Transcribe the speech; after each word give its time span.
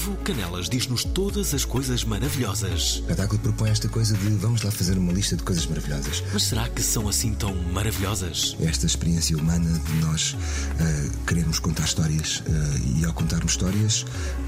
Ivo 0.00 0.16
Canelas 0.24 0.70
diz-nos 0.70 1.04
todas 1.04 1.52
as 1.52 1.62
coisas 1.62 2.04
maravilhosas. 2.04 2.70
O 2.96 3.00
espetáculo 3.00 3.38
propõe 3.38 3.68
esta 3.68 3.86
coisa 3.86 4.16
de 4.16 4.28
vamos 4.30 4.62
lá 4.62 4.70
fazer 4.70 4.96
uma 4.96 5.12
lista 5.12 5.36
de 5.36 5.42
coisas 5.42 5.66
maravilhosas. 5.66 6.22
Mas 6.32 6.44
será 6.44 6.66
que 6.70 6.82
são 6.82 7.06
assim 7.06 7.34
tão 7.34 7.54
maravilhosas? 7.54 8.56
Esta 8.60 8.86
experiência 8.86 9.36
humana 9.36 9.68
de 9.78 9.92
nós 9.96 10.34
ah, 10.80 11.26
querermos 11.26 11.58
contar 11.58 11.84
histórias 11.84 12.42
ah, 12.46 12.98
e 12.98 13.04
ao 13.04 13.12
contarmos 13.12 13.52
histórias 13.52 14.06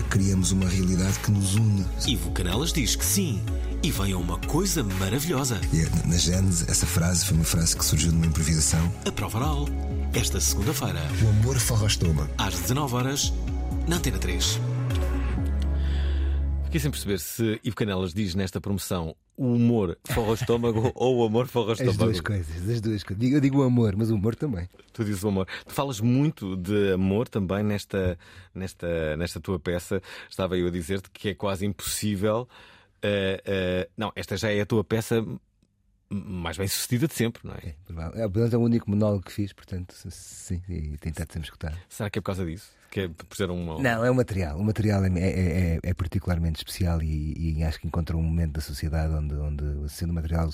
criamos 0.08 0.52
uma 0.52 0.66
realidade 0.66 1.18
que 1.18 1.30
nos 1.30 1.54
une. 1.54 1.84
Ivo 2.06 2.30
Canelas 2.30 2.72
diz 2.72 2.96
que 2.96 3.04
sim. 3.04 3.38
E 3.82 3.90
vem 3.90 4.12
a 4.12 4.16
uma 4.16 4.38
coisa 4.38 4.82
maravilhosa. 4.82 5.60
E 5.70 5.80
é, 5.82 5.90
na 6.06 6.16
Gênese, 6.16 6.64
essa 6.66 6.86
frase 6.86 7.26
foi 7.26 7.36
uma 7.36 7.44
frase 7.44 7.76
que 7.76 7.84
surgiu 7.84 8.10
de 8.10 8.16
uma 8.16 8.24
improvisação. 8.26 8.90
A 9.04 9.12
prova 9.12 9.36
oral. 9.36 9.68
Esta 10.14 10.40
segunda-feira, 10.40 11.02
O 11.22 11.28
amor 11.28 11.58
forra 11.58 11.84
o 11.84 11.88
estômago. 11.88 12.30
às 12.38 12.54
19 12.54 12.94
horas 12.94 13.32
na 13.86 13.96
Antena 13.96 14.18
3. 14.18 14.58
Fiquei 16.72 16.80
sem 16.80 16.90
perceber 16.90 17.18
se 17.20 17.60
Ivo 17.62 17.76
Canelas 17.76 18.14
diz 18.14 18.34
nesta 18.34 18.58
promoção 18.58 19.14
o 19.36 19.44
humor 19.56 19.98
forra 20.06 20.30
o 20.30 20.34
estômago 20.34 20.90
ou 20.96 21.18
o 21.18 21.26
amor 21.26 21.46
forra 21.46 21.68
o 21.68 21.72
As 21.72 21.80
estômago. 21.80 22.04
duas 22.04 22.20
coisas, 22.22 22.66
as 22.66 22.80
duas 22.80 23.02
coisas. 23.02 23.30
Eu 23.30 23.42
digo 23.42 23.58
o 23.58 23.62
amor, 23.62 23.94
mas 23.94 24.10
o 24.10 24.14
humor 24.14 24.34
também. 24.34 24.66
Tu 24.90 25.04
dizes 25.04 25.22
o 25.22 25.28
amor. 25.28 25.46
Tu 25.66 25.74
falas 25.74 26.00
muito 26.00 26.56
de 26.56 26.94
amor 26.94 27.28
também 27.28 27.62
nesta, 27.62 28.18
nesta, 28.54 29.14
nesta 29.18 29.38
tua 29.38 29.60
peça. 29.60 30.00
Estava 30.30 30.56
eu 30.56 30.66
a 30.66 30.70
dizer-te 30.70 31.10
que 31.10 31.28
é 31.28 31.34
quase 31.34 31.66
impossível. 31.66 32.48
eh, 33.02 33.42
eh, 33.44 33.88
não, 33.94 34.10
esta 34.16 34.38
já 34.38 34.50
é 34.50 34.62
a 34.62 34.64
tua 34.64 34.82
peça 34.82 35.22
mais 36.08 36.56
bem 36.56 36.68
sucedida 36.68 37.06
de 37.06 37.12
sempre, 37.12 37.46
não 37.46 37.52
é? 37.52 37.74
É, 38.14 38.26
portanto, 38.26 38.54
é 38.54 38.56
o 38.56 38.60
único 38.62 38.88
monólogo 38.88 39.24
que 39.26 39.32
fiz, 39.32 39.52
portanto, 39.52 39.94
sim, 40.08 40.62
e 40.70 40.96
tem 40.96 41.10
estado 41.10 41.32
sempre 41.34 41.48
escutar. 41.48 41.78
Será 41.90 42.08
que 42.08 42.18
é 42.18 42.22
por 42.22 42.26
causa 42.26 42.46
disso? 42.46 42.70
Que 42.92 43.00
é 43.00 43.08
por 43.08 43.34
ser 43.34 43.50
um. 43.50 43.80
Não, 43.80 44.04
é 44.04 44.10
o 44.10 44.14
material. 44.14 44.58
O 44.58 44.62
material 44.62 45.02
é, 45.02 45.08
é- 45.18 45.76
é- 45.76 45.80
é 45.82 45.94
particularmente 45.94 46.58
especial 46.58 47.02
e, 47.02 47.56
e 47.58 47.64
acho 47.64 47.80
que 47.80 47.86
encontra 47.86 48.14
um 48.14 48.22
momento 48.22 48.52
da 48.52 48.60
sociedade 48.60 49.14
onde, 49.14 49.34
onde 49.34 49.88
sendo 49.90 50.10
o 50.10 50.12
material 50.14 50.50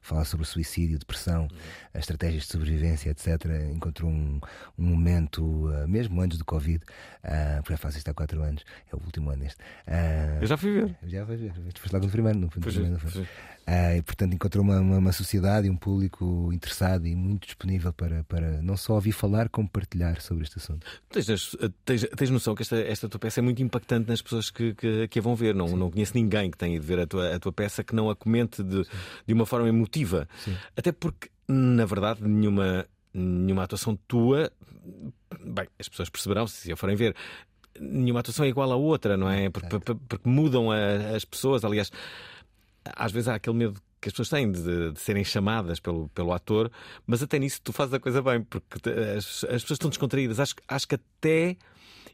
falar 0.00 0.24
sobre 0.24 0.44
o 0.44 0.46
suicídio, 0.48 0.96
depressão, 0.96 1.48
as 1.92 2.02
estratégias 2.02 2.44
de 2.44 2.52
sobrevivência, 2.52 3.10
etc., 3.10 3.46
encontrou 3.74 4.08
um, 4.08 4.38
um 4.78 4.84
momento, 4.86 5.68
ah, 5.74 5.86
mesmo 5.88 6.20
antes 6.20 6.38
do 6.38 6.44
Covid, 6.44 6.84
uh, 7.24 7.56
porque 7.62 7.72
já 7.72 7.76
faço 7.78 7.98
isto 7.98 8.08
há 8.08 8.14
quatro 8.14 8.40
anos, 8.44 8.62
é 8.92 8.94
o 8.94 9.00
último 9.04 9.30
ano 9.30 9.44
este. 9.44 9.58
ah, 9.88 10.38
Eu 10.40 10.46
já 10.46 10.56
fui 10.56 10.70
ver. 10.72 10.96
já 11.02 11.24
vais 11.24 11.40
ver, 11.40 11.52
foste 11.80 11.92
logo 11.92 12.06
no 12.06 12.12
primeiro, 12.12 12.38
no 12.38 12.48
primeiro, 12.48 12.84
é, 12.86 12.88
não 12.90 12.98
foi? 13.00 13.10
pois 13.10 13.24
é. 13.24 13.28
Ah, 13.64 13.96
e 13.96 14.02
portanto 14.02 14.34
encontrou 14.34 14.64
uma, 14.64 14.80
uma, 14.80 14.98
uma 14.98 15.12
sociedade 15.12 15.68
e 15.68 15.70
um 15.70 15.76
público 15.76 16.50
interessado 16.52 17.06
e 17.06 17.14
muito 17.14 17.46
disponível 17.46 17.92
para, 17.92 18.24
para 18.24 18.60
não 18.60 18.76
só 18.76 18.94
ouvir 18.94 19.12
falar, 19.12 19.48
como 19.48 19.68
partilhar 19.68 20.20
sobre 20.20 20.42
este 20.44 20.58
assunto. 20.58 20.84
Tens, 21.08 21.30
as- 21.30 21.56
tens, 21.84 22.06
tens 22.16 22.30
noção 22.30 22.54
que 22.54 22.62
esta, 22.62 22.76
esta 22.76 23.08
tua 23.08 23.18
peça 23.20 23.40
é 23.40 23.42
muito 23.42 23.62
impactante 23.62 24.08
nas 24.08 24.20
pessoas 24.22 24.50
que, 24.50 24.74
que, 24.74 25.08
que 25.08 25.18
a 25.18 25.22
vão 25.22 25.34
ver. 25.34 25.54
Não, 25.54 25.68
não 25.76 25.90
conheço 25.90 26.12
ninguém 26.14 26.50
que 26.50 26.56
tenha 26.58 26.76
ido 26.76 26.84
ver 26.84 27.00
a 27.00 27.06
tua, 27.06 27.34
a 27.34 27.38
tua 27.38 27.52
peça 27.52 27.82
que 27.84 27.94
não 27.94 28.08
a 28.10 28.16
comente 28.16 28.62
de, 28.62 28.84
de 29.26 29.32
uma 29.34 29.46
forma 29.46 29.68
emotiva. 29.68 30.28
Até 30.76 30.92
porque, 30.92 31.28
na 31.48 31.84
verdade, 31.84 32.22
nenhuma, 32.22 32.86
nenhuma 33.12 33.64
atuação 33.64 33.98
tua. 34.08 34.50
Bem, 35.44 35.66
as 35.78 35.88
pessoas 35.88 36.08
perceberão 36.08 36.46
se 36.46 36.72
a 36.72 36.76
forem 36.76 36.96
ver. 36.96 37.14
Nenhuma 37.80 38.20
atuação 38.20 38.44
é 38.44 38.48
igual 38.48 38.70
à 38.70 38.76
outra, 38.76 39.16
não 39.16 39.28
é? 39.30 39.48
Porque, 39.48 39.68
porque- 39.78 39.94
porque 40.08 40.28
mudam 40.28 40.70
a- 40.70 41.16
as 41.16 41.24
pessoas. 41.24 41.64
Aliás, 41.64 41.90
às 42.84 43.12
vezes 43.12 43.28
há 43.28 43.34
aquele 43.36 43.56
medo 43.56 43.80
que 44.02 44.08
as 44.08 44.12
pessoas 44.12 44.28
têm 44.28 44.50
de, 44.50 44.90
de 44.92 45.00
serem 45.00 45.22
chamadas 45.24 45.78
pelo, 45.80 46.08
pelo 46.08 46.32
ator, 46.32 46.70
mas 47.06 47.22
até 47.22 47.38
nisso 47.38 47.60
tu 47.62 47.72
fazes 47.72 47.94
a 47.94 48.00
coisa 48.00 48.20
bem, 48.20 48.42
porque 48.42 48.78
te- 48.80 48.90
as, 48.90 49.44
as 49.44 49.62
pessoas 49.62 49.70
estão 49.76 49.88
descontraídas. 49.88 50.40
Acho, 50.40 50.56
que- 50.56 50.62
acho 50.68 50.88
que 50.88 50.96
até 50.96 51.56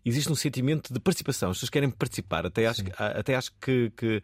existe 0.05 0.31
um 0.31 0.35
sentimento 0.35 0.93
de 0.93 1.01
participação. 1.01 1.51
As 1.51 1.57
pessoas 1.57 1.71
querem 1.71 1.91
participar. 1.91 2.45
Até 2.47 2.67
acho, 2.67 2.83
até 2.97 3.35
acho 3.35 3.53
que, 3.61 3.91
que, 3.97 4.23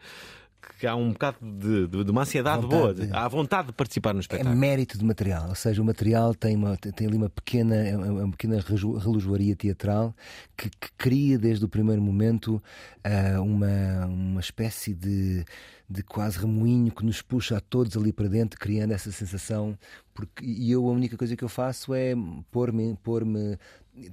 que 0.79 0.87
há 0.87 0.95
um 0.97 1.13
bocado 1.13 1.37
de, 1.41 1.87
de- 1.87 2.05
de 2.05 2.11
uma 2.11 2.23
ansiedade 2.23 2.63
Vontade 2.63 2.81
boa. 2.83 2.95
de- 2.95 3.13
há 3.13 3.29
vontade 3.29 3.69
de 3.69 3.73
participar 3.75 4.13
no 4.13 4.19
É 4.19 4.23
espetáculo. 4.23 4.57
mérito 4.57 4.99
de 4.99 5.05
material, 5.05 5.49
ou 5.49 5.55
seja, 5.55 5.81
o 5.81 5.85
material 5.85 6.35
tem, 6.35 6.57
uma, 6.57 6.77
tem 6.77 7.07
ali 7.07 7.17
uma 7.17 7.31
pequena, 7.31 7.75
é 7.77 7.97
uma 7.97 8.25
uma 8.25 8.31
pequena 8.31 8.59
relojoaria 8.99 9.55
teatral 9.57 10.15
que, 10.57 10.69
que 10.71 10.91
cria 10.97 11.39
desde 11.39 11.65
o 11.65 11.69
primeiro 11.69 12.01
momento 12.03 12.63
ah, 13.03 13.41
uma, 13.41 14.07
uma 14.07 14.41
espécie 14.41 14.95
de, 14.95 15.45
de 15.89 16.03
quase 16.03 16.39
remoinho 16.39 16.91
que 16.93 17.05
nos 17.05 17.21
puxa 17.23 17.57
a 17.59 17.61
todos 17.61 17.97
ali 17.97 18.13
para 18.13 18.29
dentro, 18.29 18.59
criando 18.59 18.93
essa 18.93 19.11
sensação. 19.13 19.77
Porque, 20.15 20.45
e 20.45 20.71
eu 20.71 20.87
a 20.89 20.93
única 20.93 21.17
coisa 21.17 21.37
que 21.37 21.43
eu 21.45 21.49
faço 21.49 21.93
é 21.93 22.15
pôr-me, 22.51 22.97
pôr-me 23.03 23.41
não, 23.41 23.59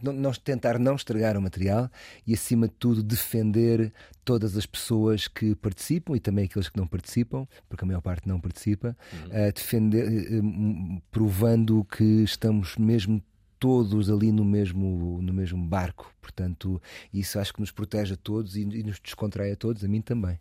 não- 0.01 0.31
tentar 0.33 0.77
não 0.79 0.95
estragar 0.95 1.37
o 1.37 1.41
material 1.41 1.89
e, 2.25 2.33
acima 2.33 2.67
de 2.67 2.73
tudo, 2.75 3.01
defender 3.03 3.93
todas 4.23 4.55
as 4.55 4.65
pessoas 4.65 5.27
que 5.27 5.55
participam 5.55 6.15
e 6.15 6.19
também 6.19 6.45
aqueles 6.45 6.69
que 6.69 6.77
não 6.77 6.87
participam, 6.87 7.47
porque 7.67 7.83
a 7.83 7.87
maior 7.87 8.01
parte 8.01 8.27
não 8.27 8.39
participa, 8.39 8.95
a 9.31 9.51
defender, 9.51 10.07
eh, 10.07 10.37
eh, 10.37 11.01
provando 11.11 11.83
que 11.85 12.03
estamos 12.23 12.77
mesmo 12.77 13.21
todos 13.59 14.09
ali 14.09 14.31
no 14.31 14.43
mesmo, 14.43 15.19
no 15.21 15.31
mesmo 15.33 15.63
barco. 15.65 16.11
Portanto, 16.19 16.81
isso 17.13 17.39
acho 17.39 17.53
que 17.53 17.59
nos 17.59 17.71
protege 17.71 18.15
a 18.15 18.17
todos 18.17 18.55
e, 18.55 18.61
e 18.61 18.83
nos 18.83 18.99
descontrai 18.99 19.51
a 19.51 19.55
todos, 19.55 19.83
a 19.83 19.87
mim 19.87 20.01
também. 20.01 20.39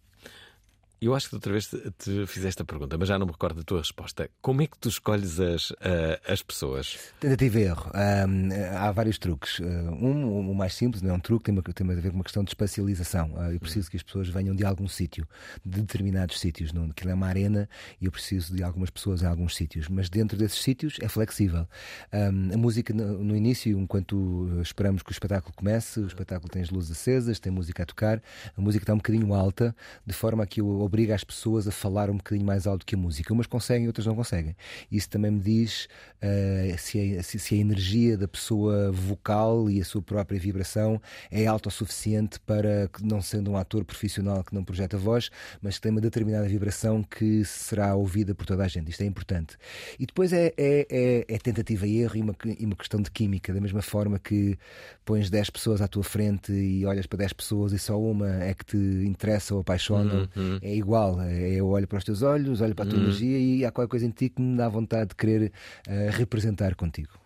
Eu 1.02 1.14
acho 1.14 1.30
que 1.30 1.34
outra 1.34 1.50
vez 1.50 1.66
te, 1.66 1.78
te 1.92 2.26
fiz 2.26 2.44
esta 2.44 2.62
pergunta, 2.62 2.98
mas 2.98 3.08
já 3.08 3.18
não 3.18 3.24
me 3.24 3.32
recordo 3.32 3.56
da 3.56 3.62
tua 3.62 3.78
resposta. 3.78 4.28
Como 4.42 4.60
é 4.60 4.66
que 4.66 4.76
tu 4.76 4.90
escolhes 4.90 5.40
as, 5.40 5.72
ah, 5.80 6.20
as 6.30 6.42
pessoas? 6.42 6.98
Tentativa 7.18 7.58
e 7.58 7.62
erro. 7.62 7.90
Ahm, 7.94 8.50
há 8.76 8.92
vários 8.92 9.16
truques. 9.16 9.62
Ah, 9.62 9.92
um, 9.92 10.50
o 10.50 10.54
mais 10.54 10.74
simples, 10.74 11.00
não 11.00 11.08
é 11.08 11.14
um 11.14 11.18
truque, 11.18 11.46
tem, 11.46 11.54
uma, 11.54 11.62
tem 11.62 11.90
a 11.90 11.94
ver 11.94 12.10
com 12.10 12.16
uma 12.16 12.24
questão 12.24 12.44
de 12.44 12.50
espacialização. 12.50 13.32
Ah, 13.38 13.50
eu 13.50 13.58
preciso 13.58 13.90
que 13.90 13.96
as 13.96 14.02
pessoas 14.02 14.28
venham 14.28 14.54
de 14.54 14.62
algum 14.62 14.86
sítio, 14.86 15.26
de 15.64 15.80
determinados 15.80 16.38
sítios. 16.38 16.70
Aquilo 16.90 17.10
é 17.10 17.14
uma 17.14 17.28
arena 17.28 17.66
e 17.98 18.04
eu 18.04 18.12
preciso 18.12 18.54
de 18.54 18.62
algumas 18.62 18.90
pessoas 18.90 19.22
em 19.22 19.26
alguns 19.26 19.56
sítios. 19.56 19.88
Mas 19.88 20.10
dentro 20.10 20.36
desses 20.36 20.60
sítios 20.60 20.98
é 21.00 21.08
flexível. 21.08 21.66
Ahm, 22.12 22.52
a 22.52 22.58
música 22.58 22.92
no, 22.92 23.24
no 23.24 23.34
início, 23.34 23.78
enquanto 23.80 24.50
esperamos 24.60 25.02
que 25.02 25.10
o 25.10 25.14
espetáculo 25.14 25.54
comece, 25.56 25.98
o 26.00 26.06
espetáculo 26.06 26.50
tem 26.50 26.60
as 26.60 26.68
luzes 26.68 26.90
acesas, 26.90 27.40
tem 27.40 27.50
música 27.50 27.84
a 27.84 27.86
tocar, 27.86 28.22
a 28.54 28.60
música 28.60 28.82
está 28.82 28.92
um 28.92 28.98
bocadinho 28.98 29.32
alta, 29.32 29.74
de 30.06 30.12
forma 30.12 30.46
que 30.46 30.60
eu 30.60 30.89
obriga 30.90 31.14
as 31.14 31.22
pessoas 31.22 31.68
a 31.68 31.70
falar 31.70 32.10
um 32.10 32.16
bocadinho 32.16 32.44
mais 32.44 32.66
alto 32.66 32.84
que 32.84 32.96
a 32.96 32.98
música. 32.98 33.32
Umas 33.32 33.46
conseguem, 33.46 33.86
outras 33.86 34.04
não 34.06 34.16
conseguem. 34.16 34.56
Isso 34.90 35.08
também 35.08 35.30
me 35.30 35.40
diz 35.40 35.86
ah, 36.20 36.76
se, 36.76 37.16
a, 37.16 37.22
se- 37.22 37.38
se 37.38 37.54
a 37.54 37.58
energia 37.58 38.18
da 38.18 38.26
pessoa 38.26 38.90
vocal 38.90 39.70
e 39.70 39.80
a 39.80 39.84
sua 39.84 40.02
própria 40.02 40.38
vibração 40.38 41.00
é 41.30 41.46
alta 41.46 41.68
o 41.68 41.72
suficiente 41.72 42.40
para 42.40 42.88
que, 42.92 43.04
não 43.04 43.22
sendo 43.22 43.52
um 43.52 43.56
ator 43.56 43.84
profissional 43.84 44.42
que 44.42 44.52
não 44.54 44.64
projeta 44.64 44.98
voz, 44.98 45.30
mas 45.62 45.76
que 45.76 45.82
tem 45.82 45.92
uma 45.92 46.00
determinada 46.00 46.48
vibração 46.48 47.02
que 47.04 47.44
será 47.44 47.94
ouvida 47.94 48.34
por 48.34 48.44
toda 48.44 48.64
a 48.64 48.68
gente. 48.68 48.90
Isto 48.90 49.02
é 49.02 49.06
importante. 49.06 49.56
E 49.98 50.06
depois 50.06 50.32
é, 50.32 50.52
é, 50.56 50.86
é- 50.90 51.24
é 51.28 51.38
tentativa 51.38 51.86
e 51.86 51.98
erro 51.98 52.16
e 52.16 52.20
uma, 52.22 52.34
e 52.58 52.64
uma 52.66 52.74
questão 52.76 53.00
de 53.00 53.10
química, 53.12 53.54
da 53.54 53.60
mesma 53.60 53.80
forma 53.82 54.18
que 54.18 54.58
pões 55.04 55.30
10 55.30 55.50
pessoas 55.50 55.80
à 55.80 55.86
tua 55.88 56.02
frente 56.02 56.52
e 56.52 56.84
olhas 56.84 57.06
para 57.06 57.18
10 57.18 57.32
pessoas 57.34 57.72
e 57.72 57.78
só 57.78 58.00
uma 58.00 58.28
é 58.42 58.52
que 58.54 58.64
te 58.64 58.76
interessa 59.06 59.54
ou 59.54 59.60
apaixona, 59.60 60.28
é 60.62 60.74
igual. 60.80 61.20
É, 61.20 61.50
Eu 61.52 61.68
olho 61.68 61.86
para 61.86 61.98
os 61.98 62.04
teus 62.04 62.22
olhos, 62.22 62.60
olho 62.60 62.74
para 62.74 62.84
a 62.84 62.88
tua 62.88 62.98
energia 62.98 63.38
e 63.38 63.64
há 63.64 63.70
qualquer 63.70 63.90
coisa 63.90 64.06
em 64.06 64.10
ti 64.10 64.28
que 64.28 64.40
me 64.40 64.56
dá 64.56 64.68
vontade 64.68 65.10
de 65.10 65.14
querer 65.14 65.52
eh, 65.86 66.10
representar 66.12 66.74
contigo. 66.74 67.20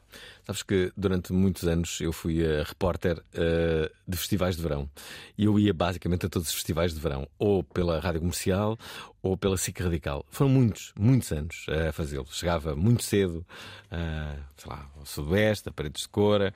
Sabes 0.46 0.62
que 0.62 0.92
durante 0.96 1.32
muitos 1.32 1.66
anos 1.66 2.00
eu 2.00 2.12
fui 2.12 2.42
uh, 2.42 2.62
repórter 2.64 3.18
uh, 3.18 3.90
de 4.06 4.16
festivais 4.16 4.56
de 4.56 4.62
verão 4.62 4.88
e 5.36 5.46
eu 5.46 5.58
ia 5.58 5.72
basicamente 5.72 6.26
a 6.26 6.28
todos 6.28 6.48
os 6.48 6.54
festivais 6.54 6.94
de 6.94 7.00
verão, 7.00 7.26
ou 7.38 7.64
pela 7.64 7.98
rádio 7.98 8.20
comercial 8.20 8.78
ou 9.22 9.36
pela 9.36 9.56
SIC 9.56 9.80
Radical. 9.82 10.24
Foram 10.30 10.50
muitos, 10.50 10.92
muitos 10.96 11.32
anos 11.32 11.66
a 11.88 11.92
fazê-lo. 11.92 12.26
Chegava 12.30 12.76
muito 12.76 13.02
cedo, 13.02 13.44
uh, 13.90 14.40
sei 14.56 14.70
lá, 14.70 14.88
ao 14.96 15.06
Sudoeste, 15.06 15.70
a 15.70 15.72
Paredes 15.72 16.02
de 16.02 16.08
Cora, 16.08 16.52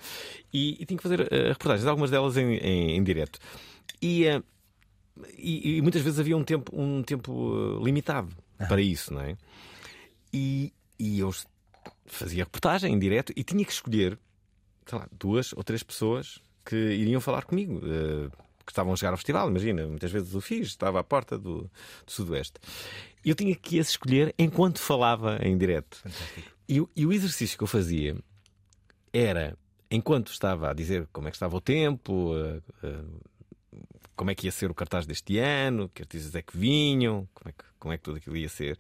e, 0.53 0.77
e 0.81 0.85
tinha 0.85 0.97
que 0.97 1.03
fazer 1.03 1.21
reportagens, 1.49 1.87
algumas 1.87 2.11
delas 2.11 2.37
em, 2.37 2.59
em, 2.59 2.97
em 2.97 3.03
direto. 3.03 3.39
E, 4.03 4.27
e, 5.37 5.79
e, 5.79 5.83
muitas 5.83 6.03
vezes 6.03 6.19
havia 6.19 6.37
um 6.37 6.45
tempo, 6.45 6.73
um 6.75 7.03
tempo 7.03 7.81
limitado 7.83 8.35
ah. 8.59 8.67
para 8.67 8.81
isso, 8.81 9.13
não 9.13 9.23
é? 9.23 9.37
E, 10.33 10.73
e 10.99 11.19
eu 11.21 11.33
fazia 12.07 12.45
reportagem 12.45 12.93
em 12.93 12.99
direto 12.99 13.33
e 13.37 13.43
tinha 13.43 13.65
que 13.65 13.73
escolher 13.73 14.19
lá, 14.91 15.09
duas 15.13 15.53
ou 15.53 15.63
três 15.63 15.83
pessoas 15.83 16.41
que 16.65 16.77
iriam 16.77 17.21
falar 17.21 17.45
comigo. 17.45 17.79
Uh, 17.79 18.31
que 18.69 18.73
estavam 18.73 18.93
a 18.93 18.97
chegar 18.97 19.13
ao 19.13 19.17
festival, 19.17 19.49
imagina, 19.49 19.87
muitas 19.87 20.13
vezes 20.13 20.35
o 20.35 20.43
fiz, 20.43 20.69
estava 20.69 21.01
à 21.01 21.03
porta 21.03 21.39
do, 21.39 21.63
do 21.63 21.71
Sudoeste. 22.13 22.61
Eu 23.25 23.35
tinha 23.35 23.57
que 23.57 23.81
as 23.81 23.89
escolher 23.89 24.35
enquanto 24.39 24.79
falava 24.79 25.39
em 25.41 25.57
direto. 25.57 26.03
E, 26.69 26.87
e, 26.95 27.07
o 27.07 27.11
exercício 27.11 27.57
que 27.57 27.65
eu 27.65 27.67
fazia 27.67 28.15
era, 29.11 29.57
enquanto 29.91 30.31
estava 30.31 30.69
a 30.69 30.75
dizer 30.75 31.09
como 31.15 31.29
é 31.29 31.31
que 31.31 31.37
estava 31.37 31.57
o 31.57 31.63
tempo, 31.63 32.35
uh, 32.35 32.63
uh, 32.87 33.21
como 34.19 34.31
é 34.31 34.35
que 34.35 34.47
ia 34.47 34.53
ser 34.53 34.71
o 34.71 34.75
cartaz 34.75 35.07
deste 35.07 35.39
ano, 35.39 35.89
que 35.95 36.03
artistas 36.03 36.35
é 36.35 36.43
que 36.43 36.59
vinham, 36.59 37.27
como 37.33 37.49
é 37.49 37.53
que, 37.53 37.65
como 37.79 37.95
é 37.95 37.97
que 37.97 38.03
tudo 38.03 38.19
aquilo 38.19 38.37
ia 38.37 38.49
ser 38.51 38.77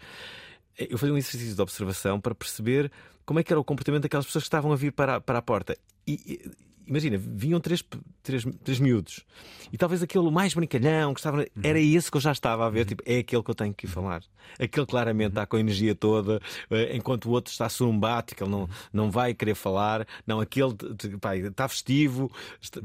eu 0.78 0.96
fazia 0.96 1.12
um 1.12 1.18
exercício 1.18 1.54
de 1.54 1.60
observação 1.60 2.20
para 2.20 2.34
perceber 2.34 2.90
como 3.26 3.40
é 3.40 3.42
que 3.42 3.52
era 3.52 3.58
o 3.58 3.64
comportamento 3.64 4.02
daquelas 4.02 4.24
pessoas 4.24 4.44
que 4.44 4.48
estavam 4.48 4.72
a 4.72 4.76
vir 4.76 4.92
para 4.92 5.16
a, 5.16 5.20
para 5.20 5.38
a 5.38 5.42
porta. 5.42 5.76
E, 6.06 6.40
imagina, 6.88 7.18
vinham 7.18 7.60
três, 7.60 7.84
três, 8.22 8.44
três 8.64 8.80
miúdos 8.80 9.24
e 9.72 9.76
talvez 9.76 10.02
aquele 10.02 10.30
mais 10.30 10.54
brincalhão 10.54 11.12
que 11.12 11.20
estava. 11.20 11.46
Era 11.62 11.78
esse 11.78 12.10
que 12.10 12.16
eu 12.16 12.20
já 12.20 12.32
estava 12.32 12.66
a 12.66 12.70
ver, 12.70 12.86
tipo, 12.86 13.02
é 13.06 13.18
aquele 13.18 13.42
que 13.42 13.50
eu 13.50 13.54
tenho 13.54 13.74
que 13.74 13.86
falar. 13.86 14.22
Aquele 14.58 14.86
claramente 14.86 15.30
está 15.30 15.46
com 15.46 15.56
a 15.56 15.60
energia 15.60 15.94
toda, 15.94 16.40
eh, 16.70 16.96
enquanto 16.96 17.26
o 17.26 17.30
outro 17.30 17.52
está 17.52 17.68
surumbático, 17.68 18.42
ele 18.42 18.50
não, 18.50 18.68
não 18.92 19.10
vai 19.10 19.34
querer 19.34 19.54
falar. 19.54 20.06
Não, 20.26 20.40
aquele 20.40 20.74
pá, 21.20 21.36
está 21.36 21.68
festivo, 21.68 22.32
está, 22.60 22.80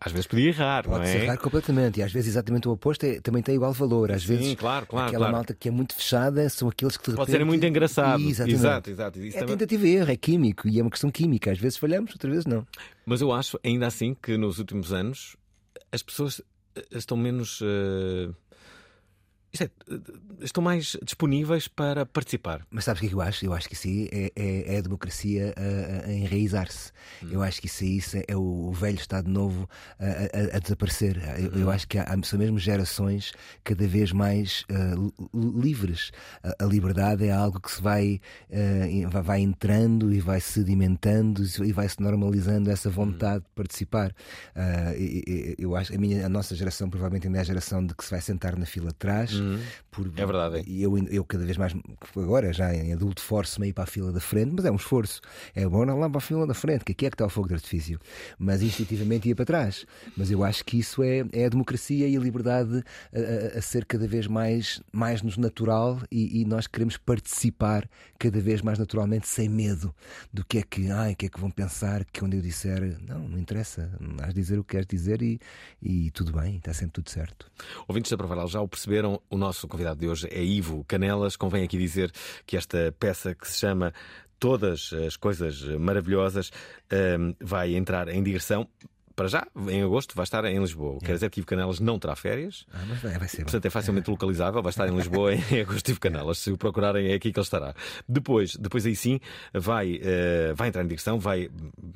às 0.00 0.10
vezes 0.10 0.26
podia 0.26 0.48
errar, 0.48 0.84
Pode 0.84 0.98
não 0.98 1.04
é? 1.04 1.24
errar 1.24 1.36
completamente, 1.36 2.00
e 2.00 2.02
às 2.02 2.10
vezes 2.10 2.30
exatamente 2.30 2.68
o 2.68 2.72
oposto 2.72 3.04
é, 3.04 3.20
também 3.20 3.42
tem 3.42 3.54
igual 3.54 3.72
valor. 3.72 4.10
Às 4.10 4.22
Sim, 4.22 4.28
vezes, 4.28 4.54
claro, 4.54 4.86
claro, 4.86 5.08
aquela 5.08 5.26
claro. 5.26 5.36
malta 5.36 5.54
que 5.54 5.68
é 5.68 5.70
muito 5.70 5.94
fechada 5.94 6.48
são 6.48 6.68
aqueles 6.68 6.96
que 6.96 7.10
de 7.10 7.16
Pode 7.16 7.30
repente... 7.30 7.42
ser 7.42 7.44
muito 7.44 7.66
engraçado. 7.66 8.22
Exatamente. 8.22 8.58
Exato, 8.58 8.90
exato. 8.90 9.18
Isso 9.18 9.36
é 9.36 9.40
também... 9.40 9.56
tentativa 9.56 9.86
e 9.86 9.96
erro, 9.96 10.10
é 10.10 10.16
químico 10.16 10.68
e 10.68 10.78
é 10.78 10.82
uma 10.82 10.90
questão 10.90 11.10
química. 11.10 11.52
Às 11.52 11.58
vezes 11.58 11.76
falhamos, 11.76 12.12
outras 12.12 12.32
vezes 12.32 12.46
não. 12.46 12.66
Mas 13.08 13.22
eu 13.22 13.32
acho, 13.32 13.58
ainda 13.64 13.86
assim, 13.86 14.12
que 14.12 14.36
nos 14.36 14.58
últimos 14.58 14.92
anos 14.92 15.34
as 15.90 16.02
pessoas 16.02 16.42
eh, 16.76 16.84
estão 16.90 17.16
menos. 17.16 17.62
Uh... 17.62 18.34
É, 19.58 19.64
eh, 19.64 19.70
estão 20.40 20.62
mais 20.62 20.96
disponíveis 21.02 21.68
para 21.68 22.04
participar. 22.04 22.66
Mas 22.70 22.84
sabes 22.84 22.98
o 22.98 23.00
que 23.00 23.06
é 23.06 23.08
que 23.08 23.14
eu 23.14 23.20
acho? 23.20 23.44
Eu 23.44 23.54
acho 23.54 23.68
que 23.68 23.74
isso 23.74 23.88
aí 23.88 24.08
é, 24.12 24.32
é, 24.36 24.74
é 24.74 24.78
a 24.78 24.80
democracia 24.80 25.54
a, 25.56 26.08
a 26.08 26.12
enraizar-se. 26.12 26.92
Hum. 27.22 27.28
Eu 27.32 27.42
acho 27.42 27.60
que 27.60 27.66
isso 27.66 27.84
aí 27.84 28.24
é 28.28 28.36
o, 28.36 28.70
velho 28.72 28.98
Estado 28.98 29.28
Novo 29.28 29.68
a, 29.98 30.04
a, 30.04 30.56
a 30.56 30.58
desaparecer. 30.60 31.16
Eu, 31.38 31.50
hum. 31.50 31.60
eu, 31.60 31.70
acho 31.70 31.88
que 31.88 31.98
há, 31.98 32.06
são 32.22 32.38
mesmo 32.38 32.58
gerações 32.58 33.32
cada 33.64 33.86
vez 33.86 34.12
mais 34.12 34.64
uh, 34.70 35.60
livres. 35.60 36.12
A, 36.42 36.64
liberdade 36.64 37.26
é 37.26 37.32
algo 37.32 37.58
que 37.58 37.72
se 37.72 37.80
vai, 37.80 38.20
uh, 38.50 39.22
vai 39.22 39.40
entrando 39.40 40.12
e 40.12 40.20
vai 40.20 40.40
sedimentando 40.40 41.42
e 41.64 41.72
vai 41.72 41.88
se 41.88 42.00
normalizando 42.00 42.70
essa 42.70 42.90
vontade 42.90 43.38
hum. 43.38 43.48
de 43.48 43.54
participar. 43.54 44.10
Uh, 44.54 45.54
eu 45.58 45.74
acho 45.74 45.94
a, 45.94 45.98
minha, 45.98 46.26
a 46.26 46.28
nossa 46.28 46.54
geração 46.54 46.90
provavelmente 46.90 47.26
ainda 47.26 47.38
é 47.38 47.40
a 47.40 47.44
geração 47.44 47.84
de 47.84 47.94
que 47.94 48.04
se 48.04 48.10
vai 48.10 48.20
sentar 48.20 48.56
na 48.56 48.66
fila 48.66 48.90
atrás. 48.90 49.37
Uhum. 49.40 49.60
Por, 49.90 50.06
é 50.16 50.26
verdade. 50.26 50.64
E 50.66 50.82
eu, 50.82 50.96
eu 51.08 51.24
cada 51.24 51.44
vez 51.44 51.56
mais, 51.56 51.74
agora 52.16 52.52
já 52.52 52.74
em 52.74 52.92
adulto, 52.92 53.20
forço-me 53.20 53.66
a 53.66 53.68
ir 53.70 53.72
para 53.72 53.84
a 53.84 53.86
fila 53.86 54.12
da 54.12 54.20
frente, 54.20 54.52
mas 54.54 54.64
é 54.64 54.70
um 54.70 54.76
esforço. 54.76 55.20
É 55.54 55.66
bom 55.66 55.84
não 55.84 55.98
lá 55.98 56.08
para 56.08 56.18
a 56.18 56.20
fila 56.20 56.46
da 56.46 56.54
frente, 56.54 56.84
que 56.84 56.92
aqui 56.92 57.06
é 57.06 57.10
que 57.10 57.14
está 57.14 57.26
o 57.26 57.28
fogo 57.28 57.48
de 57.48 57.54
artifício. 57.54 57.98
Mas 58.38 58.62
instintivamente 58.62 59.28
ia 59.28 59.34
para 59.34 59.44
trás. 59.44 59.86
Mas 60.16 60.30
eu 60.30 60.44
acho 60.44 60.64
que 60.64 60.78
isso 60.78 61.02
é, 61.02 61.24
é 61.32 61.46
a 61.46 61.48
democracia 61.48 62.06
e 62.06 62.16
a 62.16 62.20
liberdade 62.20 62.82
a, 63.12 63.56
a, 63.56 63.58
a 63.58 63.62
ser 63.62 63.84
cada 63.84 64.06
vez 64.06 64.26
mais, 64.26 64.80
mais 64.92 65.22
nos 65.22 65.36
natural 65.36 66.00
e, 66.10 66.40
e, 66.40 66.44
nós 66.44 66.66
queremos 66.66 66.96
participar 66.96 67.88
cada 68.18 68.40
vez 68.40 68.62
mais 68.62 68.78
naturalmente, 68.78 69.28
sem 69.28 69.48
medo 69.48 69.94
do 70.32 70.44
que 70.44 70.58
é 70.58 70.62
que, 70.62 70.90
ai, 70.90 71.14
que 71.14 71.26
é 71.26 71.28
que 71.28 71.40
vão 71.40 71.50
pensar, 71.50 72.04
que 72.04 72.20
quando 72.20 72.34
eu 72.34 72.40
disser, 72.40 72.98
não, 73.06 73.28
não 73.28 73.38
interessa, 73.38 73.90
has 74.22 74.34
de 74.34 74.40
dizer 74.40 74.58
o 74.58 74.64
que 74.64 74.72
queres 74.72 74.86
dizer 74.86 75.22
e, 75.22 75.40
e 75.82 76.10
tudo 76.10 76.32
bem, 76.32 76.56
está 76.56 76.72
sempre 76.72 76.92
tudo 76.92 77.10
certo. 77.10 77.50
Ouvintes 77.86 78.10
da 78.10 78.16
Provaral 78.16 78.48
já 78.48 78.60
o 78.60 78.68
perceberam, 78.68 79.20
o 79.30 79.36
nosso 79.36 79.68
convidado 79.68 80.00
de 80.00 80.08
hoje 80.08 80.28
é 80.30 80.42
Ivo 80.42 80.84
Canelas. 80.86 81.36
Convém 81.36 81.64
aqui 81.64 81.78
dizer 81.78 82.12
que 82.46 82.56
esta 82.56 82.94
peça 82.98 83.34
que 83.34 83.48
se 83.48 83.58
chama 83.58 83.92
Todas 84.38 84.92
as 84.92 85.16
Coisas 85.16 85.62
Maravilhosas 85.62 86.50
um, 86.92 87.34
vai 87.40 87.74
entrar 87.74 88.08
em 88.08 88.22
digressão 88.22 88.68
para 89.18 89.26
já, 89.26 89.48
em 89.68 89.82
agosto, 89.82 90.14
vai 90.14 90.22
estar 90.22 90.44
em 90.44 90.60
Lisboa. 90.60 91.00
Quer 91.00 91.14
dizer 91.14 91.28
que 91.28 91.40
Ivo 91.40 91.46
Canelas 91.48 91.80
não 91.80 91.98
terá 91.98 92.14
férias. 92.14 92.64
Ah, 92.72 92.84
mas 92.88 93.00
vai, 93.00 93.18
vai 93.18 93.26
ser. 93.26 93.42
Portanto, 93.42 93.66
é 93.66 93.70
facilmente 93.70 94.08
localizável. 94.08 94.62
Vai 94.62 94.70
estar 94.70 94.86
em 94.86 94.94
Lisboa 94.94 95.34
em 95.34 95.42
agosto 95.60 95.88
Ivo 95.88 95.98
Canelas. 95.98 96.38
Se 96.38 96.52
o 96.52 96.56
procurarem, 96.56 97.10
é 97.10 97.14
aqui 97.14 97.32
que 97.32 97.38
ele 97.40 97.44
estará. 97.44 97.74
Depois, 98.08 98.54
depois 98.54 98.86
aí 98.86 98.94
sim, 98.94 99.18
vai, 99.52 99.96
uh, 99.96 100.54
vai 100.54 100.68
entrar 100.68 100.84
em 100.84 100.86
direção, 100.86 101.18
vai, 101.18 101.50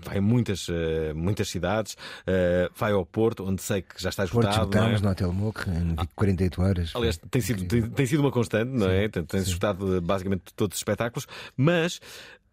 vai 0.04 0.18
muitas, 0.18 0.66
uh, 0.66 1.14
muitas 1.14 1.48
cidades, 1.48 1.92
uh, 1.92 2.68
vai 2.76 2.90
ao 2.90 3.06
Porto, 3.06 3.44
onde 3.44 3.62
sei 3.62 3.82
que 3.82 4.02
já 4.02 4.08
está 4.08 4.24
esgotado. 4.24 4.56
Porto 4.56 4.74
esgotamos 4.74 5.00
é? 5.00 5.04
no 5.04 5.10
Hotel 5.12 5.32
Moc 5.32 5.58
em 5.68 5.94
48 6.16 6.60
horas. 6.60 6.92
Aliás, 6.96 7.20
tem 7.30 7.40
sido, 7.40 7.64
tem, 7.66 7.82
tem, 7.82 8.04
sido 8.04 8.18
uma 8.18 8.32
constante, 8.32 8.72
não 8.72 8.90
é? 8.90 9.08
Tem-se 9.08 9.46
esgotado 9.46 10.00
basicamente 10.00 10.42
todos 10.56 10.74
os 10.74 10.80
espetáculos, 10.80 11.28
mas 11.56 12.00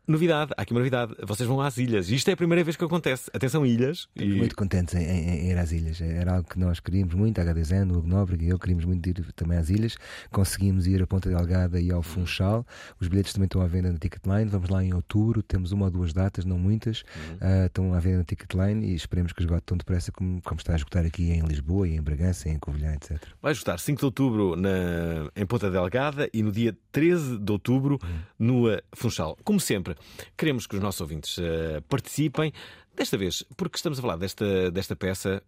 Novidade, 0.10 0.52
há 0.58 0.64
aqui 0.64 0.74
uma 0.74 0.80
novidade. 0.80 1.14
Vocês 1.22 1.48
vão 1.48 1.62
às 1.62 1.78
ilhas. 1.78 2.10
Isto 2.10 2.30
é 2.30 2.34
a 2.34 2.36
primeira 2.36 2.64
vez 2.64 2.76
que 2.76 2.84
acontece. 2.84 3.30
Atenção, 3.32 3.64
ilhas. 3.64 4.08
Estamos 4.16 4.36
e... 4.36 4.38
muito 4.40 4.56
contentes 4.56 4.96
em, 4.96 5.04
em, 5.04 5.30
em, 5.30 5.52
ir 5.52 5.58
às 5.60 5.72
ilhas. 5.72 6.02
Era 6.02 6.38
algo 6.38 6.50
que 6.50 6.58
nós 6.58 6.80
queríamos 6.80 7.14
muito, 7.14 7.40
a 7.40 7.44
HDZN, 7.44 7.92
o 7.92 8.02
Nóbrega 8.02 8.44
e 8.44 8.50
eu 8.50 8.58
queríamos 8.58 8.86
muito 8.86 9.08
ir 9.08 9.24
também 9.34 9.60
às 9.60 9.70
ilhas. 9.70 9.98
Conseguimos 10.32 10.88
ir 10.88 11.00
a 11.04 11.06
Ponta 11.06 11.30
Delgada 11.30 11.80
e 11.80 11.92
ao 11.92 12.02
Funchal. 12.02 12.66
Os 13.00 13.08
bilhetes 13.08 13.34
também 13.34 13.46
estão 13.46 13.62
à 13.62 13.68
venda 13.68 13.92
na 13.92 14.00
Ticketline. 14.00 14.50
Vamos 14.50 14.70
lá 14.70 14.84
em 14.84 14.96
outubro. 14.96 15.44
Temos 15.44 15.72
uma 15.72 15.86
ou 15.86 15.92
duas 15.92 16.12
datas, 16.12 16.44
não 16.44 16.58
muitas. 16.58 17.04
Uhum. 17.16 17.36
Uh, 17.36 17.66
estão 17.68 17.94
à 17.94 18.00
venda 18.00 18.18
na 18.18 18.24
Ticketline 18.24 18.88
e 18.88 18.96
esperemos 18.96 19.32
que 19.32 19.44
esgote 19.44 19.62
tão 19.68 19.78
depressa 19.78 20.12
como, 20.12 20.42
como 20.42 20.60
está 20.60 20.74
a 20.74 20.76
esgotar 20.76 21.06
aqui 21.06 21.30
em 21.30 21.42
Lisboa, 21.42 21.88
em 21.88 22.02
Bragança, 22.02 22.50
em 22.50 22.58
Covilhã, 22.58 22.96
etc. 22.96 23.22
Vai 23.40 23.52
esgotar 23.52 23.78
5 23.78 24.00
de 24.00 24.06
outubro 24.06 24.56
na, 24.56 25.30
em 25.36 25.45
Ponta 25.45 25.69
Delgada 25.69 26.28
e 26.33 26.42
no 26.42 26.52
dia 26.52 26.76
13 26.92 27.38
de 27.38 27.52
outubro 27.52 28.00
uhum. 28.02 28.19
no 28.40 28.64
Funchal. 28.95 29.38
Como 29.44 29.60
sempre, 29.60 29.99
queremos 30.38 30.68
que 30.68 30.76
os 30.76 30.82
nossos 30.82 31.02
ouvintes 31.02 31.38
uh, 31.38 31.82
participem. 31.88 32.52
Desta 32.96 33.18
vez, 33.18 33.44
porque 33.56 33.78
estamos 33.78 34.00
a 34.00 34.02
falar 34.02 34.18
desta, 34.18 34.70
desta 34.72 34.96
peça, 34.96 35.42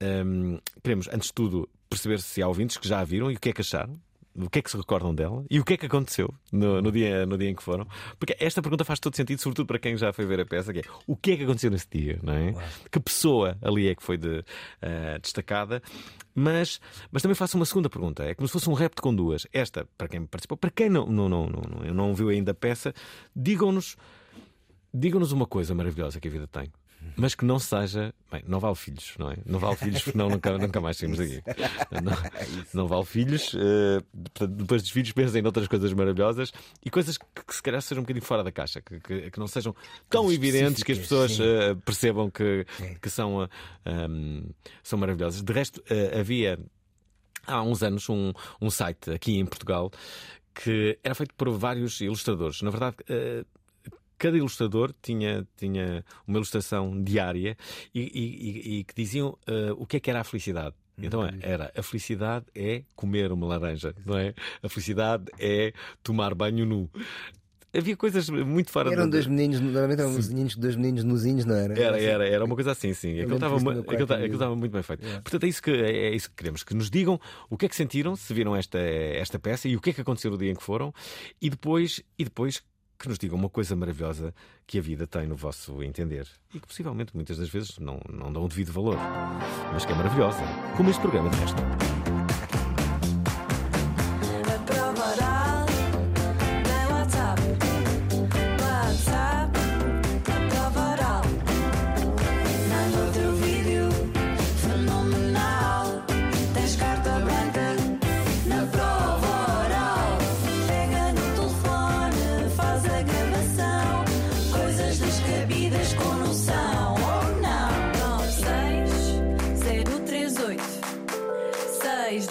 um, 0.00 0.54
ehm, 0.54 0.58
queremos, 0.82 1.08
antes 1.08 1.28
de 1.28 1.34
tudo, 1.34 1.68
perceber 1.88 2.20
se 2.20 2.42
há 2.42 2.48
ouvintes 2.48 2.76
que 2.76 2.88
já 2.88 3.00
a 3.00 3.04
viram 3.04 3.30
e 3.30 3.36
o 3.36 3.40
que 3.40 3.50
é 3.50 3.52
que 3.52 3.60
acharam 3.60 4.00
o 4.38 4.50
que 4.50 4.58
é 4.58 4.62
que 4.62 4.70
se 4.70 4.76
recordam 4.76 5.14
dela 5.14 5.44
e 5.50 5.58
o 5.58 5.64
que 5.64 5.74
é 5.74 5.76
que 5.76 5.86
aconteceu 5.86 6.32
no, 6.52 6.82
no, 6.82 6.92
dia, 6.92 7.24
no 7.26 7.38
dia 7.38 7.50
em 7.50 7.54
que 7.54 7.62
foram. 7.62 7.86
Porque 8.18 8.36
esta 8.38 8.60
pergunta 8.60 8.84
faz 8.84 9.00
todo 9.00 9.16
sentido, 9.16 9.40
sobretudo 9.40 9.66
para 9.66 9.78
quem 9.78 9.96
já 9.96 10.12
foi 10.12 10.26
ver 10.26 10.40
a 10.40 10.46
peça, 10.46 10.72
que 10.72 10.80
é 10.80 10.82
o 11.06 11.16
que 11.16 11.32
é 11.32 11.36
que 11.36 11.44
aconteceu 11.44 11.70
nesse 11.70 11.88
dia, 11.90 12.18
não 12.22 12.32
é? 12.32 12.54
Que 12.90 13.00
pessoa 13.00 13.56
ali 13.62 13.88
é 13.88 13.94
que 13.94 14.02
foi 14.02 14.16
de, 14.16 14.38
uh, 14.38 15.18
destacada. 15.20 15.82
Mas, 16.34 16.80
mas 17.10 17.22
também 17.22 17.34
faço 17.34 17.56
uma 17.56 17.64
segunda 17.64 17.88
pergunta. 17.88 18.22
É 18.22 18.34
como 18.34 18.46
se 18.46 18.52
fosse 18.52 18.68
um 18.68 18.74
repto 18.74 19.00
com 19.00 19.14
duas. 19.14 19.46
Esta, 19.52 19.88
para 19.96 20.08
quem 20.08 20.26
participou, 20.26 20.58
para 20.58 20.70
quem 20.70 20.90
não, 20.90 21.06
não, 21.06 21.28
não, 21.28 21.46
não, 21.46 21.94
não 21.94 22.14
viu 22.14 22.28
ainda 22.28 22.50
a 22.52 22.54
peça, 22.54 22.92
digam-nos 23.34 23.96
digam-nos 24.92 25.30
uma 25.30 25.46
coisa 25.46 25.74
maravilhosa 25.74 26.18
que 26.18 26.28
a 26.28 26.30
vida 26.30 26.46
tem 26.46 26.70
mas 27.16 27.34
que 27.34 27.44
não 27.44 27.58
seja. 27.58 28.12
Bem, 28.30 28.42
não 28.46 28.60
vale 28.60 28.74
filhos, 28.74 29.14
não 29.18 29.30
é? 29.30 29.36
Não 29.46 29.58
vale 29.58 29.76
filhos, 29.76 30.02
porque 30.02 30.18
não, 30.18 30.28
nunca, 30.28 30.58
nunca 30.58 30.80
mais 30.80 30.96
saímos 30.96 31.18
daqui. 31.18 31.42
Não, 32.02 32.12
é 32.12 32.46
não 32.74 32.86
vale 32.86 33.04
filhos. 33.04 33.54
Uh, 33.54 34.04
depois 34.46 34.82
dos 34.82 34.90
filhos, 34.90 35.12
pensem 35.12 35.40
em 35.40 35.46
outras 35.46 35.66
coisas 35.66 35.92
maravilhosas 35.92 36.52
e 36.84 36.90
coisas 36.90 37.16
que, 37.16 37.24
que 37.46 37.54
se 37.54 37.62
calhar 37.62 37.80
sejam 37.80 38.02
um 38.02 38.04
bocadinho 38.04 38.24
fora 38.24 38.44
da 38.44 38.52
caixa, 38.52 38.82
que, 38.82 39.00
que, 39.00 39.30
que 39.30 39.38
não 39.38 39.46
sejam 39.46 39.74
tão 40.10 40.30
evidentes 40.30 40.82
que 40.82 40.92
as 40.92 40.98
pessoas 40.98 41.38
uh, 41.38 41.76
percebam 41.84 42.30
que, 42.30 42.66
que 43.00 43.08
são, 43.08 43.44
uh, 43.44 43.48
um, 43.86 44.50
são 44.82 44.98
maravilhosas. 44.98 45.42
De 45.42 45.52
resto, 45.52 45.82
havia 46.18 46.58
há 47.46 47.62
uns 47.62 47.82
anos 47.82 48.08
um, 48.08 48.32
um 48.60 48.68
site 48.68 49.10
aqui 49.10 49.38
em 49.38 49.46
Portugal 49.46 49.90
que 50.54 50.98
era 51.04 51.14
feito 51.14 51.34
por 51.34 51.50
vários 51.50 52.00
ilustradores. 52.00 52.62
Na 52.62 52.70
verdade, 52.70 52.96
cada 54.18 54.36
ilustrador 54.36 54.92
tinha, 55.02 55.46
tinha 55.56 56.04
uma 56.26 56.38
ilustração 56.38 57.02
diária 57.02 57.56
e, 57.94 58.00
e, 58.00 58.78
e 58.78 58.84
que 58.84 58.94
diziam 58.94 59.30
uh, 59.48 59.72
o 59.76 59.86
que 59.86 59.96
é 59.96 60.00
que 60.00 60.10
era 60.10 60.20
a 60.20 60.24
felicidade. 60.24 60.74
Então 60.98 61.28
era 61.42 61.70
a 61.76 61.82
felicidade 61.82 62.46
é 62.54 62.82
comer 62.94 63.30
uma 63.30 63.46
laranja, 63.46 63.94
não 64.06 64.16
é? 64.16 64.32
A 64.62 64.68
felicidade 64.68 65.24
é 65.38 65.74
tomar 66.02 66.34
banho 66.34 66.64
nu. 66.64 66.88
havia 67.76 67.94
coisas 67.94 68.30
muito 68.30 68.70
fora 68.70 68.90
Eram 68.90 69.04
do- 69.04 69.10
dois 69.10 69.26
meninos, 69.26 69.60
normalmente 69.60 70.00
eram 70.00 70.12
uns 70.12 70.28
meninos, 70.30 70.56
dois 70.56 70.74
meninos 70.74 71.04
nozinhos, 71.04 71.44
não 71.44 71.54
era? 71.54 71.78
Era, 71.78 72.00
era, 72.00 72.26
era 72.26 72.42
uma 72.42 72.54
coisa 72.54 72.72
assim, 72.72 72.94
sim. 72.94 73.20
Aquilo 73.20 73.34
estava, 73.34 73.56
aquilo 74.14 74.32
estava 74.32 74.56
muito 74.56 74.72
bem 74.72 74.82
feito. 74.82 75.02
Portanto, 75.20 75.44
é 75.44 75.48
isso, 75.48 75.62
que, 75.62 75.70
é 75.70 76.14
isso 76.14 76.30
que 76.30 76.36
queremos, 76.36 76.64
que 76.64 76.72
nos 76.72 76.88
digam 76.88 77.20
o 77.50 77.58
que 77.58 77.66
é 77.66 77.68
que 77.68 77.76
sentiram, 77.76 78.16
se 78.16 78.32
viram 78.32 78.56
esta, 78.56 78.78
esta 78.78 79.38
peça 79.38 79.68
e 79.68 79.76
o 79.76 79.80
que 79.82 79.90
é 79.90 79.92
que 79.92 80.00
aconteceu 80.00 80.30
no 80.30 80.38
dia 80.38 80.50
em 80.50 80.54
que 80.54 80.62
foram, 80.62 80.94
e 81.42 81.50
depois, 81.50 82.02
e 82.18 82.24
depois 82.24 82.62
que 82.98 83.08
nos 83.08 83.18
digam 83.18 83.38
uma 83.38 83.48
coisa 83.48 83.76
maravilhosa 83.76 84.34
que 84.66 84.78
a 84.78 84.82
vida 84.82 85.06
tem 85.06 85.26
no 85.26 85.36
vosso 85.36 85.82
entender 85.82 86.26
e 86.54 86.60
que 86.60 86.66
possivelmente 86.66 87.14
muitas 87.14 87.38
das 87.38 87.48
vezes 87.48 87.78
não, 87.78 88.00
não 88.10 88.32
dão 88.32 88.44
o 88.44 88.48
devido 88.48 88.72
valor, 88.72 88.96
mas 89.72 89.84
que 89.84 89.92
é 89.92 89.94
maravilhosa, 89.94 90.42
como 90.76 90.90
este 90.90 91.00
programa 91.00 91.30
de 91.30 91.36
resto. 91.36 91.60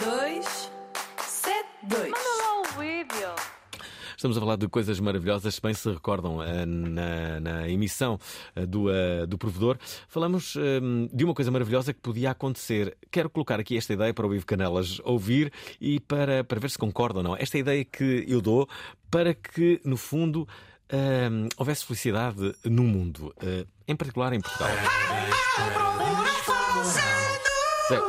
62 0.06 0.72
72 1.18 2.12
Manda 2.12 2.20
lá 2.38 2.62
o 2.62 2.80
vídeo. 2.80 3.36
Estamos 4.16 4.38
a 4.38 4.40
falar 4.40 4.56
de 4.56 4.68
coisas 4.68 5.00
maravilhosas, 5.00 5.56
se 5.56 5.62
bem 5.62 5.74
se 5.74 5.90
recordam 5.92 6.44
eh, 6.44 6.64
na, 6.64 7.40
na 7.40 7.70
emissão 7.70 8.20
eh, 8.56 8.68
do, 8.68 8.92
eh, 8.92 9.26
do 9.26 9.36
provedor, 9.36 9.78
falamos 10.08 10.56
eh, 10.58 10.80
de 11.12 11.24
uma 11.24 11.34
coisa 11.34 11.50
maravilhosa 11.50 11.92
que 11.92 12.00
podia 12.02 12.32
acontecer. 12.32 12.96
Quero 13.10 13.32
colocar 13.32 13.60
aqui 13.60 13.78
esta 13.78 13.94
ideia 13.94 14.14
para 14.14 14.28
o 14.28 14.36
Ivo 14.36 14.46
Canelas 14.46 15.02
ouvir 15.04 15.52
e 15.82 16.00
para, 16.00 16.44
para 16.44 16.60
ver 16.60 16.70
se 16.70 16.78
concorda 16.78 17.20
ou 17.20 17.24
não. 17.24 17.36
Esta 17.36 17.58
ideia 17.58 17.84
que 17.84 18.26
eu 18.28 18.42
dou 18.42 18.70
para 19.10 19.34
que, 19.34 19.82
no 19.84 19.98
fundo, 19.98 20.48
eh, 20.88 21.30
houvesse 21.58 21.84
felicidade 21.84 22.54
no 22.64 22.84
mundo, 22.84 23.34
eh, 23.42 23.66
em 23.88 23.96
particular 23.96 24.34
em 24.34 24.40
Portugal. 24.40 24.70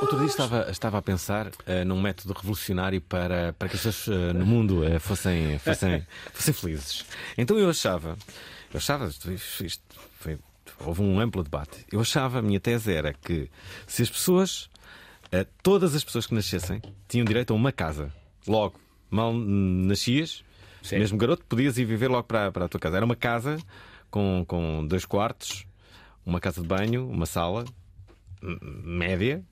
Outro 0.01 0.17
dia 0.19 0.27
estava, 0.27 0.71
estava 0.71 0.99
a 0.99 1.03
pensar 1.03 1.51
eh, 1.67 1.85
num 1.85 2.01
método 2.01 2.33
revolucionário 2.33 2.99
para, 3.01 3.53
para 3.53 3.69
que 3.69 3.77
as 3.77 3.83
pessoas 3.83 4.09
eh, 4.09 4.33
no 4.33 4.47
mundo 4.47 4.83
eh, 4.85 4.99
fossem, 4.99 5.59
fossem, 5.59 6.07
fossem 6.33 6.55
felizes. 6.55 7.05
Então 7.37 7.59
eu 7.59 7.69
achava, 7.69 8.17
eu 8.73 8.79
achava, 8.79 9.07
isto, 9.07 9.83
foi- 10.19 10.39
houve 10.81 11.03
um 11.03 11.21
amplo 11.21 11.43
debate. 11.45 11.85
Eu 11.93 12.01
achava, 12.01 12.39
a 12.39 12.43
minha 12.43 12.59
tese 12.59 12.91
era 12.93 13.13
que 13.13 13.51
se 13.87 14.03
as 14.03 14.09
pessoas, 14.09 14.71
todas 15.63 15.95
as 15.95 16.03
pessoas 16.03 16.27
que 16.27 16.35
nascessem, 16.35 16.81
tinham 17.07 17.25
direito 17.27 17.53
a 17.53 17.57
uma 17.57 17.71
casa, 17.71 18.11
logo, 18.47 18.81
mal 19.11 19.35
nascias, 19.35 20.43
mesmo 20.91 21.19
garoto, 21.19 21.45
podias 21.45 21.77
ir 21.77 21.85
viver 21.85 22.09
logo 22.09 22.25
para, 22.25 22.51
para 22.51 22.65
a 22.65 22.69
tua 22.69 22.81
casa. 22.81 22.97
Era 22.97 23.05
uma 23.05 23.17
casa 23.17 23.59
com, 24.11 24.43
com 24.49 24.87
dois 24.87 25.05
quartos, 25.05 25.67
uma 26.25 26.41
casa 26.41 26.63
de 26.63 26.67
banho, 26.67 27.07
uma 27.09 27.27
sala, 27.27 27.65
média, 28.85 29.43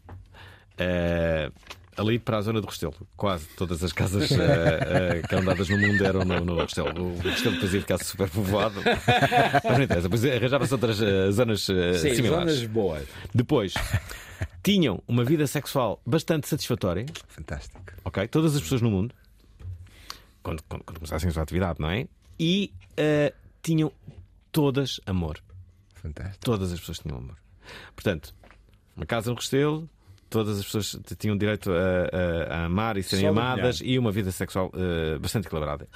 eh, 0.79 1.51
ali 1.97 2.19
para 2.19 2.39
a 2.39 2.41
zona 2.43 2.61
do 2.61 2.67
Restelo. 2.67 2.95
Quase 3.17 3.47
todas 3.57 3.83
as 3.83 3.93
casas 3.93 4.31
eh, 4.33 5.21
eh, 5.21 5.23
que 5.27 5.35
eram 5.35 5.45
dadas 5.45 5.69
no 5.69 5.79
mundo 5.79 6.05
eram 6.05 6.25
no, 6.25 6.41
no 6.45 6.61
Restelo. 6.61 7.15
O 7.15 7.19
Restelo 7.19 7.55
depois 7.55 7.75
ia 7.75 7.81
ficar 7.81 7.99
super 7.99 8.29
povoado. 8.29 8.81
Mas 9.65 9.77
não 9.79 9.85
interessa. 9.85 10.09
Depois 10.09 10.25
arranjava-se 10.25 10.73
outras 10.73 11.01
eh, 11.01 11.31
zonas 11.31 11.63
Sim, 11.63 12.15
similares. 12.15 12.55
zonas 12.55 12.67
boas. 12.67 13.09
Depois, 13.35 13.75
tinham 14.63 15.03
uma 15.07 15.25
vida 15.25 15.47
sexual 15.47 16.01
bastante 16.05 16.49
satisfatória. 16.49 17.07
Fantástico. 17.29 17.81
Ok? 18.05 18.27
Todas 18.29 18.57
as 18.57 18.63
pessoas 18.63 18.83
no 18.83 18.91
mundo, 18.91 19.15
quando, 20.43 20.63
quando, 20.69 20.85
quando 20.85 20.99
começassem 20.99 21.29
a 21.29 21.33
sua 21.33 21.43
atividade, 21.43 21.81
não 21.81 21.91
é? 21.91 22.07
E 22.39 22.73
tinham 23.63 23.93
todas 24.51 25.01
amor. 25.07 25.39
Fantástico. 25.95 26.45
Todas 26.45 26.73
as 26.73 26.81
pessoas 26.81 26.99
tinham 26.99 27.19
amor. 27.19 27.37
Portanto, 27.95 28.35
uma 28.97 29.07
casa 29.07 29.31
no 29.31 29.37
Restelo, 29.37 29.89
todas 30.31 30.59
as 30.59 30.65
pessoas 30.65 30.99
tinham 31.19 31.37
direito 31.37 31.71
a, 31.73 31.75
a- 31.77 32.55
a 32.63 32.65
amar 32.67 32.97
e 32.97 33.03
serem 33.03 33.25
Só 33.27 33.31
amadas 33.31 33.81
e 33.85 33.99
uma 33.99 34.11
vida 34.13 34.31
sexual 34.31 34.71
eh, 34.75 35.19
bastante 35.19 35.47
equilibrada. 35.47 35.87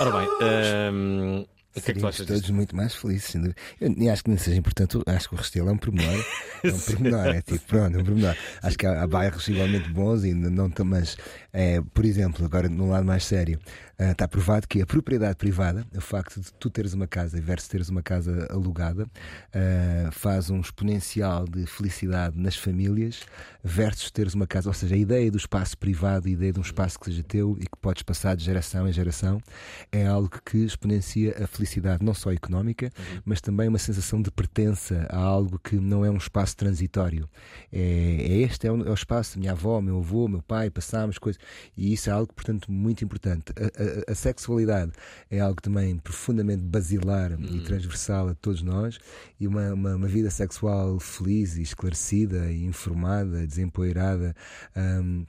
Ora 0.00 0.10
bem, 0.12 0.28
ehm, 0.40 1.44
que 1.82 1.90
é 1.90 1.94
que 1.94 2.00
todos 2.00 2.50
muito 2.50 2.76
mais 2.76 2.94
felizes. 2.94 3.34
Eu 3.80 3.90
nem 3.90 4.10
acho 4.10 4.24
que 4.24 4.30
nem 4.30 4.38
seja 4.38 4.56
importante, 4.56 4.98
acho 5.06 5.28
que 5.28 5.34
o 5.34 5.38
Restelo 5.38 5.68
é 5.68 5.72
um 5.72 5.78
pormenor. 5.78 6.24
É 6.60 6.72
um 6.72 6.78
pormenor, 6.80 7.26
é 7.28 7.40
tipo, 7.40 7.64
pronto, 7.66 7.96
é 7.96 8.00
um 8.00 8.04
pormenor. 8.04 8.36
Acho 8.60 8.76
que 8.76 8.84
há, 8.84 9.00
há 9.00 9.06
bairros 9.06 9.46
igualmente 9.46 9.88
bons 9.90 10.24
e 10.24 10.34
não 10.34 10.50
não 10.50 10.84
mas, 10.84 11.16
é, 11.52 11.80
por 11.94 12.04
exemplo, 12.04 12.44
agora 12.44 12.68
num 12.68 12.90
lado 12.90 13.04
mais 13.04 13.24
sério, 13.24 13.60
ah, 14.00 14.12
está 14.12 14.28
provado 14.28 14.68
que 14.68 14.80
a 14.80 14.86
propriedade 14.86 15.34
privada, 15.34 15.84
o 15.92 16.00
facto 16.00 16.40
de 16.40 16.52
tu 16.52 16.70
teres 16.70 16.94
uma 16.94 17.08
casa 17.08 17.40
versus 17.40 17.68
teres 17.68 17.88
uma 17.88 18.00
casa 18.00 18.46
alugada, 18.48 19.08
ah, 19.52 20.10
faz 20.12 20.50
um 20.50 20.60
exponencial 20.60 21.44
de 21.46 21.66
felicidade 21.66 22.38
nas 22.38 22.54
famílias 22.54 23.26
versus 23.64 24.08
teres 24.12 24.34
uma 24.34 24.46
casa, 24.46 24.68
ou 24.68 24.74
seja, 24.74 24.94
a 24.94 24.98
ideia 24.98 25.28
do 25.32 25.36
espaço 25.36 25.76
privado, 25.76 26.28
a 26.28 26.30
ideia 26.30 26.52
de 26.52 26.60
um 26.60 26.62
espaço 26.62 26.96
que 26.96 27.06
seja 27.06 27.24
teu 27.24 27.56
e 27.58 27.64
que 27.64 27.76
podes 27.80 28.04
passar 28.04 28.36
de 28.36 28.44
geração 28.44 28.88
em 28.88 28.92
geração, 28.92 29.42
é 29.90 30.06
algo 30.06 30.30
que 30.44 30.58
exponencia 30.58 31.34
a 31.42 31.46
felicidade, 31.48 31.67
não 32.00 32.14
só 32.14 32.32
económica, 32.32 32.90
mas 33.24 33.40
também 33.40 33.68
uma 33.68 33.78
sensação 33.78 34.20
de 34.22 34.30
pertença 34.30 35.06
a 35.10 35.18
algo 35.18 35.58
que 35.58 35.76
não 35.76 36.04
é 36.04 36.10
um 36.10 36.16
espaço 36.16 36.56
transitório. 36.56 37.28
É, 37.72 37.80
é 38.20 38.32
este 38.42 38.66
é 38.66 38.72
o, 38.72 38.86
é 38.86 38.90
o 38.90 38.94
espaço, 38.94 39.38
minha 39.38 39.52
avó, 39.52 39.80
meu 39.80 39.98
avô, 39.98 40.26
meu 40.28 40.42
pai, 40.42 40.70
passámos 40.70 41.18
coisas, 41.18 41.40
e 41.76 41.92
isso 41.92 42.08
é 42.10 42.12
algo, 42.12 42.32
portanto, 42.32 42.70
muito 42.70 43.04
importante. 43.04 43.52
A, 43.56 44.10
a- 44.10 44.12
a 44.12 44.14
sexualidade 44.14 44.92
é 45.30 45.40
algo 45.40 45.60
também 45.60 45.96
profundamente 45.98 46.62
basilar 46.62 47.32
e 47.32 47.60
transversal 47.60 48.28
a 48.28 48.34
todos 48.34 48.62
nós, 48.62 48.98
e 49.38 49.46
uma, 49.46 49.72
uma, 49.74 49.94
uma 49.96 50.08
vida 50.08 50.30
sexual 50.30 50.98
feliz 51.00 51.56
e 51.56 51.62
esclarecida 51.62 52.50
e 52.50 52.64
informada, 52.64 53.46
desempoeirada. 53.46 54.34
hum, 54.76 55.24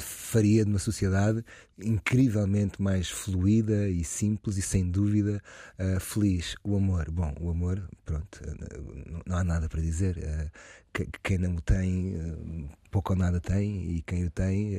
faria 0.00 0.64
de 0.64 0.70
uma 0.70 0.78
sociedade 0.78 1.44
incrivelmente 1.78 2.80
mais 2.80 3.08
fluida 3.10 3.88
e 3.88 4.02
simples 4.04 4.56
e 4.56 4.62
sem 4.62 4.90
dúvida 4.90 5.42
ah, 5.78 6.00
feliz. 6.00 6.54
O 6.64 6.76
amor, 6.76 7.10
bom, 7.10 7.34
o 7.40 7.50
amor, 7.50 7.82
pronto, 8.04 8.40
ah, 8.46 9.22
não- 9.26 9.36
há 9.36 9.44
nada 9.44 9.68
para 9.68 9.80
dizer. 9.80 10.50
Que- 10.92 11.08
quem 11.22 11.38
não 11.38 11.54
o 11.56 11.60
tem, 11.62 12.68
pouco 12.90 13.14
ou 13.14 13.18
nada 13.18 13.40
tem, 13.40 13.96
e 13.96 14.02
quem 14.02 14.26
o 14.26 14.30
tem, 14.30 14.76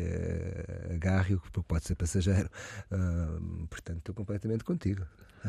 agarre-o, 0.93 1.39
porque 1.39 1.67
pode 1.67 1.85
ser 1.85 1.95
passageiro. 1.95 2.49
Portanto, 3.69 3.97
estou 3.97 4.13
completamente 4.13 4.63
contigo. 4.63 5.03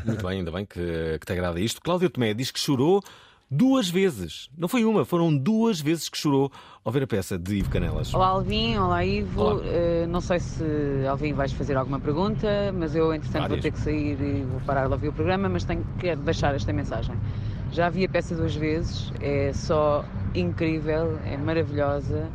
Muito 0.07 0.27
bem, 0.27 0.39
ainda 0.39 0.51
bem 0.51 0.65
que, 0.65 1.19
que 1.21 1.27
te 1.27 1.33
agrada 1.33 1.61
isto. 1.61 1.81
Cláudia 1.83 2.09
Tomé 2.09 2.33
diz 2.35 2.51
que 2.51 2.59
chorou 2.59 3.03
duas 3.51 3.89
vezes. 3.89 4.49
Não 4.57 4.67
foi 4.69 4.85
uma, 4.85 5.05
foram 5.05 5.37
duas 5.37 5.81
vezes 5.81 6.09
que 6.09 6.17
chorou 6.19 6.51
ao 6.85 6.93
ver 6.93 7.03
a 7.03 7.07
peça 7.07 7.39
de 7.39 7.57
Ivo 7.57 7.71
Canelas. 7.71 8.13
Olá 8.15 8.29
Alvin, 8.29 8.77
olá 8.77 9.05
Ivo. 9.05 9.41
Olá. 9.41 9.63
Eh, 9.65 10.07
não 10.09 10.21
sei 10.21 10.41
se 10.41 10.65
Alvin 11.09 11.33
vais 11.33 11.53
fazer 11.53 11.77
alguma 11.77 12.01
pergunta, 12.01 12.49
mas 12.77 12.95
eu 12.95 13.13
entretanto 13.15 13.43
vou 13.43 13.49
Várias. 13.57 13.63
ter 13.63 13.71
que 13.73 13.79
sair 13.81 14.21
e 14.21 14.43
vou 14.43 14.61
parar 14.63 14.87
de 14.87 14.93
ouvir 14.93 15.09
o 15.09 15.13
programa, 15.13 15.49
mas 15.49 15.65
tenho 15.65 15.85
que 15.99 16.15
deixar 16.17 16.55
esta 16.55 16.73
mensagem. 16.73 17.15
Já 17.73 17.89
vi 17.89 18.05
a 18.05 18.09
peça 18.09 18.35
duas 18.35 18.55
vezes, 18.55 19.13
é 19.21 19.53
só 19.53 20.05
incrível, 20.35 21.19
é 21.25 21.37
maravilhosa. 21.37 22.29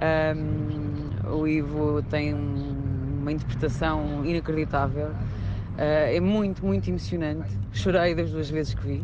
Ahm, 0.00 1.32
o 1.32 1.46
Ivo 1.46 2.02
tem 2.10 2.34
um- 2.34 3.18
uma 3.20 3.30
interpretação 3.32 4.24
inacreditável. 4.24 5.10
Ah, 5.78 5.82
é 6.12 6.20
muito, 6.20 6.64
muito 6.66 6.88
emocionante. 6.90 7.48
Chorei 7.72 8.14
das 8.14 8.30
duas 8.30 8.50
vezes 8.50 8.74
que 8.74 8.86
vi. 8.86 9.02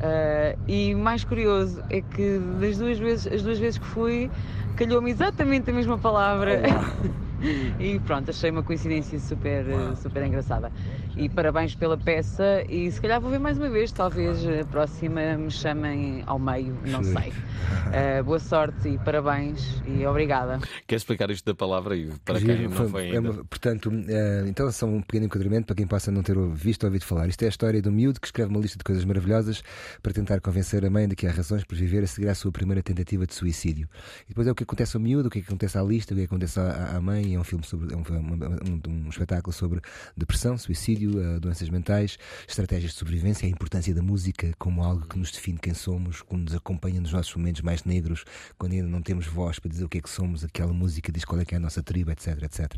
Ah, 0.00 0.56
e 0.66 0.94
mais 0.94 1.24
curioso 1.24 1.82
é 1.90 2.00
que 2.02 2.38
das 2.60 2.78
duas 2.78 2.98
vezes, 2.98 3.26
as 3.26 3.42
duas 3.42 3.58
vezes 3.58 3.78
que 3.78 3.86
fui, 3.86 4.30
calhou-me 4.76 5.10
exatamente 5.10 5.70
a 5.70 5.72
mesma 5.72 5.98
palavra. 5.98 6.62
e 7.78 7.98
pronto, 8.00 8.30
achei 8.30 8.50
uma 8.50 8.62
coincidência 8.62 9.18
super, 9.18 9.64
super 10.00 10.24
engraçada. 10.24 10.72
E 11.16 11.28
parabéns 11.28 11.74
pela 11.74 11.96
peça 11.96 12.62
e 12.68 12.90
se 12.90 13.00
calhar 13.00 13.20
vou 13.20 13.30
ver 13.30 13.40
mais 13.40 13.58
uma 13.58 13.68
vez, 13.68 13.90
talvez 13.90 14.44
a 14.46 14.64
próxima 14.66 15.36
me 15.36 15.50
chamem 15.50 16.22
ao 16.26 16.38
meio, 16.38 16.76
não 16.86 17.02
Sim. 17.02 17.14
sei. 17.14 17.30
Uh, 17.30 18.24
boa 18.24 18.38
sorte 18.38 18.88
e 18.88 18.98
parabéns 18.98 19.82
e 19.86 20.06
obrigada. 20.06 20.60
Quer 20.86 20.96
explicar 20.96 21.28
isto 21.30 21.44
da 21.44 21.54
palavra 21.54 21.96
e 21.96 22.10
para 22.24 22.38
Giro, 22.38 22.54
quem 22.54 22.68
não 22.68 22.88
foi- 22.88 23.10
é 23.14 23.18
uma- 23.18 23.44
portanto, 23.44 23.90
eh, 24.08 24.44
então 24.46 24.70
só 24.70 24.86
um 24.86 25.00
pequeno 25.00 25.26
enquadramento 25.26 25.66
para 25.66 25.76
quem 25.76 25.86
possa 25.86 26.12
não 26.12 26.22
ter 26.22 26.36
visto 26.52 26.84
ou 26.84 26.88
ouvido 26.88 27.04
falar. 27.04 27.26
Isto 27.28 27.42
é 27.42 27.46
a 27.46 27.48
história 27.48 27.82
um 27.88 27.92
miúdo 27.92 28.20
que 28.20 28.26
escreve 28.26 28.50
uma 28.50 28.60
lista 28.60 28.78
de 28.78 28.84
coisas 28.84 29.04
maravilhosas 29.04 29.62
para 30.02 30.12
tentar 30.12 30.40
convencer 30.40 30.84
a 30.84 30.90
mãe 30.90 31.08
de 31.08 31.16
que 31.16 31.26
há 31.26 31.30
razões 31.32 31.64
para 31.64 31.76
viver 31.76 32.04
a 32.04 32.06
seguir 32.06 32.28
à 32.28 32.34
sua 32.34 32.52
primeira 32.52 32.82
tentativa 32.82 33.26
de 33.26 33.34
suicídio. 33.34 33.88
E 34.24 34.28
depois 34.28 34.46
é 34.46 34.50
o 34.52 34.54
que 34.54 34.62
acontece 34.62 34.96
ao 34.96 35.02
miúdo, 35.02 35.28
o 35.28 35.30
que 35.30 35.38
é 35.38 35.42
que 35.42 35.48
acontece 35.48 35.78
à 35.78 35.82
lista, 35.82 36.12
o 36.12 36.16
que 36.16 36.22
é 36.22 36.26
que 36.26 36.32
acontece 36.32 36.60
à, 36.60 36.96
à 36.96 37.00
mãe. 37.00 37.27
É 37.34 37.38
um 37.40 37.44
filme 37.44 37.64
sobre 37.64 37.94
é 37.94 37.96
um, 37.96 38.00
um- 38.02 39.04
um 39.06 39.08
espetáculo 39.08 39.52
sobre 39.52 39.80
depressão, 40.16 40.56
suicídio, 40.58 41.20
eh, 41.22 41.40
doenças 41.40 41.68
mentais, 41.68 42.18
estratégias 42.46 42.92
de 42.92 42.98
sobrevivência, 42.98 43.46
a 43.46 43.50
importância 43.50 43.94
da 43.94 44.02
música 44.02 44.52
como 44.58 44.82
algo 44.82 45.06
que 45.06 45.18
nos 45.18 45.30
define 45.30 45.58
quem 45.58 45.74
somos, 45.74 46.22
que 46.22 46.36
nos 46.36 46.54
acompanha 46.54 47.00
nos 47.00 47.12
nossos 47.12 47.34
momentos 47.34 47.62
mais 47.62 47.84
negros, 47.84 48.24
quando 48.56 48.72
ainda 48.72 48.88
não 48.88 49.02
temos 49.02 49.26
voz 49.26 49.58
para 49.58 49.70
dizer 49.70 49.84
o 49.84 49.88
que 49.88 49.98
é 49.98 50.00
que 50.00 50.10
somos, 50.10 50.44
aquela 50.44 50.72
música 50.72 51.10
diz 51.12 51.24
qual 51.24 51.40
é 51.40 51.44
que 51.44 51.54
é 51.54 51.58
a 51.58 51.60
nossa 51.60 51.82
tribo, 51.82 52.10
etc, 52.10 52.42
etc. 52.42 52.72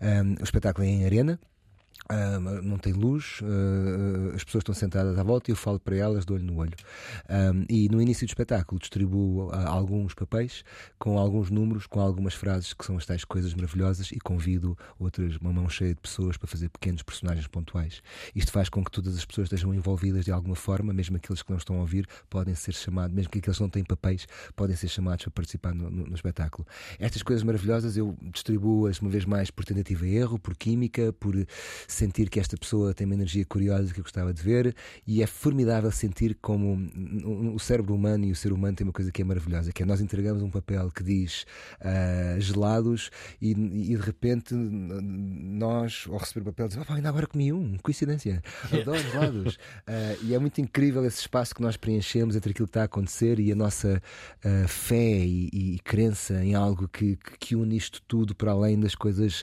Um, 0.00 0.34
o 0.40 0.44
espetáculo 0.44 0.86
é 0.86 0.90
em 0.90 1.04
arena. 1.04 1.38
Ah, 2.08 2.40
não 2.40 2.78
tem 2.78 2.92
luz, 2.92 3.40
ah, 3.42 4.34
as 4.34 4.44
pessoas 4.44 4.62
estão 4.62 4.74
sentadas 4.74 5.18
à 5.18 5.22
volta 5.22 5.50
e 5.50 5.52
eu 5.52 5.56
falo 5.56 5.78
para 5.78 5.96
elas 5.96 6.24
de 6.24 6.32
olho 6.32 6.44
no 6.44 6.56
olho. 6.58 6.74
Ah, 7.28 7.50
e 7.68 7.88
no 7.88 8.00
início 8.00 8.26
do 8.26 8.30
espetáculo 8.30 8.80
distribuo 8.80 9.50
ah, 9.52 9.68
alguns 9.68 10.14
papéis 10.14 10.64
com 10.98 11.18
alguns 11.18 11.50
números, 11.50 11.86
com 11.86 12.00
algumas 12.00 12.34
frases 12.34 12.72
que 12.72 12.84
são 12.84 12.96
as 12.96 13.06
tais 13.06 13.24
coisas 13.24 13.54
maravilhosas 13.54 14.10
e 14.12 14.18
convido 14.18 14.76
outras, 14.98 15.36
uma 15.36 15.52
mão 15.52 15.68
cheia 15.68 15.94
de 15.94 16.00
pessoas 16.00 16.36
para 16.36 16.48
fazer 16.48 16.68
pequenos 16.68 17.02
personagens 17.02 17.46
pontuais. 17.46 18.02
Isto 18.34 18.52
faz 18.52 18.68
com 18.68 18.84
que 18.84 18.90
todas 18.90 19.16
as 19.16 19.24
pessoas 19.24 19.46
estejam 19.46 19.72
envolvidas 19.74 20.24
de 20.24 20.32
alguma 20.32 20.56
forma, 20.56 20.92
mesmo 20.92 21.16
aqueles 21.16 21.42
que 21.42 21.50
não 21.50 21.58
estão 21.58 21.76
a 21.76 21.80
ouvir 21.80 22.06
podem 22.28 22.54
ser 22.54 22.72
chamados, 22.72 23.14
mesmo 23.14 23.30
que 23.30 23.38
aqueles 23.38 23.56
que 23.56 23.62
não 23.62 23.70
têm 23.70 23.84
papéis 23.84 24.26
podem 24.56 24.74
ser 24.76 24.88
chamados 24.88 25.24
para 25.24 25.30
participar 25.32 25.74
no, 25.74 25.90
no- 25.90 26.06
no 26.06 26.14
espetáculo. 26.14 26.66
Estas 26.98 27.22
coisas 27.22 27.42
maravilhosas 27.42 27.96
eu 27.96 28.16
distribuo-as 28.32 28.98
uma 29.00 29.10
vez 29.10 29.24
mais 29.24 29.50
por 29.50 29.64
tentativa 29.64 30.06
e 30.06 30.16
erro, 30.16 30.38
por 30.38 30.56
química, 30.56 31.12
por 31.12 31.34
sentir 31.92 32.28
que 32.30 32.38
esta 32.40 32.56
pessoa 32.56 32.94
tem 32.94 33.04
uma 33.04 33.14
energia 33.14 33.44
curiosa 33.44 33.92
que 33.92 34.00
eu 34.00 34.04
gostava 34.04 34.32
de 34.32 34.42
ver 34.42 34.74
e 35.06 35.22
é 35.22 35.26
formidável 35.26 35.90
sentir 35.90 36.36
como 36.40 36.78
o 37.54 37.58
cérebro 37.58 37.94
humano 37.94 38.24
e 38.24 38.32
o 38.32 38.36
ser 38.36 38.52
humano 38.52 38.76
tem 38.76 38.86
uma 38.86 38.92
coisa 38.92 39.10
que 39.10 39.22
é 39.22 39.24
maravilhosa, 39.24 39.72
que 39.72 39.82
é 39.82 39.86
nós 39.86 40.00
entregamos 40.00 40.42
um 40.42 40.50
papel 40.50 40.90
que 40.90 41.02
diz 41.02 41.44
ah, 41.80 42.36
gelados 42.38 43.10
e, 43.40 43.50
e 43.52 43.96
de 43.96 44.02
repente 44.02 44.54
nós, 44.54 46.04
ao 46.08 46.16
receber 46.18 46.42
o 46.42 46.44
papel, 46.52 46.68
dizemos 46.68 46.88
"Ah, 46.90 46.94
ainda 46.94 47.08
agora 47.08 47.26
comi 47.26 47.52
um, 47.52 47.76
coincidência, 47.78 48.42
adoro 48.72 48.98
gelados. 49.00 49.58
Ah, 49.86 50.16
e 50.22 50.34
é 50.34 50.38
muito 50.38 50.60
incrível 50.60 51.04
esse 51.04 51.20
espaço 51.20 51.54
que 51.54 51.62
nós 51.62 51.76
preenchemos 51.76 52.36
entre 52.36 52.50
aquilo 52.52 52.66
que 52.66 52.70
está 52.70 52.82
a 52.82 52.84
acontecer 52.84 53.40
e 53.40 53.50
a 53.50 53.54
nossa 53.56 54.00
ah, 54.44 54.68
fé 54.68 55.18
e, 55.24 55.48
e 55.52 55.78
crença 55.80 56.44
em 56.44 56.54
algo 56.54 56.86
que, 56.88 57.18
que- 57.38 57.56
une 57.56 57.76
isto 57.76 58.00
tudo 58.06 58.34
para 58.34 58.52
além 58.52 58.78
das 58.78 58.94
coisas 58.94 59.42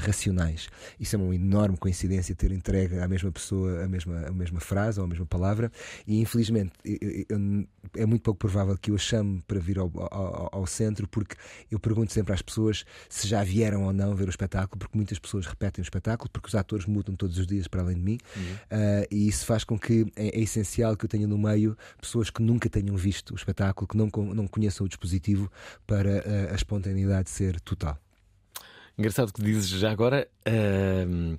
racionais. 0.00 0.68
Isso 1.00 1.16
é 1.16 1.18
uma 1.18 1.34
enorme 1.34 1.77
coincidência 1.78 2.34
ter 2.34 2.52
entregue 2.52 2.98
à 2.98 3.08
mesma 3.08 3.30
pessoa 3.32 3.84
a 3.84 3.88
mesma, 3.88 4.26
a 4.26 4.32
mesma 4.32 4.60
frase 4.60 4.98
ou 5.00 5.06
a 5.06 5.08
mesma 5.08 5.24
palavra 5.26 5.70
e 6.06 6.20
infelizmente 6.20 6.72
eu- 6.84 7.24
eu- 7.28 7.66
é 7.96 8.04
muito 8.04 8.22
pouco 8.22 8.38
provável 8.38 8.76
que 8.76 8.90
eu 8.90 8.94
a 8.94 8.98
chame 8.98 9.42
para 9.46 9.58
vir 9.58 9.78
ao, 9.78 9.90
ao- 10.12 10.48
ao 10.52 10.66
centro 10.66 11.06
porque 11.08 11.36
eu 11.70 11.78
pergunto 11.78 12.12
sempre 12.12 12.32
às 12.34 12.42
pessoas 12.42 12.84
se 13.08 13.26
já 13.26 13.42
vieram 13.42 13.84
ou 13.84 13.92
não 13.92 14.14
ver 14.14 14.26
o 14.26 14.30
espetáculo 14.30 14.78
porque 14.78 14.96
muitas 14.96 15.18
pessoas 15.18 15.46
repetem 15.46 15.82
o 15.82 15.84
espetáculo 15.86 16.28
porque 16.30 16.48
os 16.48 16.54
atores 16.54 16.84
mudam 16.86 17.14
todos 17.16 17.38
os 17.38 17.46
dias 17.46 17.66
para 17.68 17.80
além 17.82 17.96
de 17.96 18.02
mim 18.02 18.18
Ah, 18.70 19.06
e 19.10 19.28
isso 19.28 19.46
faz 19.46 19.64
com 19.64 19.78
que 19.78 20.06
é, 20.16 20.38
é 20.38 20.40
essencial 20.40 20.96
que 20.96 21.04
eu 21.04 21.08
tenha 21.08 21.26
no 21.26 21.38
meio 21.38 21.76
pessoas 22.00 22.28
que 22.30 22.42
nunca 22.42 22.68
tenham 22.68 22.96
visto 22.96 23.32
o 23.32 23.36
espetáculo, 23.36 23.86
que 23.86 23.96
não, 23.96 24.08
não 24.34 24.46
conheçam 24.48 24.84
o 24.84 24.88
dispositivo 24.88 25.50
para 25.86 26.18
ah, 26.18 26.52
a 26.52 26.54
espontaneidade 26.54 27.30
ser 27.30 27.60
total. 27.60 27.98
Engraçado 28.96 29.32
que 29.32 29.40
dizes 29.42 29.68
já 29.68 29.90
agora. 29.92 30.28
ahm, 30.44 31.36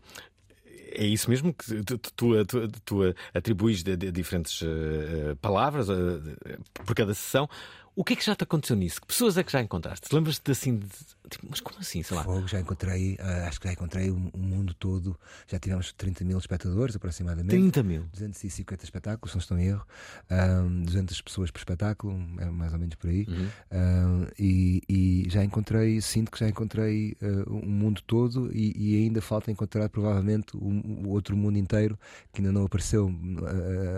é 0.92 1.06
isso 1.06 1.30
mesmo 1.30 1.54
que 1.54 1.84
tu, 1.84 1.98
tu, 1.98 2.46
tu, 2.46 2.68
tu 2.86 3.16
atribuis 3.34 3.84
de, 3.84 3.96
de 3.96 4.12
diferentes 4.12 4.62
eh, 4.64 5.36
palavras 5.42 5.90
eh, 5.90 6.58
por 6.74 6.96
cada 6.96 7.14
sessão. 7.14 7.50
O 7.96 8.04
que 8.04 8.14
é 8.14 8.16
que 8.16 8.26
já 8.26 8.36
te 8.36 8.44
aconteceu 8.44 8.76
nisso? 8.76 9.02
Que 9.02 9.08
pessoas 9.08 9.38
é 9.38 9.44
que 9.44 9.52
já 9.52 9.62
encontraste? 9.62 10.14
Lembras-te 10.14 10.52
assim 10.52 10.78
de. 10.78 10.88
Tipo, 11.30 11.48
mas 11.50 11.60
como 11.62 11.80
assim? 11.80 12.04
Sei 12.04 12.16
lá. 12.18 12.24
Fogo, 12.24 12.48
já 12.48 12.60
encontrei, 12.60 13.16
ah, 13.20 13.48
acho 13.48 13.60
que 13.60 13.68
já 13.68 13.74
encontrei 13.74 14.10
o, 14.10 14.16
o 14.34 14.38
mundo 14.38 14.74
todo, 14.74 15.18
já 15.48 15.58
tivemos 15.60 15.94
30 15.94 16.24
mil 16.26 16.38
espectadores 16.38 16.96
aproximadamente. 16.96 17.50
30 17.50 17.84
mil. 17.84 18.04
250 18.12 18.84
espetáculos, 18.84 19.32
se 19.32 19.38
não 19.38 19.42
estou 19.42 19.58
em 19.58 19.68
erro, 19.68 19.86
Ahm, 20.30 20.84
200 20.84 21.22
pessoas 21.22 21.52
por 21.52 21.60
espetáculo, 21.60 22.14
é 22.40 22.46
mais 22.46 22.74
ou 22.74 22.80
menos 22.80 22.96
por 22.96 23.10
aí. 23.10 23.26
Uhum. 23.28 23.48
Ahm, 23.72 24.28
e, 24.38 24.82
e 24.90 25.28
já 25.30 25.44
encontrei, 25.44 26.02
sinto 26.02 26.32
que 26.32 26.40
já 26.40 26.48
encontrei 26.50 27.16
ah, 27.22 27.44
o 27.50 27.66
mundo 27.66 28.02
todo 28.06 28.50
e, 28.54 28.74
e 28.76 29.04
ainda 29.04 29.22
falta 29.22 29.52
encontrar 29.52 29.90
provavelmente 29.90 30.56
o, 30.58 30.60
o 31.06 31.10
outro 31.10 31.36
mundo 31.38 31.58
inteiro 31.58 31.98
que 32.34 32.42
ainda 32.42 32.52
não 32.52 32.66
apareceu. 32.66 33.10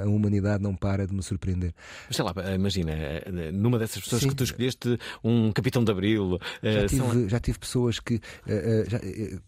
A, 0.01 0.03
a 0.03 0.07
humanidade 0.07 0.63
não 0.63 0.75
para 0.75 1.05
de 1.07 1.13
me 1.13 1.21
surpreender. 1.23 1.73
Mas 2.07 2.15
sei 2.15 2.25
lá, 2.25 2.33
imagina, 2.55 2.91
eh, 2.91 3.51
numa 3.51 3.77
dessas 3.79 4.01
pessoas 4.03 4.21
Sim. 4.21 4.29
que 4.29 4.35
tu 4.35 4.43
escolheste, 4.43 4.99
um 5.23 5.51
Capitão 5.51 5.83
de 5.83 5.91
Abril. 5.91 6.39
eh, 6.63 6.87
Já 6.87 6.97
são- 6.97 7.20
já 7.29 7.39
tive 7.39 7.59
pessoas 7.59 7.99
que. 7.99 8.19
eh, 8.47 8.85
já, 8.87 8.97
eh, 8.97 9.39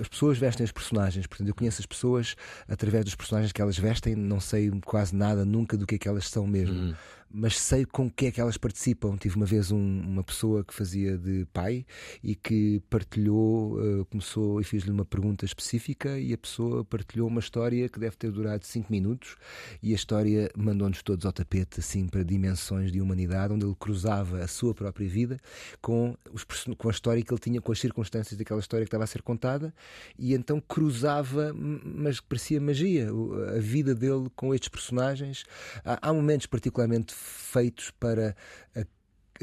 as 0.00 0.08
pessoas 0.08 0.38
vestem 0.38 0.64
os 0.64 0.72
personagens, 0.72 1.26
portanto, 1.26 1.48
eu 1.48 1.54
conheço 1.54 1.80
as 1.80 1.86
pessoas 1.86 2.36
através 2.68 3.04
dos 3.04 3.14
personagens 3.14 3.52
que 3.52 3.60
elas 3.60 3.78
vestem, 3.78 4.14
não 4.14 4.40
sei 4.40 4.70
quase 4.84 5.14
nada 5.14 5.44
nunca 5.44 5.76
do 5.76 5.86
que 5.86 5.96
é 5.96 5.98
que 5.98 6.08
elas 6.08 6.28
são 6.28 6.46
mesmo. 6.46 6.76
Uhum. 6.76 6.94
Mas 7.30 7.58
sei 7.58 7.84
com 7.84 8.06
o 8.06 8.10
que 8.10 8.26
é 8.26 8.30
que 8.30 8.40
elas 8.40 8.56
participam. 8.56 9.16
Tive 9.16 9.36
uma 9.36 9.46
vez 9.46 9.70
um- 9.70 10.00
uma 10.00 10.22
pessoa 10.24 10.64
que 10.64 10.72
fazia 10.72 11.18
de 11.18 11.44
pai 11.52 11.84
e 12.22 12.34
que 12.34 12.80
partilhou, 12.88 13.78
eh, 13.82 14.04
começou 14.10 14.60
e 14.60 14.64
fiz-lhe 14.64 14.90
uma 14.90 15.04
pergunta 15.04 15.44
específica 15.44 16.18
e 16.18 16.32
a 16.32 16.38
pessoa 16.38 16.84
partilhou 16.84 17.28
uma 17.28 17.40
história 17.40 17.88
que 17.88 17.98
deve 17.98 18.16
ter 18.16 18.30
durado 18.30 18.64
5 18.64 18.90
minutos 18.90 19.36
e 19.82 19.92
a 19.92 19.94
história 19.96 20.50
mandou-nos 20.56 21.02
todos 21.02 21.26
ao 21.26 21.32
tapete, 21.32 21.80
assim, 21.80 22.06
para 22.06 22.22
dimensões 22.22 22.90
de 22.92 23.00
humanidade, 23.00 23.52
onde 23.52 23.66
ele 23.66 23.76
cruzava 23.78 24.38
a 24.42 24.48
sua 24.48 24.74
própria 24.74 25.08
vida 25.08 25.38
com, 25.82 26.16
os, 26.32 26.44
com 26.78 26.88
a 26.88 26.90
história 26.90 27.22
que 27.22 27.32
ele 27.32 27.40
tinha, 27.40 27.60
com 27.60 27.72
as 27.72 27.80
circunstâncias 27.80 28.38
daquela 28.38 28.60
história 28.60 28.84
que 28.84 28.88
estava 28.88 29.04
a 29.04 29.06
ser 29.06 29.22
contada, 29.22 29.74
e 30.18 30.32
então 30.32 30.60
cruzava, 30.60 31.52
mas 31.54 32.20
parecia 32.20 32.60
magia, 32.60 33.08
a 33.56 33.58
vida 33.58 33.94
dele 33.94 34.28
com 34.34 34.54
estes 34.54 34.68
personagens. 34.68 35.44
Há, 35.84 36.08
há 36.08 36.12
momentos 36.12 36.46
particularmente 36.46 37.15
feitos 37.16 37.90
para 37.90 38.36
a- 38.74 38.84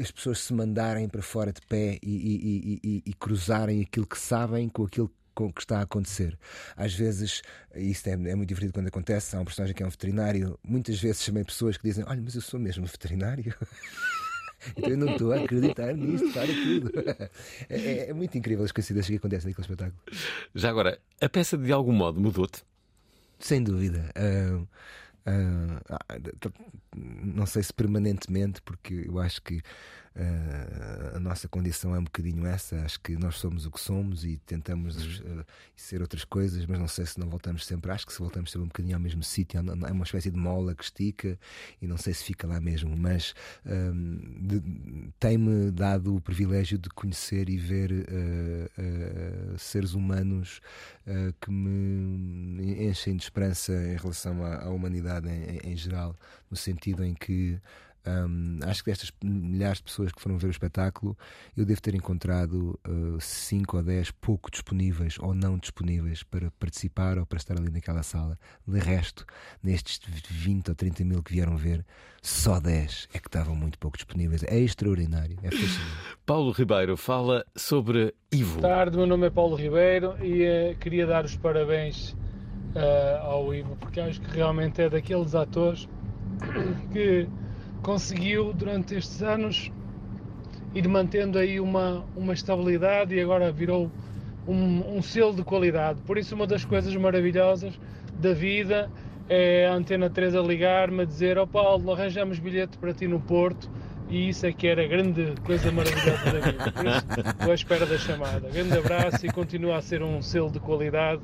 as 0.00 0.10
pessoas 0.10 0.40
se 0.40 0.52
mandarem 0.52 1.08
para 1.08 1.22
fora 1.22 1.52
de 1.52 1.60
pé 1.62 1.98
e, 2.02 2.10
e- 2.10 2.80
e- 2.84 3.02
e- 3.06 3.14
cruzarem 3.14 3.80
aquilo 3.82 4.06
que 4.06 4.18
sabem 4.18 4.68
com 4.68 4.84
aquilo 4.84 5.10
com 5.34 5.52
que 5.52 5.60
está 5.62 5.80
a 5.80 5.82
acontecer. 5.82 6.38
Às 6.76 6.94
vezes, 6.94 7.42
e 7.74 7.90
isso 7.90 8.08
é, 8.08 8.12
é 8.12 8.34
muito 8.36 8.48
divertido 8.48 8.72
quando 8.72 8.86
acontece, 8.86 9.34
há 9.34 9.40
um 9.40 9.44
personagem 9.44 9.74
que 9.74 9.82
é 9.82 9.86
um 9.86 9.90
veterinário, 9.90 10.56
muitas 10.62 11.00
vezes 11.00 11.22
chamei 11.24 11.42
pessoas 11.44 11.76
que 11.76 11.82
dizem, 11.82 12.04
olha, 12.06 12.22
mas 12.22 12.36
eu 12.36 12.40
sou 12.40 12.58
mesmo 12.60 12.86
veterinário. 12.86 13.52
Então 14.76 14.88
eu 14.90 14.96
não 14.96 15.12
estou 15.12 15.30
a 15.30 15.36
acreditar 15.42 15.92
nisto, 15.94 16.32
para 16.32 16.46
tudo. 16.46 16.90
É, 17.68 17.76
é- 17.76 18.08
é 18.10 18.12
muito 18.14 18.38
incrível 18.38 18.64
as 18.64 18.72
coincidências 18.72 19.10
que 19.10 19.16
acontecem 19.16 19.50
naquele 19.50 19.62
espetáculo. 19.66 20.00
Já 20.54 20.70
agora, 20.70 20.98
a 21.20 21.28
peça 21.28 21.58
de 21.58 21.70
algum 21.70 21.92
modo 21.92 22.18
mudou-te? 22.18 22.62
Sem 23.38 23.62
dúvida. 23.62 24.10
T- 24.14 24.68
não 26.94 27.46
sei 27.46 27.62
se 27.62 27.72
permanentemente, 27.72 28.60
porque 28.62 29.04
eu 29.06 29.18
acho 29.18 29.42
que 29.42 29.60
ah, 30.16 31.16
a 31.16 31.20
nossa 31.20 31.48
condição 31.48 31.94
é 31.94 31.98
um 31.98 32.04
bocadinho 32.04 32.46
essa. 32.46 32.76
Acho 32.82 33.00
que 33.00 33.16
nós 33.16 33.36
somos 33.36 33.66
o 33.66 33.70
que 33.70 33.80
somos 33.80 34.24
e 34.24 34.36
tentamos 34.46 34.96
ah, 35.26 35.44
ser 35.76 36.00
outras 36.02 36.24
coisas, 36.24 36.64
mas 36.66 36.78
não 36.78 36.88
sei 36.88 37.04
se 37.06 37.18
não 37.18 37.28
voltamos 37.28 37.64
sempre. 37.66 37.90
Acho 37.90 38.06
que 38.06 38.12
se 38.12 38.18
voltamos 38.20 38.50
sempre 38.50 38.64
um 38.64 38.68
bocadinho 38.68 38.94
ao 38.96 39.00
mesmo 39.00 39.22
sítio, 39.22 39.58
é 39.58 39.92
uma 39.92 40.04
espécie 40.04 40.30
de 40.30 40.36
mola 40.38 40.74
que 40.74 40.84
estica 40.84 41.38
e 41.82 41.86
não 41.86 41.96
sei 41.96 42.14
se 42.14 42.24
fica 42.24 42.46
lá 42.46 42.60
mesmo. 42.60 42.96
Mas 42.96 43.34
de- 44.40 44.62
tem-me 45.18 45.70
dado 45.70 46.14
o 46.16 46.20
privilégio 46.20 46.78
de 46.78 46.88
conhecer 46.90 47.48
e 47.48 47.56
ver 47.56 47.90
ah, 48.78 49.58
seres 49.58 49.94
humanos 49.94 50.60
que 51.40 51.50
me 51.50 52.84
enchem 52.88 53.16
de 53.16 53.22
esperança 53.24 53.72
em 53.72 53.96
relação 53.96 54.44
à, 54.44 54.64
à 54.64 54.68
humanidade 54.70 55.28
em, 55.28 55.56
em- 55.56 55.72
em 55.72 55.76
geral, 55.76 56.16
no 56.50 56.56
sentido 56.56 57.04
em 57.04 57.14
que 57.14 57.60
hum, 58.06 58.58
acho 58.62 58.82
que 58.84 58.90
destas 58.90 59.12
milhares 59.22 59.78
de 59.78 59.84
pessoas 59.84 60.12
que 60.12 60.20
foram 60.20 60.38
ver 60.38 60.48
o 60.48 60.50
espetáculo, 60.50 61.16
eu 61.56 61.64
devo 61.64 61.80
ter 61.80 61.94
encontrado 61.94 62.78
5 63.20 63.76
ou 63.76 63.82
10 63.82 64.10
pouco 64.12 64.50
disponíveis 64.50 65.16
ou 65.18 65.34
não 65.34 65.58
disponíveis 65.58 66.22
para 66.22 66.50
participar 66.52 67.18
ou 67.18 67.26
para 67.26 67.38
estar 67.38 67.58
ali 67.58 67.70
naquela 67.70 68.02
sala. 68.02 68.38
De 68.66 68.78
resto, 68.78 69.24
nestes 69.62 70.00
20 70.28 70.68
ou 70.70 70.74
30 70.74 71.04
mil 71.04 71.22
que 71.22 71.32
vieram 71.32 71.56
ver, 71.56 71.84
só 72.22 72.58
10 72.58 73.08
é 73.12 73.18
que 73.18 73.28
estavam 73.28 73.54
muito 73.54 73.78
pouco 73.78 73.96
disponíveis. 73.96 74.42
É 74.44 74.58
extraordinário, 74.58 75.38
é 75.42 75.50
fascinante. 75.50 76.16
Paulo 76.24 76.52
Ribeiro 76.52 76.96
fala 76.96 77.44
sobre 77.54 78.14
Ivo. 78.32 78.60
Boa 78.60 78.74
tarde, 78.74 78.96
meu 78.96 79.06
nome 79.06 79.26
é 79.26 79.30
Paulo 79.30 79.54
Ribeiro 79.56 80.16
e 80.22 80.42
eh, 80.42 80.76
queria 80.80 81.06
dar 81.06 81.24
os 81.24 81.36
parabéns 81.36 82.16
eh, 82.74 83.18
ao 83.22 83.54
Ivo, 83.54 83.76
porque 83.76 84.00
acho 84.00 84.20
que 84.20 84.30
realmente 84.30 84.80
é 84.80 84.88
daqueles 84.88 85.34
atores 85.34 85.88
que 86.92 87.28
conseguiu 87.84 88.52
durante 88.54 88.94
estes 88.94 89.22
anos 89.22 89.70
ir 90.74 90.88
mantendo 90.88 91.38
aí 91.38 91.60
uma, 91.60 92.02
uma 92.16 92.32
estabilidade 92.32 93.14
e 93.14 93.20
agora 93.20 93.52
virou 93.52 93.90
um, 94.48 94.96
um 94.96 95.02
selo 95.02 95.34
de 95.34 95.44
qualidade. 95.44 96.00
Por 96.02 96.16
isso, 96.16 96.34
uma 96.34 96.46
das 96.46 96.64
coisas 96.64 96.96
maravilhosas 96.96 97.78
da 98.18 98.32
vida 98.32 98.90
é 99.28 99.66
a 99.66 99.74
Antena 99.74 100.08
3 100.08 100.34
a 100.34 100.40
ligar-me 100.40 101.02
a 101.02 101.04
dizer: 101.04 101.38
Ó 101.38 101.46
Paulo, 101.46 101.92
arranjamos 101.92 102.38
bilhete 102.38 102.78
para 102.78 102.92
ti 102.92 103.06
no 103.06 103.20
Porto. 103.20 103.70
E 104.08 104.28
isso 104.28 104.44
é 104.44 104.52
que 104.52 104.66
era 104.66 104.84
a 104.84 104.86
grande 104.86 105.34
coisa 105.44 105.70
maravilhosa 105.72 106.24
da 106.24 106.40
vida. 106.40 106.72
Por 106.72 106.86
isso, 106.86 107.30
estou 107.30 107.50
à 107.50 107.54
espera 107.54 107.86
da 107.86 107.98
chamada. 107.98 108.48
Grande 108.50 108.76
abraço 108.76 109.24
e 109.24 109.30
continua 109.30 109.76
a 109.76 109.82
ser 109.82 110.02
um 110.02 110.20
selo 110.20 110.50
de 110.50 110.60
qualidade 110.60 111.22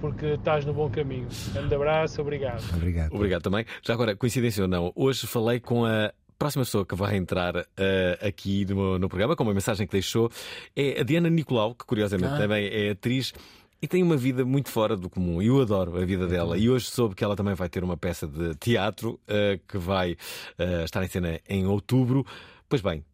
porque 0.00 0.26
estás 0.26 0.64
no 0.64 0.72
bom 0.72 0.88
caminho. 0.90 1.26
Grande 1.52 1.74
abraço, 1.74 2.20
obrigado. 2.20 2.62
Obrigado. 2.74 3.14
Obrigado 3.14 3.42
também. 3.42 3.64
Já 3.82 3.94
agora, 3.94 4.16
coincidência 4.16 4.62
ou 4.62 4.68
não, 4.68 4.92
hoje 4.94 5.26
falei 5.26 5.60
com 5.60 5.84
a 5.84 6.12
próxima 6.38 6.64
pessoa 6.64 6.84
que 6.84 6.94
vai 6.94 7.16
entrar 7.16 7.54
eh, 7.76 8.18
aqui 8.20 8.64
no, 8.66 8.98
no 8.98 9.08
programa, 9.08 9.36
com 9.36 9.44
uma 9.44 9.54
mensagem 9.54 9.86
que 9.86 9.92
deixou, 9.92 10.30
é 10.76 11.00
a 11.00 11.04
Diana 11.04 11.30
Nicolau, 11.30 11.74
que 11.74 11.84
curiosamente 11.86 12.34
Ah. 12.34 12.38
também 12.38 12.66
é 12.66 12.90
atriz. 12.90 13.32
E 13.80 13.86
tem 13.86 14.02
uma 14.02 14.16
vida 14.16 14.46
muito 14.46 14.70
fora 14.70 14.96
do 14.96 15.10
comum. 15.10 15.42
Eu 15.42 15.60
adoro 15.60 15.96
a 16.00 16.04
vida 16.06 16.26
dela. 16.26 16.56
E 16.56 16.70
hoje 16.70 16.86
soube 16.86 17.14
que 17.14 17.22
ela 17.22 17.36
também 17.36 17.54
vai 17.54 17.68
ter 17.68 17.84
uma 17.84 17.98
peça 17.98 18.26
de 18.26 18.54
teatro 18.54 19.20
eh, 19.28 19.60
que 19.68 19.76
vai 19.76 20.16
eh, 20.58 20.84
estar 20.84 21.04
em 21.04 21.08
cena 21.08 21.38
em 21.46 21.66
outubro. 21.66 22.24
Pois 22.66 22.80
bem, 22.80 23.04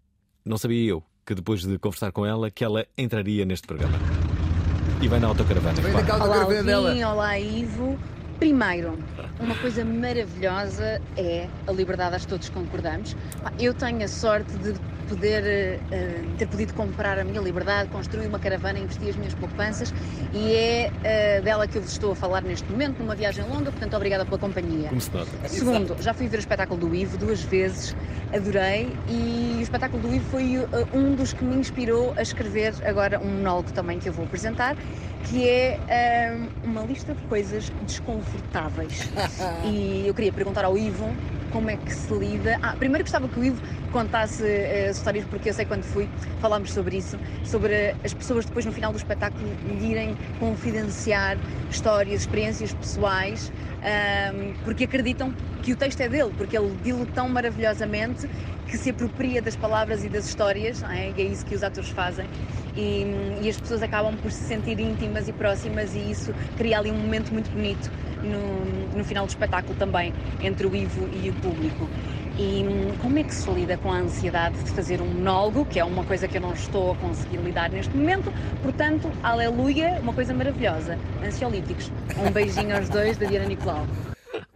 não 0.44 0.56
sabia 0.56 0.90
eu 0.90 1.02
que 1.26 1.34
depois 1.34 1.62
de 1.62 1.76
conversar 1.78 2.12
com 2.12 2.24
ela 2.24 2.50
que 2.52 2.64
ela 2.64 2.86
entraria 2.96 3.44
neste 3.44 3.66
programa. 3.66 4.19
E 5.00 5.08
vai 5.08 5.18
na 5.18 5.28
autocaravana. 5.28 5.80
Vem 5.80 5.92
claro. 6.04 6.24
Olá, 6.24 6.44
dela. 6.62 6.88
Alvin, 6.90 7.04
olá, 7.04 7.38
Ivo. 7.38 7.98
Primeiro, 8.38 8.98
uma 9.38 9.54
coisa 9.56 9.84
maravilhosa 9.84 11.00
é 11.16 11.46
a 11.66 11.72
liberdade, 11.72 12.16
acho 12.16 12.26
que 12.26 12.30
todos 12.32 12.48
concordamos. 12.48 13.14
Pá, 13.42 13.52
Eu 13.58 13.74
tenho 13.74 14.02
a 14.02 14.08
sorte 14.08 14.52
de 14.58 14.74
poder 15.08 15.80
eh, 15.90 16.24
ter 16.38 16.46
podido 16.46 16.74
comprar 16.74 17.18
a 17.18 17.24
minha 17.24 17.40
liberdade, 17.40 17.88
construir 17.90 18.26
uma 18.26 18.38
caravana, 18.38 18.78
investir 18.78 19.08
as 19.08 19.16
minhas 19.16 19.34
poupanças 19.34 19.92
e 20.32 20.54
é 20.54 20.92
eh, 21.02 21.40
dela 21.40 21.66
que 21.66 21.76
eu 21.76 21.82
vos 21.82 21.92
estou 21.92 22.12
a 22.12 22.14
falar 22.14 22.42
neste 22.42 22.70
momento, 22.70 22.98
numa 22.98 23.14
viagem 23.14 23.44
longa, 23.44 23.70
portanto, 23.70 23.94
obrigada 23.94 24.24
pela 24.24 24.38
companhia. 24.38 24.88
Como 24.88 25.00
se 25.00 25.10
nota. 25.12 25.48
Segundo, 25.48 25.96
já 26.00 26.14
fui 26.14 26.28
ver 26.28 26.36
o 26.36 26.40
espetáculo 26.40 26.80
do 26.80 26.94
Ivo 26.94 27.16
duas 27.18 27.42
vezes, 27.42 27.96
adorei 28.32 28.92
e 29.08 29.56
o 29.58 29.62
espetáculo 29.62 30.02
do 30.02 30.14
Ivo 30.14 30.24
foi 30.30 30.58
uh, 30.58 30.68
um 30.94 31.14
dos 31.14 31.32
que 31.32 31.44
me 31.44 31.56
inspirou 31.56 32.12
a 32.16 32.22
escrever 32.22 32.74
agora 32.84 33.18
um 33.18 33.28
monólogo 33.28 33.72
também 33.72 33.98
que 33.98 34.08
eu 34.08 34.12
vou 34.12 34.24
apresentar, 34.24 34.76
que 35.24 35.48
é 35.48 35.78
um, 36.64 36.70
uma 36.70 36.82
lista 36.82 37.14
de 37.14 37.22
coisas 37.22 37.70
desconfortáveis. 37.86 39.10
e 39.64 40.04
eu 40.06 40.14
queria 40.14 40.32
perguntar 40.32 40.64
ao 40.64 40.76
Ivo 40.76 41.12
como 41.50 41.68
é 41.68 41.76
que 41.76 41.92
se 41.92 42.12
lida. 42.14 42.58
Ah, 42.62 42.74
primeiro 42.78 43.04
gostava 43.04 43.28
que 43.28 43.38
o 43.38 43.44
Ivo 43.44 43.60
contasse 43.92 44.42
uh, 44.42 44.94
histórias, 45.00 45.24
porque 45.24 45.48
eu 45.48 45.54
sei 45.54 45.64
quando 45.64 45.82
fui, 45.82 46.08
falámos 46.38 46.72
sobre 46.72 46.96
isso, 46.96 47.18
sobre 47.44 47.94
as 48.04 48.14
pessoas 48.14 48.44
depois 48.44 48.64
no 48.64 48.72
final 48.72 48.92
do 48.92 48.98
espetáculo 48.98 49.50
irem 49.80 50.16
confidenciar 50.38 51.38
histórias, 51.70 52.20
experiências 52.20 52.72
pessoais, 52.72 53.50
um, 54.34 54.54
porque 54.64 54.84
acreditam 54.84 55.34
que 55.62 55.72
o 55.72 55.76
texto 55.76 56.00
é 56.00 56.08
dele, 56.08 56.32
porque 56.36 56.56
ele 56.56 56.74
dilo 56.82 57.06
tão 57.06 57.28
maravilhosamente 57.28 58.28
que 58.66 58.78
se 58.78 58.90
apropria 58.90 59.42
das 59.42 59.56
palavras 59.56 60.04
e 60.04 60.08
das 60.08 60.26
histórias, 60.26 60.82
é? 60.82 61.10
E 61.16 61.20
é 61.20 61.24
isso 61.24 61.44
que 61.44 61.54
os 61.54 61.62
atores 61.62 61.90
fazem. 61.90 62.26
E, 62.76 63.04
e 63.42 63.48
as 63.48 63.60
pessoas 63.60 63.82
acabam 63.82 64.16
por 64.16 64.30
se 64.30 64.44
sentir 64.44 64.78
íntimas 64.78 65.28
e 65.28 65.32
próximas, 65.32 65.94
e 65.94 66.10
isso 66.10 66.32
cria 66.56 66.78
ali 66.78 66.90
um 66.90 66.96
momento 66.96 67.32
muito 67.32 67.50
bonito 67.50 67.90
no, 68.22 68.96
no 68.96 69.04
final 69.04 69.26
do 69.26 69.30
espetáculo 69.30 69.76
também, 69.76 70.14
entre 70.40 70.66
o 70.66 70.74
Ivo 70.74 71.08
e 71.12 71.30
o 71.30 71.34
público. 71.34 71.90
E 72.40 72.64
hum, 72.66 72.94
como 73.02 73.18
é 73.18 73.22
que 73.22 73.34
se 73.34 73.50
lida 73.50 73.76
com 73.76 73.92
a 73.92 73.98
ansiedade 73.98 74.56
de 74.64 74.70
fazer 74.70 75.02
um 75.02 75.06
monólogo, 75.06 75.66
que 75.66 75.78
é 75.78 75.84
uma 75.84 76.02
coisa 76.04 76.26
que 76.26 76.38
eu 76.38 76.40
não 76.40 76.54
estou 76.54 76.92
a 76.92 76.96
conseguir 76.96 77.36
lidar 77.36 77.68
neste 77.70 77.94
momento? 77.94 78.32
Portanto, 78.62 79.10
aleluia, 79.22 79.98
uma 80.02 80.14
coisa 80.14 80.32
maravilhosa. 80.32 80.98
Ansiolíticos. 81.22 81.90
Um 82.26 82.30
beijinho 82.30 82.74
aos 82.74 82.88
dois 82.88 83.18
da 83.18 83.26
Diana 83.26 83.44
Nicolau. 83.46 83.86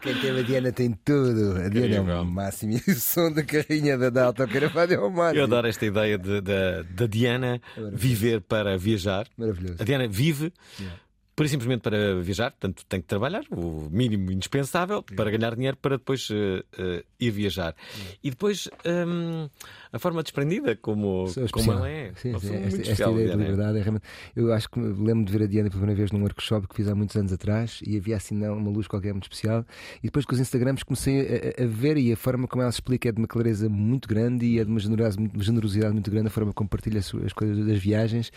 Quem 0.01 0.15
tem 0.21 0.39
a 0.39 0.43
Diana 0.43 0.73
tem 0.73 0.93
tudo. 1.05 1.57
A 1.65 1.69
Diana 1.69 2.13
é 2.13 2.21
o 2.21 2.25
máximo. 2.25 2.73
E 2.87 2.91
o 2.91 2.95
som 2.95 3.31
da 3.33 3.43
carrinha 3.43 3.97
da, 3.99 4.09
da 4.11 4.25
autocaravana 4.27 4.93
é 4.95 4.99
o 4.99 5.11
máximo. 5.11 5.41
Eu 5.41 5.45
adoro 5.45 5.67
esta 5.67 5.85
ideia 5.87 6.17
de- 6.19 6.41
da 6.43 6.83
da 6.83 7.07
Diana 7.07 7.61
maravilhoso. 7.77 7.97
viver 8.03 8.41
para 8.43 8.77
viajar. 8.79 9.27
Maravilhoso. 9.37 9.77
A 9.81 9.85
Diana 9.85 10.07
vive 10.09 10.53
Yeah. 10.79 10.99
E 11.37 11.49
simplesmente 11.49 11.81
para 11.81 12.21
viajar, 12.23 12.51
portanto 12.53 12.85
tem 12.89 13.01
que 13.01 13.07
trabalhar, 13.09 13.43
o 13.51 13.89
mínimo 13.91 14.31
indispensável 14.31 15.03
para 15.03 15.31
ganhar 15.31 15.55
dinheiro 15.57 15.77
para 15.77 15.97
depois 15.97 16.29
eh, 16.31 16.63
eh, 16.79 17.05
ir 17.19 17.31
viajar. 17.33 17.75
E 18.23 18.31
depois 18.31 18.69
hum, 18.87 19.49
a 19.93 19.99
forma 19.99 20.23
desprendida 20.23 20.77
como, 20.77 21.27
Sou 21.27 21.47
como 21.49 21.73
especial. 21.73 21.77
ela 21.79 21.89
é. 21.91 22.13
Sim, 22.17 22.39
sim, 22.39 22.55
esta, 22.57 22.91
esta 22.93 23.11
ideia 23.11 23.31
de 23.31 23.37
liberdade 23.37 23.79
é 23.79 23.83
realmente. 23.83 24.05
Eu 24.37 24.53
acho 24.53 24.71
que 24.71 24.79
me 24.79 25.07
lembro 25.07 25.25
de 25.25 25.33
ver 25.37 25.45
a 25.45 25.47
Diana 25.49 25.69
pela 25.71 25.81
primeira 25.81 25.99
vez 25.99 26.13
num 26.13 26.21
workshop 26.23 26.69
que 26.69 26.75
fiz 26.77 26.89
há 26.89 26.95
muitos 26.95 27.17
anos 27.17 27.33
atrás 27.33 27.81
e 27.85 27.97
havia 27.97 28.17
assim 28.17 28.35
não, 28.37 28.57
uma 28.57 28.71
luz 28.71 28.87
qualquer 28.87 29.13
muito 29.13 29.25
especial. 29.25 29.65
E 30.03 30.07
depois 30.07 30.25
com 30.25 30.35
os 30.35 30.41
Instagrams 30.41 30.83
comecei 30.85 31.21
a, 31.59 31.65
a- 31.65 31.67
ver 31.67 31.97
e 31.97 32.13
a 32.13 32.17
forma 32.17 32.47
como 32.47 32.63
ela 32.63 32.71
se 32.71 32.77
explica 32.77 33.09
é 33.09 33.13
de 33.13 33.19
uma 33.19 33.27
clareza 33.29 33.69
muito 33.69 34.09
grande 34.09 34.47
e 34.47 34.59
é 34.61 34.65
de 34.65 34.71
uma 34.71 34.79
generosidade, 34.79 35.93
muito- 35.93 36.11
grande 36.11 36.29
a 36.29 36.31
forma 36.31 36.53
como 36.53 36.69
partilha 36.69 37.01
as, 37.01 37.13
as 37.15 37.33
coisas 37.33 37.67
das 37.67 37.79
viagens. 37.79 38.31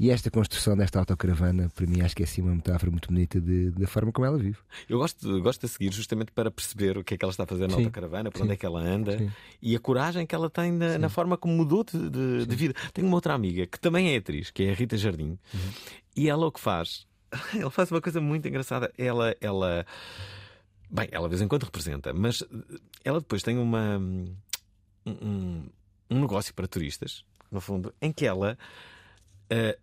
E 0.00 0.10
esta 0.10 0.30
construção 0.30 0.76
desta 0.76 0.98
autocaravana, 0.98 1.70
para 1.74 1.86
mim, 1.86 2.00
acho 2.00 2.16
que 2.16 2.22
é 2.22 2.24
assim 2.24 2.39
uma 2.40 2.54
metáfora 2.54 2.90
muito 2.90 3.08
bonita 3.08 3.40
de- 3.40 3.70
da 3.70 3.86
forma 3.86 4.10
como 4.12 4.26
ela 4.26 4.38
vive. 4.38 4.58
Eu 4.88 4.98
gosto, 4.98 5.40
gosto 5.42 5.60
de 5.60 5.66
a 5.66 5.68
seguir 5.68 5.92
justamente 5.92 6.32
para 6.32 6.50
perceber 6.50 6.98
o 6.98 7.04
que 7.04 7.14
é 7.14 7.16
que 7.16 7.24
ela 7.24 7.30
está 7.30 7.44
a 7.44 7.46
fazer 7.46 7.68
na 7.68 7.74
Sim. 7.76 7.80
autocaravana, 7.84 8.30
por 8.30 8.38
Sim. 8.38 8.44
onde 8.44 8.52
é 8.52 8.56
que 8.56 8.66
ela 8.66 8.80
anda 8.80 9.18
Sim. 9.18 9.30
e 9.62 9.76
a 9.76 9.78
coragem 9.80 10.26
que 10.26 10.34
ela 10.34 10.48
tem 10.50 10.72
na, 10.72 10.98
na 10.98 11.08
forma 11.08 11.36
como 11.36 11.54
mudou 11.54 11.84
de, 11.84 12.10
de- 12.10 12.46
de 12.46 12.56
vida. 12.56 12.74
Tenho 12.92 13.06
uma 13.06 13.16
outra 13.16 13.34
amiga 13.34 13.66
que 13.66 13.78
também 13.78 14.12
é 14.14 14.16
atriz, 14.16 14.50
que 14.50 14.62
é 14.64 14.70
a 14.70 14.74
Rita 14.74 14.96
Jardim, 14.96 15.38
Uhum. 15.52 15.70
e 16.16 16.28
ela 16.28 16.46
o 16.46 16.52
que 16.52 16.60
faz? 16.60 17.06
Ela 17.54 17.70
faz 17.70 17.90
uma 17.92 18.00
coisa 18.00 18.20
muito 18.20 18.48
engraçada. 18.48 18.92
Ela, 18.98 19.36
ela, 19.40 19.86
bem, 20.90 21.08
ela 21.12 21.28
de 21.28 21.30
vez 21.30 21.40
em 21.42 21.46
quando 21.46 21.62
representa, 21.62 22.12
mas 22.12 22.42
ela 23.04 23.20
depois 23.20 23.40
tem 23.42 23.56
uma 23.56 23.98
um, 23.98 24.34
um- 25.06 26.20
negócio 26.20 26.52
para 26.54 26.66
turistas, 26.66 27.24
no 27.50 27.60
fundo, 27.60 27.94
em 28.02 28.12
que 28.12 28.26
ela 28.26 28.58
eh, 29.48 29.78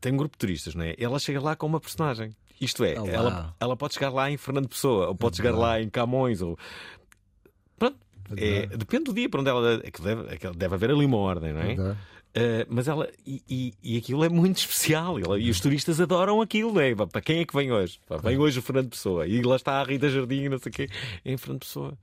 tem 0.00 0.12
um 0.12 0.16
grupo 0.16 0.34
de 0.34 0.38
turistas, 0.38 0.74
não 0.74 0.84
é? 0.84 0.94
Ela 0.98 1.18
chega 1.18 1.40
lá 1.40 1.54
com 1.56 1.66
uma 1.66 1.80
personagem. 1.80 2.34
Isto 2.60 2.84
é, 2.84 2.98
Oh, 2.98 3.06
ela, 3.06 3.54
ela 3.60 3.76
pode 3.76 3.94
chegar 3.94 4.10
lá 4.10 4.30
em 4.30 4.36
Fernando 4.36 4.68
Pessoa, 4.68 5.08
ou 5.08 5.14
pode 5.14 5.36
chegar 5.36 5.52
lá 5.54 5.80
em 5.80 5.88
Camões, 5.90 6.40
ou. 6.40 6.58
Pronto. 7.78 7.96
É, 8.36 8.66
depende 8.66 9.04
do 9.04 9.14
dia 9.14 9.28
para 9.28 9.40
onde 9.40 9.50
ela. 9.50 9.80
É 9.84 9.90
que 9.90 10.00
deve, 10.02 10.22
é 10.34 10.52
deve 10.52 10.74
haver 10.74 10.90
ali 10.90 11.04
uma 11.04 11.18
ordem, 11.18 11.52
não 11.52 11.60
é? 11.60 11.96
Eh, 12.34 12.66
mas 12.68 12.88
ela. 12.88 13.08
E, 13.26 13.42
e, 13.48 13.74
e 13.82 13.96
aquilo 13.98 14.24
é 14.24 14.28
muito 14.28 14.56
especial. 14.58 15.18
Ela- 15.18 15.38
e 15.38 15.48
os 15.50 15.60
turistas 15.60 16.00
adoram 16.00 16.40
aquilo, 16.40 16.72
não 16.72 16.80
é? 16.80 16.94
Para 16.94 17.20
quem 17.20 17.38
é 17.40 17.44
que 17.44 17.54
vem 17.54 17.70
hoje? 17.72 18.00
Pá, 18.06 18.16
Vem 18.16 18.36
hoje 18.38 18.58
o 18.58 18.62
Fernando 18.62 18.90
Pessoa. 18.90 19.26
E 19.26 19.42
lá 19.42 19.56
está 19.56 19.80
a 19.80 19.84
Rita 19.84 20.08
Jardim, 20.08 20.48
não 20.48 20.58
sei 20.58 20.70
o 20.70 20.72
quê, 20.72 20.88
em 21.24 21.36
Fernando 21.36 21.60
Pessoa. 21.60 21.96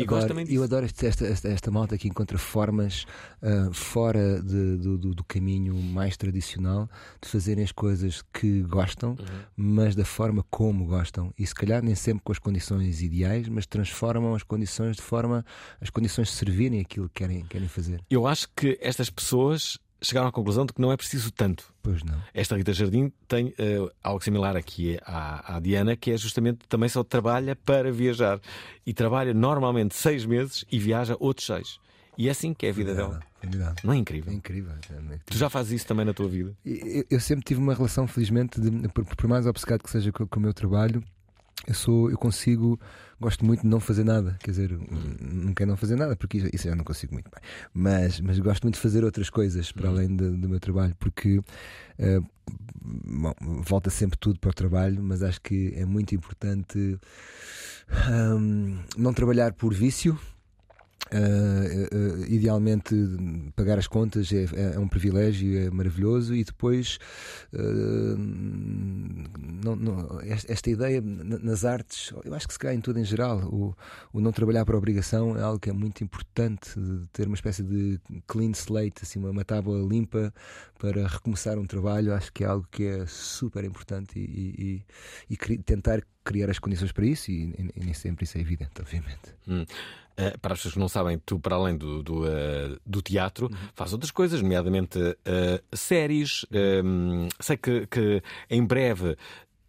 E 0.00 0.04
Adoro. 0.04 0.16
gosto 0.20 0.28
também 0.28 0.44
disso. 0.44 0.56
Eu 0.58 0.62
adoro 0.64 0.86
este- 0.86 1.06
esta, 1.06 1.26
esta, 1.26 1.48
esta 1.48 1.70
malta 1.70 1.96
que 1.98 2.08
encontra 2.08 2.36
formas 2.38 3.04
ah, 3.42 3.70
fora 3.72 4.42
de- 4.42 4.76
do, 4.76 4.98
do- 4.98 5.14
do 5.14 5.24
caminho 5.24 5.74
mais 5.74 6.16
tradicional 6.16 6.88
de 7.22 7.28
fazerem 7.28 7.64
as 7.64 7.72
coisas 7.72 8.22
que 8.32 8.62
gostam, 8.62 9.10
Uhum. 9.10 9.16
mas 9.56 9.94
da 9.94 10.04
forma 10.04 10.44
como 10.50 10.84
gostam. 10.86 11.32
E 11.38 11.46
se 11.46 11.54
calhar 11.54 11.82
nem 11.82 11.94
sempre 11.94 12.22
com 12.24 12.32
as 12.32 12.38
condições 12.38 13.02
ideais, 13.02 13.48
mas 13.48 13.66
transformam 13.66 14.34
as 14.34 14.42
condições 14.42 14.96
de 14.96 15.02
forma 15.02 15.44
as 15.80 15.90
condições 15.90 16.30
servirem 16.30 16.80
aquilo 16.80 17.08
que 17.08 17.14
querem, 17.22 17.44
querem 17.44 17.68
fazer. 17.68 18.02
Eu 18.10 18.26
acho 18.26 18.48
que 18.56 18.78
estas 18.80 19.10
pessoas 19.10 19.78
chegaram 20.02 20.28
à 20.28 20.32
conclusão 20.32 20.64
de 20.66 20.72
que 20.72 20.80
não 20.80 20.90
é 20.92 20.96
preciso 20.96 21.30
tanto. 21.30 21.72
Pois 21.82 22.02
não. 22.02 22.16
Esta 22.34 22.56
Rita 22.56 22.72
Jardim 22.72 23.12
tem 23.28 23.54
eh, 23.58 23.78
algo 24.02 24.22
similar 24.22 24.56
aqui 24.56 24.98
à, 25.04 25.56
à 25.56 25.60
Diana, 25.60 25.96
que 25.96 26.10
é 26.10 26.16
justamente 26.16 26.60
também 26.68 26.88
só 26.88 27.02
trabalha 27.04 27.54
para 27.56 27.90
viajar. 27.92 28.40
E 28.86 28.92
trabalha 28.92 29.32
normalmente 29.34 29.94
seis 29.94 30.24
meses 30.24 30.64
e 30.70 30.78
viaja 30.78 31.16
outros 31.20 31.46
seis. 31.46 31.78
E 32.18 32.28
é 32.28 32.32
assim 32.32 32.52
que 32.52 32.66
é 32.66 32.70
a 32.70 32.72
vida 32.72 32.94
dela. 32.94 33.20
Formidável. 33.40 33.74
Não 33.82 33.92
é 33.94 33.96
É 33.96 33.98
incrível? 34.00 34.32
incrível. 34.32 34.72
é 34.72 35.18
Tu 35.24 35.38
já 35.38 35.48
fazes 35.48 35.72
isso 35.72 35.86
também 35.86 36.04
na 36.04 36.12
tua 36.12 36.28
vida? 36.28 36.54
Eu, 36.66 37.04
eu 37.10 37.20
sempre 37.20 37.44
tive 37.46 37.60
uma 37.60 37.72
relação, 37.72 38.06
felizmente, 38.06 38.60
de- 38.60 38.88
por, 38.88 39.04
por 39.04 39.26
mais 39.28 39.46
obcecado 39.46 39.82
que 39.82 39.88
seja 39.90 40.12
com, 40.12 40.26
com 40.26 40.38
o 40.38 40.42
meu 40.42 40.52
trabalho, 40.52 41.02
eu 41.66 41.74
sou, 41.74 42.10
eu 42.10 42.16
consigo, 42.18 42.78
gosto 43.20 43.44
muito 43.44 43.62
de 43.62 43.66
não 43.68 43.80
fazer 43.80 44.04
nada. 44.04 44.36
Quer 44.42 44.50
dizer, 44.50 44.78
não 45.20 45.52
quero 45.54 45.70
não 45.70 45.76
fazer 45.76 45.96
nada, 45.96 46.16
porque 46.16 46.38
isso, 46.52 46.68
eu 46.68 46.76
não 46.76 46.84
consigo 46.84 47.12
muito 47.12 47.30
bem. 47.30 47.40
Mas, 47.72 48.20
mas 48.20 48.38
gosto 48.38 48.62
muito 48.64 48.74
de 48.76 48.80
fazer 48.80 49.04
outras 49.04 49.28
coisas 49.30 49.70
para 49.72 49.88
além 49.88 50.14
de- 50.16 50.30
do 50.36 50.48
meu 50.48 50.58
trabalho, 50.60 50.94
porque 50.98 51.40
eh, 51.98 52.20
bom, 52.82 53.34
volta 53.62 53.90
sempre 53.90 54.18
tudo 54.18 54.40
para 54.40 54.50
o 54.50 54.54
trabalho, 54.54 55.02
mas 55.02 55.22
acho 55.22 55.40
que 55.40 55.72
é 55.76 55.84
muito 55.84 56.14
importante 56.14 56.98
hum, 58.38 58.78
não 58.96 59.12
trabalhar 59.12 59.52
por 59.52 59.72
vício. 59.74 60.18
Uh, 61.12 62.22
uh, 62.22 62.24
idealmente 62.28 62.94
pagar 63.56 63.78
as 63.78 63.88
contas 63.88 64.32
é, 64.32 64.46
é, 64.74 64.78
um 64.78 64.86
privilégio, 64.86 65.58
é 65.58 65.68
maravilhoso 65.68 66.36
e 66.36 66.44
depois 66.44 67.00
uh, 67.52 68.16
não, 69.64 69.74
não, 69.74 70.20
esta 70.22 70.70
ideia 70.70 71.00
nas 71.00 71.64
artes, 71.64 72.12
eu 72.24 72.32
acho 72.32 72.46
que 72.46 72.52
se 72.52 72.58
calhar 72.60 72.76
em 72.76 72.80
tudo 72.80 73.00
em 73.00 73.04
geral, 73.04 73.40
o, 73.40 73.74
o, 74.12 74.20
não 74.20 74.30
trabalhar 74.30 74.64
por 74.64 74.76
obrigação 74.76 75.36
é 75.36 75.42
algo 75.42 75.58
que 75.58 75.68
é 75.68 75.72
muito 75.72 76.04
importante, 76.04 76.78
de 76.78 77.08
ter 77.08 77.26
uma 77.26 77.34
espécie 77.34 77.64
de 77.64 78.00
clean 78.28 78.52
slate, 78.52 79.02
assim, 79.02 79.18
uma, 79.18 79.30
uma 79.30 79.44
tábua 79.44 79.78
limpa 79.80 80.32
para 80.78 81.08
recomeçar 81.08 81.58
um 81.58 81.66
trabalho, 81.66 82.14
acho 82.14 82.32
que 82.32 82.44
é 82.44 82.46
algo 82.46 82.66
que 82.70 82.84
é 82.84 83.04
super 83.06 83.64
importante 83.64 84.16
e, 84.16 84.84
e, 85.28 85.34
e 85.34 85.58
tentar 85.58 86.02
criar 86.24 86.50
as 86.50 86.58
condições 86.58 86.92
para 86.92 87.06
isso 87.06 87.30
e, 87.30 87.54
e, 87.76 87.84
nem 87.84 87.94
sempre 87.94 88.24
isso 88.24 88.38
é 88.38 88.40
evidente, 88.40 88.72
obviamente. 88.78 89.34
Hum. 89.48 89.62
Uh, 89.62 90.38
para 90.40 90.52
as 90.52 90.58
pessoas 90.58 90.74
que 90.74 90.80
não 90.80 90.88
sabem, 90.88 91.18
tu, 91.24 91.38
para 91.38 91.56
além 91.56 91.76
do, 91.76 92.02
do, 92.02 92.24
uh, 92.24 92.78
do 92.84 93.00
teatro, 93.00 93.46
uhum. 93.46 93.56
fazes 93.74 93.94
outras 93.94 94.10
coisas, 94.10 94.42
nomeadamente 94.42 94.98
uh, 94.98 95.76
séries. 95.76 96.44
sei 97.40 97.56
que, 97.56 97.86
que 97.86 98.22
em 98.50 98.64
breve 98.64 99.16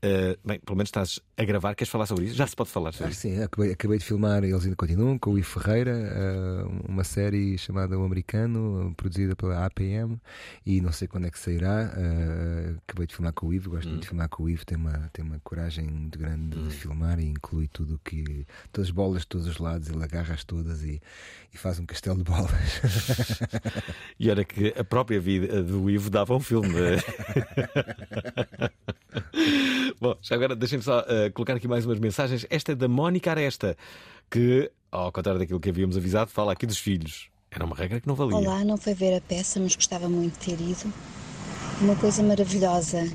Uh, 0.04 0.36
bem, 0.44 0.60
pelo 0.60 0.76
menos 0.76 0.88
estás 0.88 1.20
a 1.38 1.44
gravar, 1.44 1.76
queres 1.76 1.92
falar 1.92 2.08
sobre 2.08 2.26
isso? 2.26 2.34
Já 2.34 2.48
se 2.48 2.56
pode 2.56 2.72
falar 2.72 2.92
sobre 2.92 3.12
ah, 3.12 3.16
Sim, 3.16 3.44
acabei, 3.44 3.74
acabei, 3.74 4.00
de 4.00 4.04
filmar, 4.04 4.44
eles 4.44 4.64
ainda 4.64 4.76
continuam, 4.76 5.20
com 5.20 5.34
o 5.34 5.38
Ivo 5.38 5.48
Ferreira, 5.48 5.96
uh, 5.96 6.90
uma 6.90 7.04
série 7.04 7.56
chamada 7.60 8.00
O 8.00 8.04
Americano, 8.04 8.96
produzida 8.98 9.36
pela 9.36 9.64
APM, 9.64 10.20
e 10.66 10.82
não 10.82 10.92
sei 10.92 11.08
quando 11.08 11.28
é 11.28 11.30
que 11.30 11.38
sairá. 11.38 11.94
Uh, 11.96 12.80
acabei 12.88 13.06
de 13.06 13.14
filmar 13.14 13.32
com 13.34 13.46
o 13.46 13.54
Ivo, 13.54 13.70
gosto 13.70 13.86
hum. 13.86 13.92
muito 13.92 14.02
de 14.02 14.08
filmar 14.08 14.28
com 14.28 14.42
o 14.42 14.50
Ivo, 14.50 14.66
tem 14.66 14.76
uma, 14.76 15.08
tem 15.14 15.24
uma 15.24 15.40
coragem 15.44 15.86
muito 15.86 16.18
grande 16.18 16.58
hum. 16.58 16.68
de 16.68 16.74
filmar 16.74 17.20
e 17.20 17.26
inclui 17.26 17.68
tudo 17.68 18.02
que. 18.04 18.48
todas 18.72 18.88
as 18.88 18.92
bolas 18.92 19.22
de 19.22 19.28
todos 19.28 19.46
os 19.46 19.60
lados, 19.60 19.88
ele 19.88 20.04
agarra-as 20.04 20.44
todas 20.44 20.84
e, 20.84 21.00
e 21.54 21.58
faz 21.60 21.78
um 21.78 21.86
castelo 21.86 22.18
de 22.18 22.24
bolas. 22.24 22.50
e 24.20 24.32
era 24.32 24.44
que 24.44 24.74
a 24.76 24.84
própria 24.84 25.22
vida 25.22 25.62
do 25.62 25.88
Ivo 25.92 26.10
dava 26.10 26.36
um 26.36 26.40
filme. 26.40 26.72
Bom, 30.00 30.16
já 30.22 30.36
agora 30.36 30.56
deixem-me 30.56 30.84
só 30.84 31.02
uh, 31.02 31.32
colocar 31.34 31.54
aqui 31.56 31.68
mais 31.68 31.86
umas 31.86 32.00
mensagens. 32.00 32.46
Esta 32.50 32.72
é 32.72 32.76
da 32.76 32.88
Mónica 32.88 33.32
Aresta, 33.32 33.78
que, 34.30 34.72
ao 34.92 35.12
contrário 35.12 35.40
daquilo 35.40 35.60
que 35.60 35.70
havíamos 35.70 35.98
avisado, 35.98 36.32
fala 36.32 36.54
aqui 36.54 36.66
dos 36.66 36.78
filhos. 36.78 37.30
Era 37.52 37.66
uma 37.66 37.76
regra 37.76 38.00
que 38.00 38.08
não 38.08 38.16
valia. 38.16 38.38
Olá, 38.38 38.64
não 38.64 38.78
foi 38.78 38.94
ver 38.94 39.18
a 39.18 39.22
peça, 39.22 39.60
mas 39.60 39.76
gostava 39.76 40.08
muito 40.08 40.40
de 40.40 40.56
ter 40.56 40.62
ido. 40.62 40.94
Uma 41.82 41.96
coisa 41.96 42.24
maravilhosa, 42.24 43.12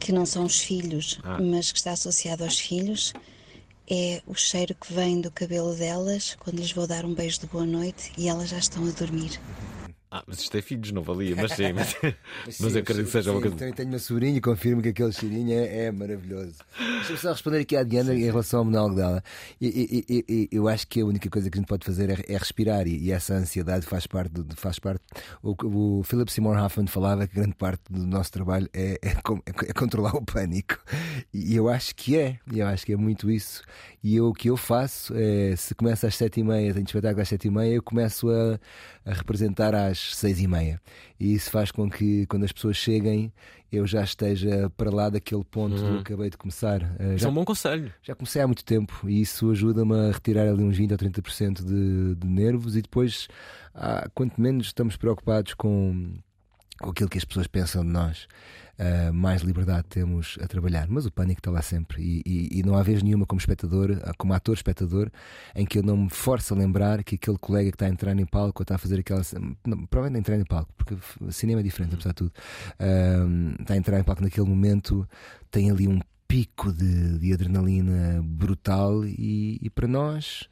que 0.00 0.10
não 0.10 0.26
são 0.26 0.44
os 0.44 0.60
filhos, 0.60 1.20
ah. 1.22 1.38
mas 1.40 1.70
que 1.70 1.78
está 1.78 1.92
associado 1.92 2.42
aos 2.42 2.58
filhos, 2.58 3.12
é 3.88 4.20
o 4.26 4.34
cheiro 4.34 4.74
que 4.74 4.92
vem 4.92 5.20
do 5.20 5.30
cabelo 5.30 5.74
delas 5.74 6.36
quando 6.40 6.58
lhes 6.58 6.72
vou 6.72 6.86
dar 6.86 7.04
um 7.04 7.14
beijo 7.14 7.40
de 7.40 7.46
boa 7.46 7.64
noite 7.64 8.12
e 8.18 8.28
elas 8.28 8.48
já 8.48 8.58
estão 8.58 8.86
a 8.86 8.90
dormir. 8.90 9.40
Ah, 10.10 10.24
mas 10.26 10.38
isto 10.38 10.56
é 10.56 10.62
filhos, 10.62 10.90
não 10.90 11.02
valia, 11.02 11.36
mas 11.36 11.52
sim, 11.52 11.70
mas, 11.74 11.94
mas, 12.46 12.56
sim, 12.56 12.64
mas 12.64 12.74
eu 12.74 12.80
acredito 12.80 13.06
que 13.06 13.12
seja 13.12 13.30
uma 13.30 13.42
coisa. 13.42 13.56
Também 13.56 13.74
tenho 13.74 13.88
uma 13.90 13.98
sobrinha 13.98 14.38
e 14.38 14.40
confirmo 14.40 14.80
que 14.80 14.88
aquele 14.88 15.12
cheirinho 15.12 15.52
é, 15.52 15.84
é 15.84 15.92
maravilhoso. 15.92 16.54
Deixa-me 16.78 17.18
só 17.18 17.32
responder 17.32 17.58
aqui 17.58 17.76
à 17.76 17.82
Diana 17.82 18.14
sim, 18.14 18.20
em 18.20 18.24
relação 18.24 18.60
ao 18.60 18.64
monólogo 18.64 18.96
dela. 18.96 19.22
E, 19.60 20.04
e, 20.08 20.24
e, 20.28 20.48
eu 20.50 20.66
acho 20.66 20.86
que 20.86 21.02
a 21.02 21.04
única 21.04 21.28
coisa 21.28 21.50
que 21.50 21.58
a 21.58 21.60
gente 21.60 21.68
pode 21.68 21.84
fazer 21.84 22.08
é, 22.08 22.24
é 22.26 22.38
respirar 22.38 22.86
e, 22.86 23.12
essa 23.12 23.34
ansiedade 23.34 23.84
faz 23.84 24.06
parte. 24.06 24.30
Do, 24.30 24.56
faz 24.56 24.78
parte 24.78 25.02
o, 25.42 25.54
o 25.98 26.02
Philip 26.02 26.32
Seymour 26.32 26.56
Hoffman 26.56 26.86
falava 26.86 27.26
que 27.26 27.34
grande 27.34 27.54
parte 27.54 27.82
do 27.90 28.06
nosso 28.06 28.32
trabalho 28.32 28.68
é, 28.72 28.98
é, 29.02 29.10
é 29.10 29.72
controlar 29.74 30.14
o 30.16 30.24
pânico. 30.24 30.78
E 31.34 31.54
eu 31.54 31.68
acho 31.68 31.94
que 31.94 32.16
é, 32.16 32.38
eu 32.50 32.66
acho 32.66 32.86
que 32.86 32.94
é 32.94 32.96
muito 32.96 33.30
isso. 33.30 33.62
E 34.02 34.16
eu, 34.16 34.28
o 34.28 34.32
que 34.32 34.48
eu 34.48 34.56
faço 34.56 35.12
é, 35.16 35.54
se 35.56 35.74
começa 35.74 36.06
às 36.06 36.14
sete 36.14 36.40
e 36.40 36.44
meia, 36.44 36.72
tenho 36.72 36.84
espetáculo 36.84 37.20
às 37.20 37.28
sete 37.28 37.48
e 37.48 37.50
meia, 37.50 37.74
eu 37.74 37.82
começo 37.82 38.30
a, 38.30 38.58
a 39.08 39.14
representar 39.14 39.74
às 39.74 40.14
seis 40.16 40.38
e 40.38 40.46
meia. 40.46 40.80
E 41.18 41.32
isso 41.32 41.50
faz 41.50 41.70
com 41.70 41.88
que 41.88 42.26
quando 42.26 42.44
as 42.44 42.52
pessoas 42.52 42.76
cheguem 42.76 43.32
eu 43.70 43.86
já 43.86 44.02
esteja 44.02 44.70
para 44.76 44.90
lá 44.90 45.10
daquele 45.10 45.44
ponto 45.44 45.76
uhum. 45.76 45.96
que 46.02 46.12
acabei 46.12 46.30
de 46.30 46.36
começar. 46.36 46.82
Uh, 46.82 47.18
já, 47.18 47.26
é 47.26 47.30
um 47.30 47.34
bom 47.34 47.44
conselho. 47.44 47.92
Já 48.02 48.14
comecei 48.14 48.40
há 48.40 48.46
muito 48.46 48.64
tempo 48.64 49.08
e 49.08 49.20
isso 49.20 49.50
ajuda-me 49.50 49.94
a 49.94 50.12
retirar 50.12 50.48
ali 50.48 50.62
uns 50.62 50.76
20 50.76 50.92
ou 50.92 50.98
30% 50.98 51.64
de, 51.64 52.14
de 52.14 52.26
nervos 52.26 52.76
e 52.76 52.82
depois, 52.82 53.28
ah, 53.74 54.08
quanto 54.14 54.40
menos 54.40 54.68
estamos 54.68 54.96
preocupados 54.96 55.52
com, 55.54 56.14
com 56.80 56.90
aquilo 56.90 57.08
que 57.08 57.18
as 57.18 57.24
pessoas 57.24 57.46
pensam 57.46 57.84
de 57.84 57.90
nós 57.90 58.26
uh, 58.78 59.12
mais 59.12 59.42
liberdade 59.42 59.86
temos 59.88 60.38
a 60.40 60.46
trabalhar. 60.46 60.86
Mas 60.88 61.04
o 61.06 61.12
pânico 61.12 61.40
está 61.40 61.50
lá 61.50 61.60
sempre 61.62 62.02
e, 62.02 62.22
e, 62.24 62.60
e, 62.60 62.62
não 62.62 62.76
há 62.76 62.82
vez 62.82 63.02
nenhuma 63.02 63.26
como 63.26 63.38
espectador, 63.38 63.98
ah, 64.04 64.12
como 64.16 64.32
ator-espectador, 64.32 65.10
em 65.54 65.66
que 65.66 65.78
eu 65.78 65.82
não 65.82 65.96
me 65.96 66.10
forço 66.10 66.54
a 66.54 66.56
lembrar 66.56 67.02
que 67.02 67.16
aquele 67.16 67.38
colega 67.38 67.70
que 67.70 67.74
está 67.74 67.86
a 67.86 67.88
entrar 67.88 68.16
em 68.16 68.26
palco 68.26 68.62
ou 68.62 68.64
está 68.64 68.76
a 68.76 68.78
fazer 68.78 69.00
aquela. 69.00 69.22
Não, 69.66 69.86
provavelmente 69.86 70.20
entrar 70.20 70.38
em 70.38 70.44
palco, 70.44 70.72
porque 70.76 70.96
cinema 71.30 71.60
é 71.60 71.62
diferente, 71.62 71.94
apesar 71.94 72.10
de 72.10 72.16
tudo. 72.16 72.32
Uh, 72.80 73.60
está 73.60 73.74
a 73.74 73.76
entrar 73.76 73.98
em 73.98 74.04
palco 74.04 74.22
naquele 74.22 74.48
momento, 74.48 75.08
tem 75.50 75.70
ali 75.70 75.88
um 75.88 76.00
pico 76.26 76.72
de, 76.72 77.18
de 77.18 77.32
adrenalina 77.32 78.20
brutal 78.22 79.04
e, 79.04 79.58
e 79.62 79.70
para 79.70 79.88
nós 79.88 80.46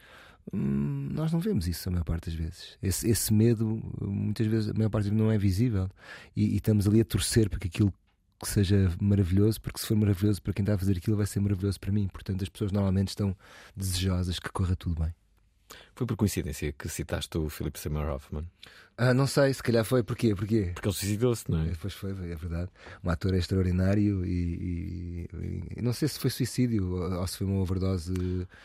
hum, 0.52 1.08
nós 1.12 1.32
não 1.32 1.40
vemos 1.40 1.66
isso 1.66 1.88
a 1.88 1.92
maior 1.92 2.04
parte 2.04 2.30
das 2.30 2.34
vezes. 2.34 2.78
Esse, 2.82 3.08
esse 3.08 3.32
medo, 3.32 3.80
muitas 4.00 4.46
vezes, 4.46 4.70
a 4.70 4.74
maior 4.74 4.90
parte 4.90 5.10
não 5.10 5.30
é 5.30 5.38
visível. 5.38 5.88
E, 6.34 6.54
e, 6.54 6.56
estamos 6.56 6.86
ali 6.86 7.00
a 7.00 7.04
torcer 7.04 7.48
para 7.48 7.58
que 7.58 7.68
aquilo 7.68 7.92
que 8.40 8.48
seja 8.48 8.90
maravilhoso, 9.00 9.60
porque 9.60 9.80
se 9.80 9.86
for 9.86 9.96
maravilhoso 9.96 10.42
para 10.42 10.52
quem 10.52 10.62
está 10.62 10.74
a 10.74 10.78
fazer 10.78 10.96
aquilo, 10.96 11.16
vai 11.16 11.26
ser 11.26 11.40
maravilhoso 11.40 11.80
para 11.80 11.92
mim. 11.92 12.06
Portanto, 12.08 12.42
as 12.42 12.48
pessoas 12.48 12.70
normalmente 12.70 13.08
estão 13.08 13.36
desejosas 13.74 14.38
que 14.38 14.50
corra 14.50 14.76
tudo 14.76 15.02
bem. 15.02 15.14
Foi 15.96 16.06
por 16.06 16.14
coincidência 16.14 16.72
que 16.72 16.90
citaste 16.90 17.38
o 17.38 17.48
Philip 17.48 17.78
Seymour 17.78 18.06
Hoffman? 18.10 18.46
Ah, 18.98 19.12
não 19.12 19.26
sei, 19.26 19.52
se 19.52 19.62
calhar 19.62 19.84
foi. 19.84 20.02
Porquê? 20.02 20.34
Porquê? 20.34 20.70
Porque 20.72 20.88
ele 20.88 20.94
suicidou-se, 20.94 21.50
não 21.50 21.60
é? 21.60 21.72
Pois 21.78 21.92
foi, 21.92 22.12
é 22.12 22.34
verdade. 22.34 22.70
Um 23.04 23.10
ator 23.10 23.34
extraordinário 23.34 24.24
e, 24.24 24.30
e, 24.30 25.28
e, 25.76 25.82
não 25.82 25.92
sei 25.92 26.08
se 26.08 26.18
foi 26.18 26.30
suicídio 26.30 26.94
ou 26.94 27.26
se 27.26 27.36
foi 27.36 27.46
uma 27.46 27.60
overdose. 27.60 28.14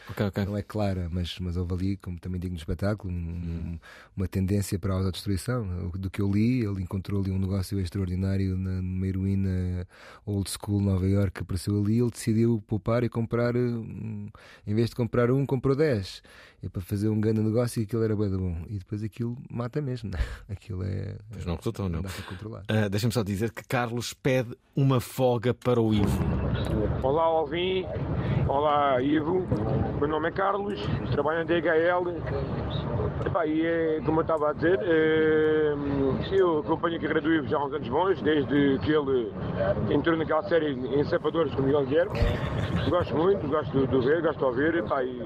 Okay, 0.09 0.25
okay. 0.27 0.45
Não 0.45 0.55
é 0.55 0.63
clara, 0.63 1.09
mas, 1.11 1.37
mas 1.39 1.57
houve 1.57 1.73
ali, 1.73 1.97
como 1.97 2.17
também 2.17 2.39
digo 2.39 2.53
no 2.53 2.57
espetáculo, 2.57 3.13
um, 3.13 3.17
hum. 3.17 3.79
uma 4.15 4.25
tendência 4.25 4.79
para 4.79 4.93
a 4.93 4.97
autodestruição. 4.97 5.89
Do 5.89 6.09
que 6.09 6.21
eu 6.21 6.31
li, 6.31 6.63
ele 6.63 6.81
encontrou 6.81 7.21
ali 7.21 7.29
um 7.29 7.39
negócio 7.39 7.77
extraordinário 7.77 8.57
na, 8.57 8.81
numa 8.81 9.07
heroína 9.07 9.85
old 10.25 10.49
school 10.49 10.79
Nova 10.79 11.07
York 11.07 11.31
que 11.31 11.41
apareceu 11.41 11.77
ali. 11.77 11.99
Ele 11.99 12.09
decidiu 12.09 12.63
poupar 12.67 13.03
e 13.03 13.09
comprar, 13.09 13.53
um, 13.57 14.29
em 14.65 14.73
vez 14.73 14.89
de 14.89 14.95
comprar 14.95 15.29
um, 15.29 15.45
comprou 15.45 15.75
dez. 15.75 16.23
É 16.63 16.69
para 16.69 16.81
fazer 16.81 17.09
um 17.09 17.19
grande 17.21 17.41
negócio 17.41 17.79
e 17.79 17.83
aquilo 17.83 18.03
era 18.03 18.15
bem 18.15 18.29
bom. 18.29 18.57
E 18.67 18.79
depois 18.79 19.03
aquilo 19.03 19.37
mata 19.49 19.81
mesmo, 19.81 20.11
não 20.11 20.19
é? 20.19 20.23
Aquilo 20.53 20.83
é. 20.83 21.15
Pois 21.31 21.45
não 21.45 21.55
resultou, 21.55 21.87
não. 21.87 22.01
Uh, 22.01 22.89
Deixa-me 22.89 23.13
só 23.13 23.23
dizer 23.23 23.51
que 23.51 23.63
Carlos 23.67 24.13
pede 24.13 24.55
uma 24.75 24.99
folga 24.99 25.53
para 25.53 25.81
o 25.81 25.93
Ivo. 25.93 26.19
Olá, 27.03 27.23
Alvin. 27.23 27.85
Olá, 28.47 29.01
Ivo. 29.01 29.47
Meu 29.99 30.07
nome 30.07 30.29
é 30.29 30.31
Carlos, 30.31 30.79
trabalho 31.11 31.39
na 31.39 31.43
DHL. 31.45 32.11
Epá, 33.25 33.45
e 33.45 33.65
é, 33.65 34.01
como 34.05 34.19
eu 34.19 34.21
estava 34.23 34.49
a 34.49 34.53
dizer, 34.53 34.79
é, 34.81 35.73
eu 36.31 36.59
acompanho 36.59 36.97
a 36.97 36.99
carreira 36.99 37.21
do 37.21 37.33
Ivo 37.33 37.47
já 37.47 37.57
há 37.57 37.65
uns 37.65 37.73
anos 37.73 37.87
bons, 37.87 38.21
desde 38.21 38.79
que 38.79 38.91
ele 38.91 39.31
entrou 39.93 40.17
naquela 40.17 40.41
série 40.43 40.71
em 40.71 41.03
Sapadores 41.03 41.53
com 41.53 41.61
Miguel 41.61 41.85
Guilherme. 41.85 42.19
Gosto 42.89 43.15
muito, 43.15 43.47
gosto 43.47 43.71
de, 43.71 43.87
de 43.87 44.05
ver, 44.05 44.21
gosto 44.21 44.39
de 44.39 44.45
ouvir. 44.45 44.75
Epá, 44.75 45.03
e 45.03 45.21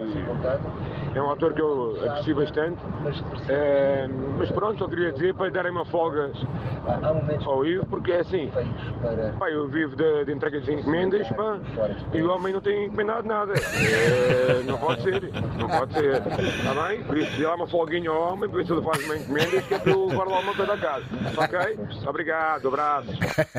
é 1.15 1.21
um 1.21 1.31
ator 1.31 1.53
que 1.53 1.61
eu 1.61 1.84
aprecio 1.91 2.35
bastante. 2.35 2.81
É, 3.49 4.07
mas 4.37 4.51
pronto, 4.51 4.79
só 4.79 4.87
queria 4.87 5.11
dizer 5.11 5.33
para 5.33 5.49
darem 5.51 5.71
uma 5.71 5.85
folga 5.85 6.31
ao 7.45 7.65
Ivo, 7.65 7.85
porque 7.85 8.11
é 8.11 8.19
assim, 8.19 8.51
pá, 9.39 9.49
eu 9.49 9.67
vivo 9.67 9.95
de, 9.95 10.25
de 10.25 10.31
entrega 10.31 10.59
de 10.61 10.73
encomendas 10.73 11.27
pá, 11.29 11.59
e 12.13 12.21
o 12.21 12.31
homem 12.31 12.53
não 12.53 12.61
tem 12.61 12.85
encomendado 12.85 13.27
nada. 13.27 13.53
É, 13.53 14.63
não 14.63 14.77
pode 14.77 15.01
ser, 15.03 15.31
não 15.59 15.67
pode 15.67 15.93
ser. 15.93 16.15
Está 16.15 16.87
bem? 16.87 17.03
Por 17.03 17.17
isso, 17.17 17.41
dá 17.41 17.55
uma 17.55 17.67
folguinha 17.67 18.09
ao 18.09 18.33
homem, 18.33 18.49
por 18.49 18.61
isso 18.61 18.73
ele 18.73 18.81
faz 18.81 19.03
uma 19.05 19.17
encomenda 19.17 19.61
que 19.61 19.73
é 19.73 19.79
para 19.79 19.91
eu 19.91 20.07
levar 20.07 20.25
lá 20.25 20.39
uma 20.39 20.55
coisa 20.55 20.73
a 20.73 20.77
casa. 20.77 21.05
Ok? 21.37 22.07
Obrigado, 22.07 22.67
abraço. 22.67 23.09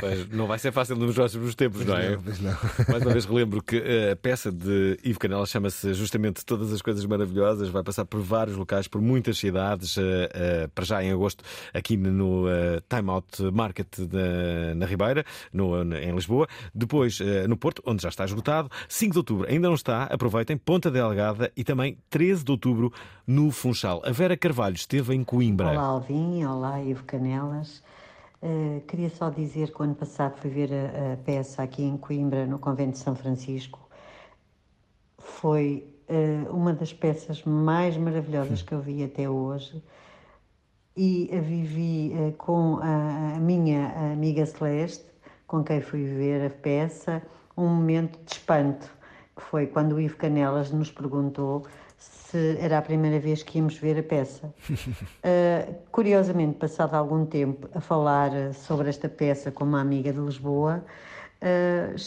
Pois, 0.00 0.28
não 0.30 0.46
vai 0.46 0.58
ser 0.58 0.72
fácil 0.72 0.96
nos 0.96 1.14
próximos 1.14 1.54
tempos, 1.54 1.84
não 1.84 1.96
é? 1.96 2.10
Não, 2.10 2.22
não. 2.40 2.56
Mais 2.88 3.02
uma 3.02 3.12
vez 3.12 3.24
relembro 3.24 3.62
que 3.62 3.82
a 4.12 4.16
peça 4.16 4.50
de 4.52 4.98
Ivo 5.04 5.18
Canela 5.18 5.46
chama-se 5.46 5.94
justamente 5.94 6.44
Todas 6.44 6.72
as 6.72 6.82
Coisas 6.82 7.04
Maravilhosas, 7.04 7.68
vai 7.68 7.82
passar 7.82 8.04
por 8.04 8.15
vários 8.20 8.56
locais, 8.56 8.88
por 8.88 9.00
muitas 9.00 9.38
cidades, 9.38 9.96
uh, 9.96 10.00
uh, 10.00 10.68
para 10.74 10.84
já 10.84 11.02
em 11.02 11.12
agosto, 11.12 11.44
aqui 11.72 11.96
no 11.96 12.46
uh, 12.46 12.80
Time 12.88 13.10
Out 13.10 13.42
Market 13.52 13.88
na, 14.74 14.86
Ribeira, 14.86 15.24
no, 15.52 15.82
em 15.94 16.14
Lisboa. 16.14 16.46
Depois 16.74 17.18
no 17.48 17.56
Porto, 17.56 17.82
onde 17.86 18.02
já 18.02 18.08
está 18.08 18.24
esgotado. 18.24 18.70
5 18.88 19.12
de 19.12 19.18
outubro 19.18 19.48
ainda 19.48 19.68
não 19.68 19.74
está, 19.74 20.04
aproveitem. 20.04 20.56
Ponta 20.56 20.90
Delgada 20.90 21.50
e 21.56 21.64
também 21.64 21.98
13 22.10 22.44
de 22.44 22.50
outubro 22.50 22.92
no 23.26 23.50
Funchal. 23.50 24.02
A 24.04 24.10
Vera 24.10 24.36
Carvalho 24.36 24.74
esteve 24.74 25.14
em 25.14 25.24
Coimbra. 25.24 25.70
Olá, 25.70 25.82
Alvin. 25.82 26.44
Olá, 26.44 26.82
Ivo 26.82 27.04
Canelas. 27.04 27.82
Uh, 28.42 28.80
queria 28.86 29.08
só 29.08 29.30
dizer 29.30 29.72
que 29.72 29.80
o 29.80 29.84
ano 29.84 29.94
passado 29.94 30.36
fui 30.36 30.50
ver 30.50 30.70
a, 30.72 31.14
a, 31.14 31.16
peça 31.16 31.62
aqui 31.62 31.82
em 31.82 31.96
Coimbra, 31.96 32.46
no 32.46 32.58
Convento 32.58 32.92
de 32.92 32.98
São 32.98 33.16
Francisco. 33.16 33.88
Foi 35.18 35.84
eh, 35.88 35.95
uma 36.50 36.72
das 36.72 36.92
peças 36.92 37.42
mais 37.44 37.96
maravilhosas 37.96 38.62
que 38.62 38.72
eu 38.72 38.80
vi 38.80 39.02
até 39.02 39.28
hoje 39.28 39.82
e 40.96 41.30
a 41.36 41.40
vivi 41.40 42.12
eh, 42.14 42.32
com 42.38 42.78
a, 42.78 43.34
a 43.36 43.38
minha 43.38 43.88
amiga 44.12 44.46
Celeste, 44.46 45.04
com 45.46 45.62
quem 45.62 45.80
fui 45.80 46.04
ver 46.04 46.46
a 46.46 46.50
peça, 46.50 47.22
um 47.56 47.68
momento 47.68 48.18
de 48.24 48.32
espanto, 48.32 48.90
que 49.36 49.42
foi 49.42 49.66
quando 49.66 49.92
o 49.92 50.00
Ivo 50.00 50.16
Canelas 50.16 50.70
nos 50.70 50.90
perguntou 50.90 51.66
se 51.98 52.56
era 52.58 52.78
a 52.78 52.82
primeira 52.82 53.20
vez 53.20 53.42
que 53.42 53.58
íamos 53.58 53.76
ver 53.76 53.98
a 53.98 54.02
peça. 54.02 54.52
Uh, 54.70 55.74
curiosamente, 55.92 56.56
passado 56.56 56.94
algum 56.94 57.26
tempo 57.26 57.68
a 57.74 57.80
falar 57.80 58.54
sobre 58.54 58.88
esta 58.88 59.08
peça 59.08 59.50
com 59.50 59.64
uma 59.64 59.80
amiga 59.80 60.12
de 60.12 60.18
Lisboa, 60.18 60.82
uh, 61.42 61.98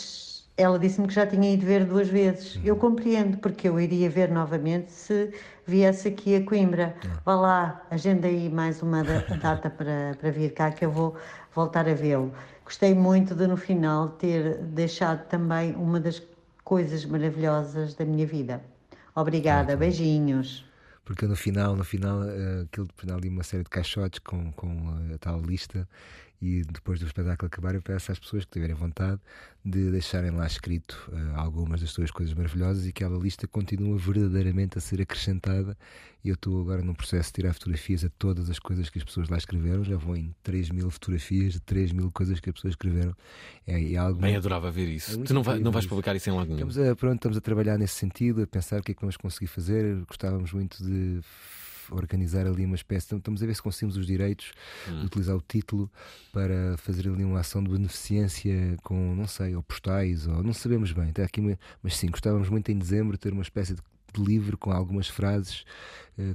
ela 0.59 0.77
disse-me 0.77 1.07
que 1.07 1.13
já 1.13 1.25
tinha 1.25 1.53
ido 1.53 1.65
ver 1.65 1.85
duas 1.85 2.09
vezes. 2.09 2.59
Eu 2.65 2.75
compreendo, 2.75 3.37
porque 3.37 3.69
eu 3.69 3.79
iria 3.79 4.09
ver 4.09 4.29
novamente 4.29 4.91
se 4.91 5.33
viesse 5.65 6.09
aqui 6.09 6.35
a 6.35 6.43
Coimbra. 6.43 6.93
Vá 7.23 7.35
lá, 7.35 7.87
agenda 7.89 8.27
aí 8.27 8.49
mais 8.49 8.81
uma 8.83 9.01
data 9.41 9.69
para, 9.69 10.17
para 10.19 10.31
vir 10.31 10.53
cá 10.53 10.69
que 10.69 10.83
eu 10.83 10.91
vou 10.91 11.15
voltar 11.55 11.87
a 11.87 11.93
vê-lo. 11.93 12.33
Gostei 12.65 12.93
muito 12.93 13.33
de, 13.33 13.47
no 13.47 13.55
final, 13.55 14.09
ter 14.09 14.57
deixado 14.57 15.25
também 15.29 15.73
uma 15.75 15.97
das 15.97 16.21
coisas 16.65 17.05
maravilhosas 17.05 17.93
da 17.95 18.03
minha 18.03 18.27
vida. 18.27 18.61
Obrigada, 19.15 19.77
beijinhos. 19.77 20.65
Porque 21.05 21.25
no 21.25 21.37
final, 21.37 21.75
no 21.75 21.85
final, 21.85 22.19
uh, 22.19 22.63
aquilo 22.65 22.85
no 22.85 22.93
final 22.95 23.17
ali 23.17 23.29
uma 23.29 23.43
série 23.43 23.63
de 23.63 23.69
caixotes 23.69 24.19
com, 24.19 24.51
com 24.51 24.67
a 25.15 25.17
tal 25.17 25.41
lista 25.41 25.87
e 26.41 26.61
depois 26.63 26.99
do 26.99 27.05
espetáculo 27.05 27.47
acabar 27.47 27.75
eu 27.75 27.81
peço 27.81 28.11
às 28.11 28.19
pessoas 28.19 28.45
que 28.45 28.51
tiverem 28.51 28.75
vontade 28.75 29.19
de 29.63 29.91
deixarem 29.91 30.31
lá 30.31 30.47
escrito 30.47 31.11
uh, 31.11 31.37
algumas 31.37 31.81
das 31.81 31.91
suas 31.91 32.11
coisas 32.11 32.33
maravilhosas 32.33 32.85
e 32.85 32.93
que 32.93 33.03
aquela 33.03 33.21
lista 33.21 33.47
continua 33.47 33.97
verdadeiramente 33.97 34.77
a 34.77 34.81
ser 34.81 35.01
acrescentada. 35.01 35.77
E 36.23 36.29
eu 36.29 36.35
estou 36.35 36.61
agora 36.61 36.81
num 36.81 36.93
processo 36.93 37.29
de 37.29 37.35
tirar 37.35 37.53
fotografias 37.53 38.03
a 38.03 38.09
todas 38.09 38.49
as 38.49 38.59
coisas 38.59 38.89
que 38.89 38.97
as 38.97 39.03
pessoas 39.03 39.29
lá 39.29 39.37
escreveram. 39.37 39.83
Já 39.83 39.95
vou 39.95 40.15
em 40.15 40.33
3 40.43 40.69
mil 40.69 40.89
fotografias 40.89 41.53
de 41.53 41.59
3 41.61 41.91
mil 41.91 42.11
coisas 42.11 42.39
que 42.39 42.49
as 42.49 42.53
pessoas 42.53 42.73
escreveram. 42.73 43.15
É, 43.65 43.93
é 43.93 43.97
algo 43.97 44.19
Bem, 44.19 44.35
adorava 44.35 44.71
ver 44.71 44.87
isso. 44.87 45.19
é 45.19 45.23
tu 45.23 45.33
não, 45.33 45.43
vai, 45.43 45.59
não 45.59 45.71
vais 45.71 45.85
publicar 45.85 46.15
isso 46.15 46.29
em 46.29 46.33
lado 46.33 46.53
nenhum 46.53 46.67
estamos 46.67 46.77
a, 46.77 46.95
pronto, 46.95 47.15
estamos 47.15 47.37
a 47.37 47.41
trabalhar 47.41 47.77
nesse 47.77 47.95
sentido 47.95 48.41
a 48.41 48.47
pensar 48.47 48.79
o 48.79 48.83
que 48.83 48.91
é 48.91 48.95
que 48.95 49.01
vamos 49.01 49.17
conseguir 49.17 49.47
fazer. 49.47 50.03
Gostávamos 50.05 50.51
muito 50.51 50.83
de 50.83 51.21
organizar 51.91 52.45
ali 52.45 52.65
uma 52.65 52.75
espécie. 52.75 53.15
Estamos 53.15 53.41
a 53.41 53.45
ver 53.45 53.55
se 53.55 53.61
conseguimos 53.61 53.97
os 53.97 54.05
direitos 54.05 54.51
hum. 54.87 54.99
de 54.99 55.05
utilizar 55.05 55.35
o 55.35 55.41
título 55.41 55.89
para 56.31 56.77
fazer 56.77 57.07
ali 57.07 57.23
uma 57.23 57.39
ação 57.39 57.63
de 57.63 57.69
beneficência 57.69 58.77
com, 58.83 59.15
não 59.15 59.27
sei, 59.27 59.55
ou 59.55 59.63
postais, 59.63 60.27
ou 60.27 60.43
não 60.43 60.53
sabemos 60.53 60.91
bem. 60.91 61.09
Até 61.09 61.23
aqui, 61.23 61.41
mas 61.81 61.95
sim, 61.95 62.07
gostávamos 62.07 62.49
muito 62.49 62.71
em 62.71 62.77
dezembro 62.77 63.17
ter 63.17 63.33
uma 63.33 63.43
espécie 63.43 63.75
de 63.75 63.81
livro 64.23 64.57
com 64.57 64.71
algumas 64.71 65.07
frases 65.07 65.63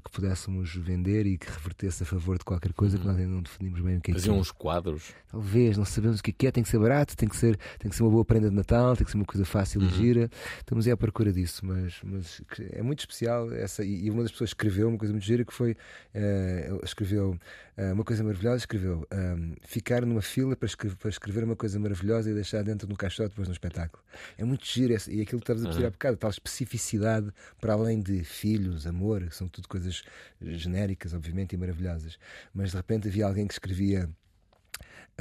que 0.02 0.10
pudéssemos 0.10 0.74
vender 0.74 1.26
e 1.26 1.36
que 1.36 1.50
revertesse 1.50 2.02
a 2.02 2.06
favor 2.06 2.38
de 2.38 2.44
qualquer 2.44 2.72
coisa 2.72 2.98
que 2.98 3.06
nós 3.06 3.16
ainda 3.16 3.30
não 3.30 3.42
definimos 3.42 3.80
bem 3.80 3.98
o 3.98 4.00
que 4.00 4.10
é 4.10 4.14
Faziam 4.14 4.34
que 4.34 4.38
é. 4.38 4.40
uns 4.40 4.50
quadros. 4.50 5.12
Talvez, 5.30 5.76
não 5.76 5.84
sabemos 5.84 6.20
o 6.20 6.22
que 6.22 6.46
é, 6.46 6.50
tem 6.50 6.62
que 6.62 6.68
ser 6.68 6.78
barato, 6.78 7.16
tem 7.16 7.28
que 7.28 7.36
ser, 7.36 7.58
tem 7.78 7.90
que 7.90 7.96
ser 7.96 8.02
uma 8.02 8.10
boa 8.10 8.24
prenda 8.24 8.48
de 8.48 8.54
Natal, 8.54 8.96
tem 8.96 9.04
que 9.04 9.10
ser 9.10 9.16
uma 9.18 9.26
coisa 9.26 9.44
fácil 9.44 9.80
uhum. 9.80 9.88
e 9.88 9.90
gira. 9.90 10.30
Estamos 10.58 10.86
aí 10.86 10.92
à 10.92 10.96
procura 10.96 11.32
disso, 11.32 11.66
mas, 11.66 11.94
mas 12.02 12.40
é 12.70 12.82
muito 12.82 13.00
especial 13.00 13.52
essa. 13.52 13.84
E 13.84 14.10
uma 14.10 14.22
das 14.22 14.32
pessoas 14.32 14.50
escreveu 14.50 14.88
uma 14.88 14.98
coisa 14.98 15.12
muito 15.12 15.24
gira 15.24 15.44
que 15.44 15.52
foi 15.52 15.72
uh, 15.72 16.84
escreveu 16.84 17.38
uh, 17.76 17.92
uma 17.92 18.04
coisa 18.04 18.22
maravilhosa, 18.22 18.58
escreveu 18.58 19.06
um, 19.12 19.54
ficar 19.62 20.06
numa 20.06 20.22
fila 20.22 20.56
para 20.56 20.66
escrever, 20.66 20.96
para 20.96 21.10
escrever 21.10 21.44
uma 21.44 21.56
coisa 21.56 21.78
maravilhosa 21.78 22.30
e 22.30 22.34
deixar 22.34 22.62
dentro 22.62 22.88
no 22.88 22.96
caixote 22.96 23.30
depois 23.30 23.48
no 23.48 23.52
espetáculo. 23.52 24.02
É 24.38 24.44
muito 24.44 24.64
giro 24.64 24.92
e 24.92 25.20
aquilo 25.20 25.40
que 25.40 25.50
estavas 25.50 25.64
a 25.64 25.68
pedir 25.68 25.80
uhum. 25.80 25.88
há 25.88 25.90
bocado, 25.90 26.16
tal 26.16 26.30
especificidade 26.30 27.32
para 27.60 27.72
além 27.72 28.00
de 28.00 28.22
filhos, 28.22 28.86
amor, 28.86 29.26
são 29.30 29.48
tudo 29.48 29.68
coisas 29.74 30.04
genéricas, 30.40 31.12
obviamente, 31.12 31.54
e 31.54 31.56
maravilhosas. 31.56 32.16
Mas 32.52 32.70
de 32.70 32.76
repente 32.76 33.08
havia 33.08 33.26
alguém 33.26 33.46
que 33.46 33.54
escrevia 33.54 34.08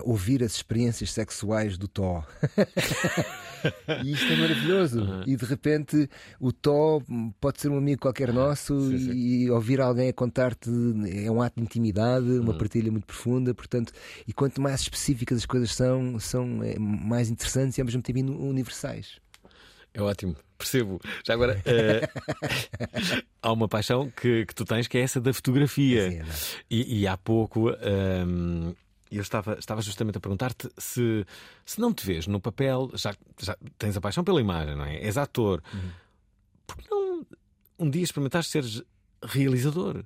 ouvir 0.02 0.44
as 0.44 0.56
experiências 0.56 1.12
sexuais 1.12 1.78
do 1.78 1.88
Tó. 1.88 2.24
e 4.04 4.12
isto 4.12 4.32
é 4.32 4.36
maravilhoso. 4.36 5.02
Uhum. 5.02 5.24
E 5.26 5.36
de 5.36 5.46
repente 5.46 6.10
o 6.39 6.52
Tó 6.52 7.02
pode 7.39 7.62
ser 7.62 7.70
um 7.70 7.78
amigo 7.78 8.02
qualquer 8.02 8.34
nosso 8.34 8.89
sim, 8.89 8.98
sim. 8.98 9.12
e 9.12 9.52
ouvir 9.52 9.80
alguém 9.80 10.10
a 10.10 10.13
contar-te 10.13 10.70
é 11.26 11.30
um 11.30 11.42
ato 11.42 11.58
de 11.58 11.63
intimidade, 11.63 12.26
uma 12.26 12.52
uhum. 12.52 12.58
partilha 12.58 12.92
muito 12.92 13.06
profunda. 13.06 13.54
Portanto, 13.54 13.94
e 14.28 14.34
quanto 14.34 14.62
mais 14.62 14.82
específicas 14.82 15.39
as 15.39 15.46
coisas 15.46 15.74
são, 15.74 16.20
são 16.20 16.63
é, 16.63 16.78
mais 16.80 17.30
interessantes 17.30 17.78
e 17.78 17.82
ao 17.82 17.86
mesmo 17.86 18.02
tempo 18.02 18.20
universais. 18.20 19.22
É 19.94 20.02
ótimo, 20.02 20.36
percebo. 20.63 20.99
Já 21.26 21.34
agora, 21.34 21.62
uh, 21.65 23.23
há 23.41 23.52
uma 23.52 23.67
paixão 23.67 24.10
que, 24.10 24.45
que 24.45 24.56
tu 24.56 24.65
tens 24.65 24.88
que 24.88 24.97
é 24.97 25.02
essa 25.02 25.19
da 25.19 25.34
fotografia. 25.34 26.10
Sim, 26.10 26.19
é 26.19 26.26
e, 26.69 27.02
e, 27.02 27.08
há 27.08 27.17
pouco. 27.17 27.69
Um, 27.71 28.73
eu 29.12 29.21
estava, 29.21 29.58
estava 29.60 29.82
justamente 29.82 30.17
a 30.17 30.19
perguntar-te 30.19 30.69
se, 30.78 31.26
se 31.65 31.80
não 31.80 31.93
te 31.93 32.06
vês 32.06 32.26
no 32.26 32.39
papel, 32.39 32.89
já, 32.95 33.13
já 33.39 33.56
tens 33.78 33.95
a 33.95 34.02
paixão 34.02 34.23
pela 34.23 34.41
imagem, 34.41 34.76
não 34.76 34.86
é? 34.86 34.97
És 34.97 35.17
ator. 35.17 35.62
Uhum. 35.71 35.89
Por 36.65 36.78
que 36.78 36.89
não 36.89 37.26
um 37.78 37.89
dia 37.89 38.04
experimentaste 38.04 38.52
seres 38.52 38.82
realizador? 39.23 40.04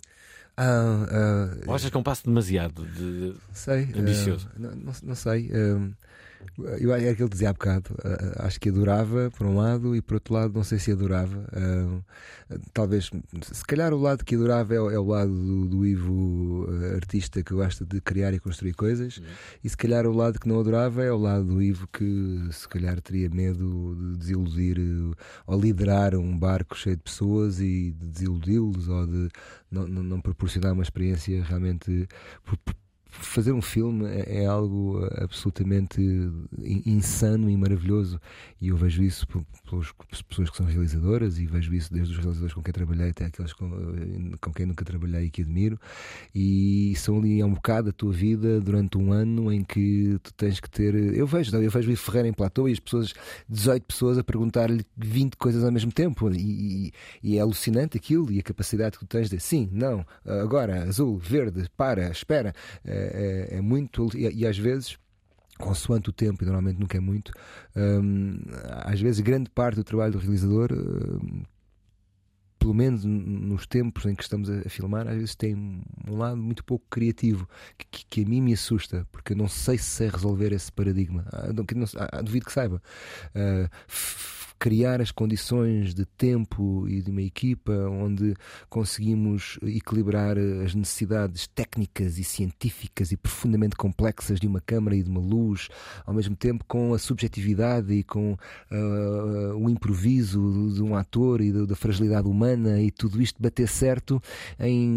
Ah, 0.57 1.05
ah, 1.11 1.57
Ou 1.67 1.75
achas 1.75 1.89
que 1.89 1.95
é 1.95 1.99
um 1.99 2.03
passo 2.03 2.25
demasiado 2.25 2.83
de, 2.85 3.35
sei, 3.53 3.83
ambicioso? 3.95 4.49
Uh, 4.55 4.59
não, 4.59 4.71
não, 4.71 4.93
não, 5.03 5.15
sei. 5.15 5.51
Uh, 5.51 5.93
eu 6.79 6.91
era 6.91 7.11
aquilo 7.11 7.29
que 7.29 7.35
dizia 7.35 7.49
há 7.49 7.53
bocado. 7.53 7.93
Uh, 7.93 8.45
acho 8.45 8.59
que 8.59 8.69
adorava, 8.69 9.31
por 9.37 9.45
um 9.45 9.55
lado, 9.55 9.95
e 9.95 10.01
por 10.01 10.15
outro 10.15 10.33
lado, 10.33 10.53
não 10.53 10.63
sei 10.63 10.79
se 10.79 10.91
adorava. 10.91 11.37
Uh, 11.53 12.03
talvez, 12.73 13.11
se 13.41 13.65
calhar, 13.65 13.93
o 13.93 13.97
lado 13.97 14.25
que 14.25 14.35
adorava 14.35 14.73
é, 14.73 14.77
é 14.77 14.99
o 14.99 15.05
lado 15.05 15.31
do, 15.31 15.67
do 15.67 15.85
Ivo 15.85 16.65
uh, 16.65 16.95
artista 16.95 17.43
que 17.43 17.53
gosta 17.53 17.85
de 17.85 18.01
criar 18.01 18.33
e 18.33 18.39
construir 18.39 18.73
coisas, 18.73 19.17
uhum. 19.17 19.25
e 19.63 19.69
se 19.69 19.77
calhar 19.77 20.07
o 20.07 20.11
lado 20.11 20.39
que 20.39 20.47
não 20.47 20.59
adorava 20.59 21.03
é 21.03 21.11
o 21.11 21.17
lado 21.17 21.45
do 21.45 21.61
Ivo 21.61 21.87
que, 21.87 22.49
se 22.51 22.67
calhar, 22.67 22.99
teria 23.01 23.29
medo 23.29 23.95
de 23.95 24.17
desiludir 24.17 24.77
ou 25.45 25.59
liderar 25.59 26.15
um 26.15 26.37
barco 26.37 26.75
cheio 26.75 26.95
de 26.95 27.03
pessoas 27.03 27.59
e 27.59 27.91
de 27.91 28.07
desiludi-los 28.07 28.87
ou 28.87 29.05
de 29.05 29.29
não, 29.69 29.87
não, 29.87 30.03
não 30.03 30.21
proporcionar 30.21 30.73
uma 30.73 30.83
experiência 30.83 31.43
realmente 31.43 32.07
fazer 33.19 33.51
um 33.51 33.61
filme 33.61 34.05
é, 34.05 34.43
é, 34.43 34.45
algo 34.45 35.07
absolutamente 35.15 36.01
insano 36.85 37.49
e 37.49 37.57
maravilhoso. 37.57 38.19
E 38.61 38.69
eu 38.69 38.77
vejo 38.77 39.03
isso 39.03 39.27
pelas 39.69 39.91
pessoas 40.27 40.49
que 40.49 40.57
são 40.57 40.65
realizadoras 40.65 41.39
e 41.39 41.45
vejo 41.45 41.73
isso 41.73 41.93
desde 41.93 42.13
os 42.13 42.19
realizadores 42.19 42.53
com 42.53 42.61
quem 42.61 42.73
trabalhei 42.73 43.09
até 43.09 43.25
aqueles 43.25 43.53
com, 43.53 43.69
com 44.41 44.53
quem 44.53 44.65
nunca 44.65 44.85
trabalhei 44.85 45.25
e 45.25 45.29
que 45.29 45.41
admiro. 45.41 45.79
E 46.33 46.93
são 46.97 47.19
ali 47.19 47.41
é 47.41 47.45
um 47.45 47.53
bocado 47.53 47.89
a 47.89 47.93
tua 47.93 48.11
vida 48.11 48.59
durante 48.61 48.97
um 48.97 49.11
ano 49.11 49.51
em 49.51 49.63
que 49.63 50.17
tu 50.23 50.33
tens 50.33 50.59
que 50.59 50.69
ter 50.69 50.95
eu 50.95 51.27
vejo, 51.27 51.55
eu 51.55 51.71
vejo 51.71 51.91
o 51.91 51.97
Ferreira 51.97 52.27
em 52.27 52.33
platô 52.33 52.67
e 52.67 52.71
as 52.71 52.79
pessoas 52.79 53.13
18 53.49 53.85
pessoas 53.85 54.17
a 54.17 54.23
perguntar-lhe 54.23 54.85
20 54.97 55.35
coisas 55.37 55.63
ao 55.63 55.71
mesmo 55.71 55.91
tempo. 55.91 56.29
E, 56.31 56.87
e, 56.87 56.91
e, 57.23 57.37
é 57.37 57.41
alucinante 57.41 57.97
aquilo 57.97 58.31
e 58.31 58.39
a 58.39 58.43
capacidade 58.43 58.97
que 58.97 59.05
tu 59.05 59.07
tens 59.07 59.29
de 59.29 59.39
sim, 59.39 59.69
não, 59.71 60.05
agora, 60.25 60.83
azul, 60.83 61.17
verde, 61.17 61.69
para, 61.75 62.09
espera 62.09 62.53
é, 63.13 63.57
é, 63.57 63.61
muito. 63.61 64.09
E, 64.15 64.41
e, 64.41 64.47
às 64.47 64.57
vezes. 64.57 64.97
Consoante 65.59 66.11
o 66.11 66.13
tempo, 66.13 66.43
e 66.43 66.45
normalmente 66.45 66.79
nunca 66.79 66.97
é 66.97 66.99
muito, 66.99 67.31
hum, 67.75 68.37
às 68.85 69.01
vezes 69.01 69.21
grande 69.21 69.49
parte 69.49 69.77
do 69.77 69.83
trabalho 69.83 70.11
do 70.11 70.19
realizador 70.19 70.71
hum, 70.71 71.41
pelo 72.67 72.73
menos 72.73 73.05
nos 73.05 73.65
tempos 73.65 74.05
em 74.05 74.13
que 74.13 74.23
estamos 74.23 74.49
a, 74.49 74.69
filmar, 74.69 75.07
às 75.07 75.15
vezes 75.15 75.35
tem 75.35 75.55
um 75.55 76.17
lado 76.17 76.37
muito 76.37 76.63
pouco 76.65 76.85
criativo 76.89 77.47
que, 77.77 78.05
que, 78.05 78.23
a 78.23 78.27
mim 78.27 78.41
me 78.41 78.53
assusta, 78.53 79.07
porque 79.11 79.33
eu 79.33 79.37
não 79.37 79.47
sei 79.47 79.77
se 79.77 79.85
sei 79.85 80.09
resolver 80.09 80.51
esse 80.51 80.69
paradigma. 80.71 81.25
Ah, 81.31 81.53
não, 81.53 81.65
ah, 82.11 82.21
duvido 82.21 82.45
que 82.45 82.51
saiba. 82.51 82.81
Uh, 83.33 83.69
criar 84.59 85.01
as 85.01 85.11
condições 85.11 85.93
de 85.93 86.05
tempo 86.05 86.87
e 86.87 87.01
de 87.01 87.11
uma 87.11 87.21
equipa 87.21 87.71
onde 87.89 88.33
conseguimos 88.69 89.59
equilibrar 89.63 90.37
as 90.37 90.73
necessidades 90.73 91.47
técnicas 91.47 92.17
e 92.17 92.23
científicas 92.23 93.11
e 93.11 93.17
profundamente 93.17 93.75
complexas 93.75 94.39
de 94.39 94.47
uma 94.47 94.61
câmara 94.61 94.95
e 94.95 95.03
de 95.03 95.09
uma 95.09 95.19
luz, 95.19 95.69
ao 96.05 96.13
mesmo 96.13 96.35
tempo 96.35 96.65
com 96.67 96.93
a 96.93 96.99
subjetividade 96.99 97.93
e 97.93 98.03
com 98.03 98.33
uh, 98.33 99.55
o 99.57 99.69
improviso 99.69 100.71
de 100.73 100.81
um 100.81 100.95
ator 100.95 101.41
e 101.41 101.51
da 101.51 101.75
fragilidade 101.75 102.27
humana 102.27 102.81
e 102.81 102.91
tudo 102.91 103.21
isto 103.21 103.41
bater 103.41 103.67
certo 103.67 104.21
em 104.59 104.87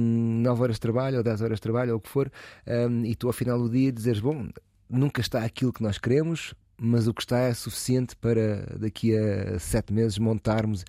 9 0.43 0.63
horas 0.63 0.77
de 0.77 0.81
trabalho 0.81 1.19
ou 1.19 1.23
10 1.23 1.43
horas 1.43 1.57
de 1.59 1.63
trabalho 1.63 1.93
ou 1.93 1.99
o 1.99 2.01
que 2.01 2.09
for, 2.09 2.31
um, 2.67 3.05
e 3.05 3.15
tu 3.15 3.27
ao 3.27 3.33
final 3.33 3.59
do 3.59 3.69
dia 3.69 3.93
dizeres: 3.93 4.21
Bom, 4.21 4.49
nunca 4.89 5.21
está 5.21 5.45
aquilo 5.45 5.73
que 5.73 5.83
nós 5.83 5.99
queremos, 5.99 6.55
mas 6.81 7.07
o 7.07 7.13
que 7.13 7.21
está 7.21 7.39
é 7.41 7.53
suficiente 7.53 8.17
para 8.17 8.79
daqui 8.79 9.15
a 9.17 9.59
sete 9.59 9.93
meses 9.93 10.19
montarmos. 10.19 10.85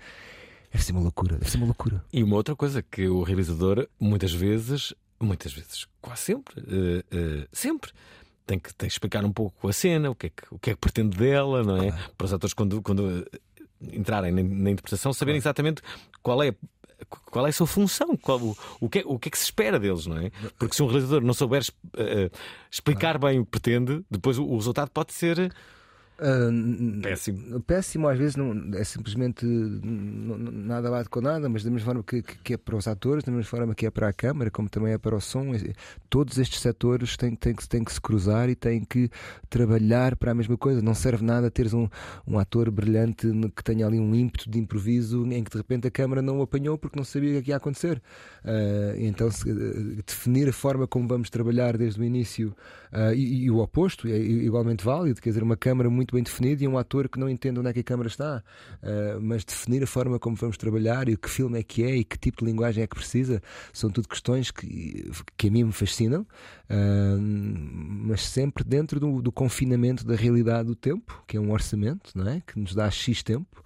Deve 0.71 0.83
ser 0.85 0.93
uma 0.93 1.01
loucura, 1.01 1.37
deve 1.37 1.51
ser 1.51 1.57
uma 1.57 1.65
loucura. 1.65 2.03
E 2.13 2.23
uma 2.23 2.37
outra 2.37 2.55
coisa 2.55 2.81
que 2.81 3.07
o 3.07 3.23
realizador, 3.23 3.87
muitas 3.99 4.33
vezes, 4.33 4.93
muitas 5.19 5.51
vezes, 5.51 5.85
quase 6.01 6.21
sempre, 6.21 6.61
uh, 6.61 6.99
uh, 6.99 7.47
sempre, 7.51 7.91
tem 8.47 8.57
que, 8.57 8.73
tem 8.73 8.87
que 8.87 8.93
explicar 8.93 9.25
um 9.25 9.33
pouco 9.33 9.67
a 9.67 9.73
cena, 9.73 10.09
o 10.09 10.15
que, 10.15 10.27
é 10.27 10.29
que, 10.29 10.43
o 10.49 10.57
que 10.57 10.69
é 10.69 10.73
que 10.73 10.79
pretende 10.79 11.17
dela, 11.17 11.61
não 11.61 11.75
é? 11.75 11.89
Claro. 11.91 12.11
Para 12.17 12.25
os 12.25 12.33
atores, 12.33 12.53
quando, 12.53 12.81
quando 12.81 13.27
entrarem 13.81 14.31
na, 14.31 14.41
na 14.41 14.71
interpretação, 14.71 15.11
saberem 15.11 15.37
exatamente 15.37 15.81
qual 16.23 16.41
é 16.41 16.55
qual 17.09 17.45
é 17.47 17.49
a 17.49 17.53
sua 17.53 17.67
função, 17.67 18.15
qual, 18.15 18.39
o, 18.39 18.55
o, 18.79 18.87
que 18.87 18.99
é, 18.99 19.03
o 19.05 19.17
que 19.17 19.27
é 19.27 19.31
que 19.31 19.37
se 19.37 19.45
espera 19.45 19.79
deles, 19.79 20.05
não 20.05 20.17
é? 20.17 20.31
Porque 20.57 20.75
se 20.75 20.83
um 20.83 20.87
realizador 20.87 21.21
não 21.21 21.33
souber 21.33 21.63
eh, 21.97 22.25
eh, 22.25 22.31
explicar 22.69 23.17
bem 23.17 23.39
o 23.39 23.45
que 23.45 23.51
pretende, 23.51 24.05
depois 24.09 24.37
o, 24.37 24.45
o 24.45 24.55
resultado 24.55 24.89
pode 24.91 25.11
ser 25.13 25.51
péssimo. 27.01 27.59
Péssimo, 27.61 28.07
às 28.07 28.17
vezes 28.17 28.35
não, 28.35 28.53
é 28.75 28.83
simplesmente 28.83 29.45
n- 29.45 29.81
n- 30.35 30.51
nada 30.51 30.89
bate 30.89 31.09
com 31.09 31.21
nada, 31.21 31.49
mas 31.49 31.63
da 31.63 31.71
mesma 31.71 31.85
forma 31.85 32.03
que, 32.03 32.21
que- 32.21 32.53
é 32.53 32.57
para 32.57 32.75
os 32.75 32.87
atores, 32.87 33.23
da 33.23 33.31
mesma 33.31 33.49
forma 33.49 33.73
que 33.73 33.85
é 33.85 33.89
para 33.91 34.07
a 34.09 34.13
câmara, 34.13 34.51
como 34.51 34.69
também 34.69 34.93
é 34.93 34.97
para 34.97 35.15
o 35.15 35.21
som, 35.21 35.51
todos 36.09 36.37
estes 36.37 36.59
setores 36.61 37.17
têm, 37.17 37.35
têm, 37.35 37.55
que, 37.55 37.67
têm 37.67 37.83
que 37.83 37.91
se 37.93 37.99
cruzar 38.01 38.49
e 38.49 38.55
têm 38.55 38.83
que 38.83 39.09
trabalhar 39.49 40.15
para 40.15 40.31
a 40.31 40.35
mesma 40.35 40.57
coisa. 40.57 40.81
Não 40.81 40.93
serve 40.93 41.23
nada 41.23 41.49
teres 41.49 41.73
um, 41.73 41.87
um 42.27 42.37
ator 42.37 42.69
brilhante 42.69 43.27
que 43.55 43.63
tenha 43.63 43.87
ali 43.87 43.99
um 43.99 44.13
ímpeto 44.13 44.49
de 44.49 44.59
improviso 44.59 45.25
em 45.31 45.43
que 45.43 45.51
de 45.51 45.57
repente 45.57 45.87
a 45.87 45.91
câmara 45.91 46.21
não 46.21 46.39
o 46.39 46.41
apanhou 46.43 46.77
porque 46.77 46.97
não 46.97 47.03
sabia 47.05 47.39
o 47.39 47.41
que 47.43 47.49
ia 47.51 47.57
acontecer. 47.57 48.01
Ah, 48.43 48.93
então, 48.97 49.29
se, 49.31 49.49
eh, 49.49 50.01
definir 50.05 50.49
a 50.49 50.53
forma 50.53 50.87
como 50.87 51.07
vamos 51.07 51.29
trabalhar 51.29 51.77
desde 51.77 51.99
o 51.99 52.03
início 52.03 52.55
ah, 52.91 53.13
e, 53.13 53.43
e 53.45 53.51
o 53.51 53.57
oposto 53.59 54.07
é 54.07 54.17
igualmente 54.17 54.83
válido, 54.83 55.21
quer 55.21 55.29
dizer, 55.29 55.43
uma 55.43 55.57
câmara 55.57 55.89
muito 55.89 56.10
bem 56.11 56.23
definida 56.23 56.63
e 56.63 56.67
um 56.67 56.77
ator 56.77 57.07
que 57.09 57.19
não 57.19 57.29
entende 57.29 57.59
onde 57.59 57.69
é 57.69 57.73
que 57.73 57.79
a 57.79 57.83
câmara 57.83 58.07
está, 58.07 58.43
Ah, 58.83 59.19
mas 59.21 59.43
definir 59.43 59.83
a 59.83 59.87
forma 59.87 60.19
como 60.19 60.35
vamos 60.35 60.57
trabalhar 60.57 61.07
e 61.07 61.15
que 61.15 61.29
filme 61.29 61.59
é 61.59 61.63
que 61.63 61.83
é 61.83 61.95
e 61.95 62.03
que 62.03 62.17
tipo 62.17 62.39
de 62.39 62.45
linguagem 62.45 62.83
é 62.83 62.87
que 62.87 62.95
precisa, 62.95 63.41
são 63.73 63.89
tudo 63.89 64.07
questões 64.07 64.51
que, 64.51 65.09
que 65.37 65.47
a 65.47 65.51
mim 65.51 65.65
me 65.65 65.71
fascinam, 65.71 66.25
ah, 66.69 67.17
mas 67.19 68.21
sempre 68.21 68.63
dentro 68.63 68.99
do, 68.99 69.21
do 69.21 69.31
confinamento 69.31 70.05
da 70.05 70.15
realidade 70.15 70.67
do 70.67 70.75
tempo, 70.75 71.23
que 71.27 71.37
é 71.37 71.39
um 71.39 71.51
orçamento, 71.51 72.11
não 72.15 72.27
é? 72.27 72.41
que 72.45 72.59
nos 72.59 72.73
dá 72.73 72.89
X 72.89 73.23
tempo. 73.23 73.63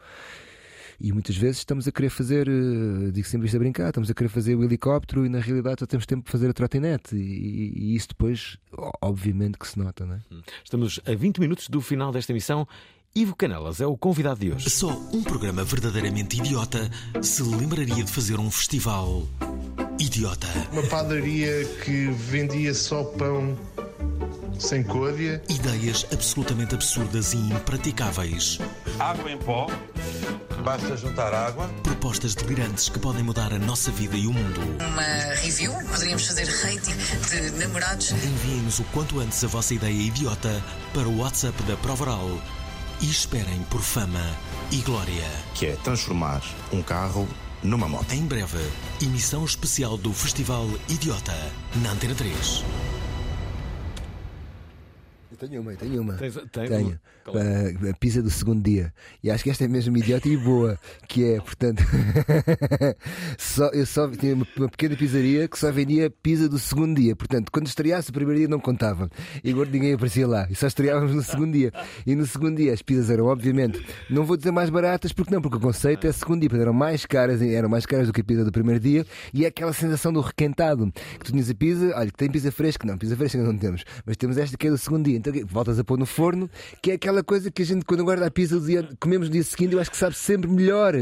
E 0.99 1.11
muitas 1.11 1.35
vezes 1.35 1.57
estamos 1.57 1.87
a 1.87 1.91
querer 1.91 2.09
fazer, 2.09 2.47
eh, 2.47 3.11
digo 3.11 3.27
sempre 3.27 3.45
isto 3.45 3.55
a 3.55 3.59
brincar, 3.59 3.87
estamos 3.89 4.09
a 4.09 4.13
querer 4.13 4.29
fazer 4.29 4.55
o 4.55 4.63
helicóptero 4.63 5.25
e 5.25 5.29
na 5.29 5.39
realidade 5.39 5.79
só 5.79 5.85
temos 5.85 6.05
tempo 6.05 6.23
para 6.23 6.31
fazer 6.31 6.49
a 6.49 6.53
trotinete. 6.53 7.15
E, 7.15 7.73
e 7.75 7.95
isso 7.95 8.09
depois, 8.09 8.57
obviamente, 9.01 9.57
que 9.57 9.67
se 9.67 9.77
nota, 9.77 10.05
não 10.05 10.15
é? 10.15 10.21
Estamos 10.63 10.99
a 11.05 11.13
20 11.13 11.39
minutos 11.39 11.69
do 11.69 11.81
final 11.81 12.11
desta 12.11 12.31
emissão. 12.31 12.67
Ivo 13.17 13.33
Canelas 13.33 13.79
é 13.79 13.87
o 13.87 13.95
convidado 13.95 14.41
de 14.41 14.51
hoje. 14.51 14.69
Só 14.69 14.89
um 14.89 15.23
programa 15.23 15.63
verdadeiramente 15.63 16.37
idiota 16.37 16.91
se 17.21 17.41
lembraria 17.43 18.03
de 18.03 18.11
fazer 18.11 18.37
um 18.41 18.51
festival 18.51 19.23
idiota. 19.97 20.47
Uma 20.73 20.83
padaria 20.83 21.63
que 21.81 22.07
vendia 22.07 22.73
só 22.73 23.05
pão 23.05 23.57
sem 24.59 24.83
côdea. 24.83 25.41
Ideias 25.47 26.05
absolutamente 26.11 26.75
absurdas 26.75 27.31
e 27.31 27.37
impraticáveis. 27.37 28.59
Água 28.99 29.31
em 29.31 29.37
pó. 29.37 29.67
Basta 30.61 30.97
juntar 30.97 31.33
água. 31.33 31.69
Propostas 31.83 32.35
delirantes 32.35 32.89
que 32.89 32.99
podem 32.99 33.23
mudar 33.23 33.53
a 33.53 33.59
nossa 33.59 33.91
vida 33.91 34.17
e 34.17 34.27
o 34.27 34.33
mundo. 34.33 34.59
Uma 34.85 35.35
review, 35.35 35.71
poderíamos 35.89 36.27
fazer 36.27 36.47
rating 36.47 36.97
de 37.29 37.51
namorados. 37.51 38.11
Enviem-nos 38.11 38.79
o 38.79 38.83
quanto 38.85 39.21
antes 39.21 39.41
a 39.41 39.47
vossa 39.47 39.73
ideia 39.73 39.93
idiota 39.93 40.61
para 40.93 41.07
o 41.07 41.19
WhatsApp 41.19 41.63
da 41.63 41.77
Provaral 41.77 42.29
e 43.01 43.09
esperem 43.09 43.61
por 43.69 43.81
fama 43.81 44.23
e 44.71 44.77
glória. 44.77 45.29
Que 45.53 45.67
é 45.67 45.75
transformar 45.77 46.41
um 46.71 46.81
carro 46.81 47.27
numa 47.63 47.87
moto. 47.87 48.11
Em 48.11 48.25
breve, 48.25 48.59
emissão 49.01 49.43
especial 49.43 49.97
do 49.97 50.13
Festival 50.13 50.67
Idiota 50.87 51.35
na 51.81 51.91
Antena 51.91 52.15
3. 52.15 52.63
Eu 55.41 55.49
tenho 55.49 55.61
uma, 55.61 55.71
eu 55.73 55.77
tenho 55.77 56.01
uma. 56.01 56.13
Tens- 56.13 56.39
tens 56.51 56.69
tenho. 56.69 56.99
uma? 57.27 57.41
É? 57.41 57.89
A 57.89 57.93
pizza 57.95 58.21
do 58.21 58.29
segundo 58.29 58.63
dia. 58.63 58.93
E 59.23 59.29
acho 59.29 59.43
que 59.43 59.49
esta 59.49 59.65
é 59.65 59.67
mesmo 59.67 59.97
idiota 59.97 60.29
e 60.29 60.37
boa. 60.37 60.79
Que 61.07 61.33
é, 61.33 61.41
portanto, 61.41 61.83
só, 63.37 63.67
eu 63.69 63.85
só 63.85 64.09
tinha 64.09 64.33
uma, 64.35 64.47
uma 64.57 64.69
pequena 64.69 64.95
pizzaria 64.95 65.47
que 65.47 65.57
só 65.57 65.71
vendia 65.71 66.09
pizza 66.09 66.47
do 66.47 66.57
segundo 66.59 66.95
dia. 66.95 67.15
Portanto, 67.15 67.51
quando 67.51 67.67
estreasse 67.67 68.09
o 68.11 68.13
primeiro 68.13 68.39
dia 68.39 68.47
não 68.47 68.59
contava. 68.59 69.09
E 69.43 69.49
agora 69.51 69.69
ninguém 69.69 69.93
aparecia 69.93 70.27
lá. 70.27 70.47
E 70.49 70.55
só 70.55 70.67
estreávamos 70.67 71.13
no 71.15 71.23
segundo 71.23 71.51
dia. 71.53 71.73
E 72.05 72.15
no 72.15 72.25
segundo 72.25 72.57
dia 72.57 72.73
as 72.73 72.81
pizzas 72.81 73.09
eram, 73.09 73.25
obviamente, 73.25 73.83
não 74.09 74.23
vou 74.23 74.37
dizer 74.37 74.51
mais 74.51 74.69
baratas, 74.69 75.11
porque 75.11 75.33
não, 75.33 75.41
porque 75.41 75.57
o 75.57 75.59
conceito 75.59 76.07
é 76.07 76.11
segundo 76.11 76.41
dia. 76.41 76.49
Portanto, 76.49 76.67
eram 76.67 76.73
mais 76.73 77.05
caras, 77.05 77.41
eram 77.41 77.67
mais 77.67 77.85
caras 77.85 78.07
do 78.07 78.13
que 78.13 78.21
a 78.21 78.23
pizza 78.23 78.45
do 78.45 78.51
primeiro 78.51 78.79
dia. 78.79 79.05
E 79.33 79.43
é 79.43 79.47
aquela 79.47 79.73
sensação 79.73 80.13
do 80.13 80.21
requentado. 80.21 80.91
Que 81.19 81.25
tu 81.25 81.31
tinhas 81.31 81.49
a 81.49 81.55
pizza, 81.55 81.91
olha, 81.95 82.11
que 82.11 82.17
tem 82.17 82.29
pizza 82.31 82.51
fresca. 82.51 82.85
Não, 82.87 82.97
pizza 82.97 83.15
fresca 83.15 83.37
ainda 83.37 83.51
não 83.51 83.59
temos. 83.59 83.83
Mas 84.05 84.15
temos 84.15 84.37
esta 84.37 84.55
que 84.55 84.67
é 84.67 84.69
do 84.69 84.77
segundo 84.77 85.05
dia. 85.05 85.17
Então 85.25 85.47
voltas 85.47 85.79
a 85.79 85.83
pôr 85.83 85.97
no 85.97 86.05
forno, 86.05 86.49
que 86.81 86.91
é 86.91 86.93
aquela 86.93 87.23
coisa 87.23 87.49
que 87.49 87.63
a 87.63 87.65
gente, 87.65 87.83
quando 87.83 88.03
guarda 88.03 88.27
a 88.27 88.31
pizza 88.31 88.59
dia, 88.59 88.87
comemos 88.99 89.27
no 89.27 89.33
dia 89.33 89.43
seguinte, 89.43 89.73
eu 89.73 89.79
acho 89.79 89.89
que 89.89 89.97
sabe 89.97 90.15
sempre 90.15 90.49
melhor, 90.49 90.93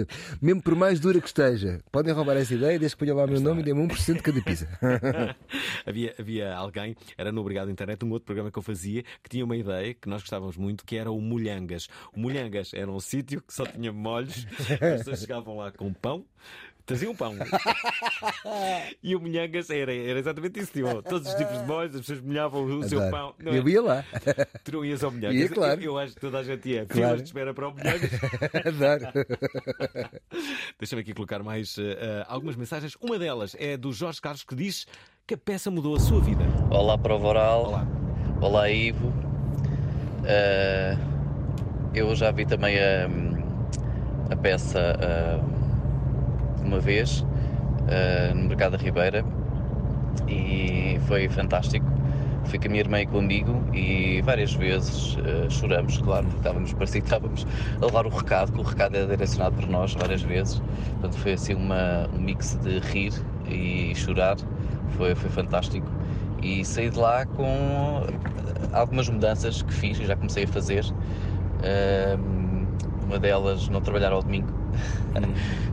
mesmo 0.41 0.61
por 0.61 0.76
mais 0.76 0.99
dura 0.99 1.19
que 1.19 1.28
esteja. 1.28 1.82
Podem 1.91 2.13
roubar 2.13 2.38
essa 2.38 2.53
ideia, 2.53 2.80
desde 2.80 2.95
que 2.95 2.99
ponham 2.99 3.17
lá 3.17 3.26
o 3.26 3.28
meu 3.28 3.41
nome 3.41 3.61
e 3.61 3.65
dê-me 3.65 3.86
1% 3.86 4.13
de 4.13 4.21
cada 4.21 4.41
pizza. 4.41 4.67
havia, 5.86 6.15
havia 6.17 6.55
alguém, 6.55 6.95
era 7.17 7.32
no 7.32 7.41
Obrigado 7.41 7.69
Internet, 7.69 8.03
um 8.05 8.11
outro 8.11 8.26
programa 8.26 8.49
que 8.49 8.57
eu 8.57 8.63
fazia, 8.63 9.03
que 9.21 9.30
tinha 9.30 9.43
uma 9.43 9.57
ideia 9.57 9.93
que 9.93 10.07
nós 10.07 10.21
gostávamos 10.21 10.55
muito, 10.55 10.86
que 10.86 10.95
era 10.95 11.11
o 11.11 11.19
Molhangas. 11.19 11.89
O 12.15 12.19
Molhangas 12.19 12.74
era 12.74 12.89
um 12.89 12.99
sítio 12.99 13.41
que 13.41 13.53
só 13.53 13.65
tinha 13.65 13.91
molhos, 13.91 14.47
as 14.59 14.97
pessoas 14.97 15.19
chegavam 15.19 15.57
lá 15.57 15.71
com 15.71 15.91
pão. 15.93 16.26
Traziam 16.86 17.16
pão. 17.16 17.34
E 19.02 19.16
o 19.16 19.20
molhangas 19.20 19.70
era, 19.70 19.94
era 19.94 20.20
exatamente 20.20 20.60
isso. 20.60 20.72
Tinham 20.72 21.02
todos 21.02 21.28
os 21.28 21.34
tipos 21.36 21.58
de 21.60 21.66
molhos, 21.66 21.96
as 21.96 22.02
pessoas 22.02 22.22
molhavam 22.22 22.64
o 22.66 22.84
seu 22.84 23.00
pão. 23.10 23.34
é? 23.40 23.58
Eu 23.58 23.68
ia 23.68 23.82
lá. 23.82 24.04
Tu 24.64 24.72
não 24.74 24.86
ias 24.86 25.04
ao? 25.04 25.14
Ia, 25.14 25.50
claro. 25.50 25.82
Eu, 25.82 25.92
eu 25.94 25.98
acho 25.98 26.14
que 26.14 26.22
toda 26.22 26.40
a 26.40 26.44
gente 26.44 26.70
ia. 26.70 26.86
Claro. 26.86 26.94
Filas 26.94 27.22
de 27.22 27.28
espera 27.30 27.54
para 27.54 27.68
o 27.68 27.72
molhangas. 27.72 28.12
Adoro. 28.66 29.26
Deixa-me 30.80 31.02
aqui 31.02 31.14
colocar 31.14 31.42
mais 31.44 31.78
eh, 31.78 32.24
algumas 32.28 32.56
mensagens. 32.56 32.96
Uma 33.02 33.18
delas 33.18 33.56
é 33.60 33.78
do 33.78 33.92
Jorge 33.94 34.22
Carlos 34.22 34.44
que 34.44 34.56
diz 34.56 34.86
que 35.26 35.34
a 35.34 35.38
peça 35.38 35.72
mudou 35.72 35.96
a 35.96 36.00
sua 36.00 36.22
vida. 36.22 36.44
Olá, 36.70 36.98
Prova 36.98 37.28
Oral. 37.28 37.66
Olá. 37.66 37.88
Olá, 38.42 38.70
Ivo. 38.70 39.14
Eh, 40.26 40.98
eu 41.94 42.14
já 42.16 42.32
vi 42.32 42.46
também 42.46 42.78
a, 42.80 43.08
a 44.32 44.36
peça 44.36 44.80
eh, 44.80 45.62
uma 46.64 46.80
vez 46.80 47.26
eh, 47.88 48.34
no 48.34 48.47
Mercado 48.47 48.78
da 48.78 48.84
Ribeira 48.84 49.24
e 50.28 50.99
foi 51.07 51.28
fantástico. 51.28 51.86
Fui 52.45 52.59
com 52.59 52.68
a 52.68 52.70
minha 52.70 52.82
irmã 52.82 53.01
e 53.01 53.05
comigo 53.05 53.64
e 53.74 54.22
várias 54.22 54.53
vezes 54.53 55.18
eh, 55.26 55.49
choramos, 55.49 55.97
claro, 55.99 56.26
porque 56.26 56.39
estávamos, 56.39 56.74
parecia 56.76 57.01
que 57.01 57.07
estávamos 57.07 57.47
a 57.82 57.86
levar 57.86 58.05
o 58.05 58.09
recado, 58.09 58.51
que 58.51 58.59
o 58.59 58.64
recado 58.64 58.95
é 58.95 59.05
direcionado 59.05 59.55
para 59.55 59.68
nós 59.68 59.93
várias 59.93 60.22
vezes. 60.22 60.61
Portanto, 60.91 61.18
foi 61.18 61.34
assim 61.34 61.53
uma, 61.53 62.09
um 62.14 62.20
mix 62.20 62.55
de 62.55 62.80
rir 62.80 63.14
e 63.47 63.93
chorar, 63.95 64.38
foi, 64.97 65.16
foi 65.16 65.30
fantástico. 65.30 65.88
E 66.41 66.66
saí 66.66 66.89
de 66.89 66.99
lá 66.99 67.26
com 67.26 67.45
eh, 68.07 68.70
algumas 68.74 69.07
mudanças 69.07 69.61
que 69.61 69.74
fiz 69.74 69.99
e 69.99 70.05
já 70.05 70.16
comecei 70.16 70.43
a 70.43 70.47
fazer. 70.47 70.86
Ahm, 71.64 72.68
uma 73.05 73.20
delas, 73.20 73.70
não 73.70 73.82
trabalhar 73.82 74.11
ao 74.11 74.22
domingo 74.24 74.64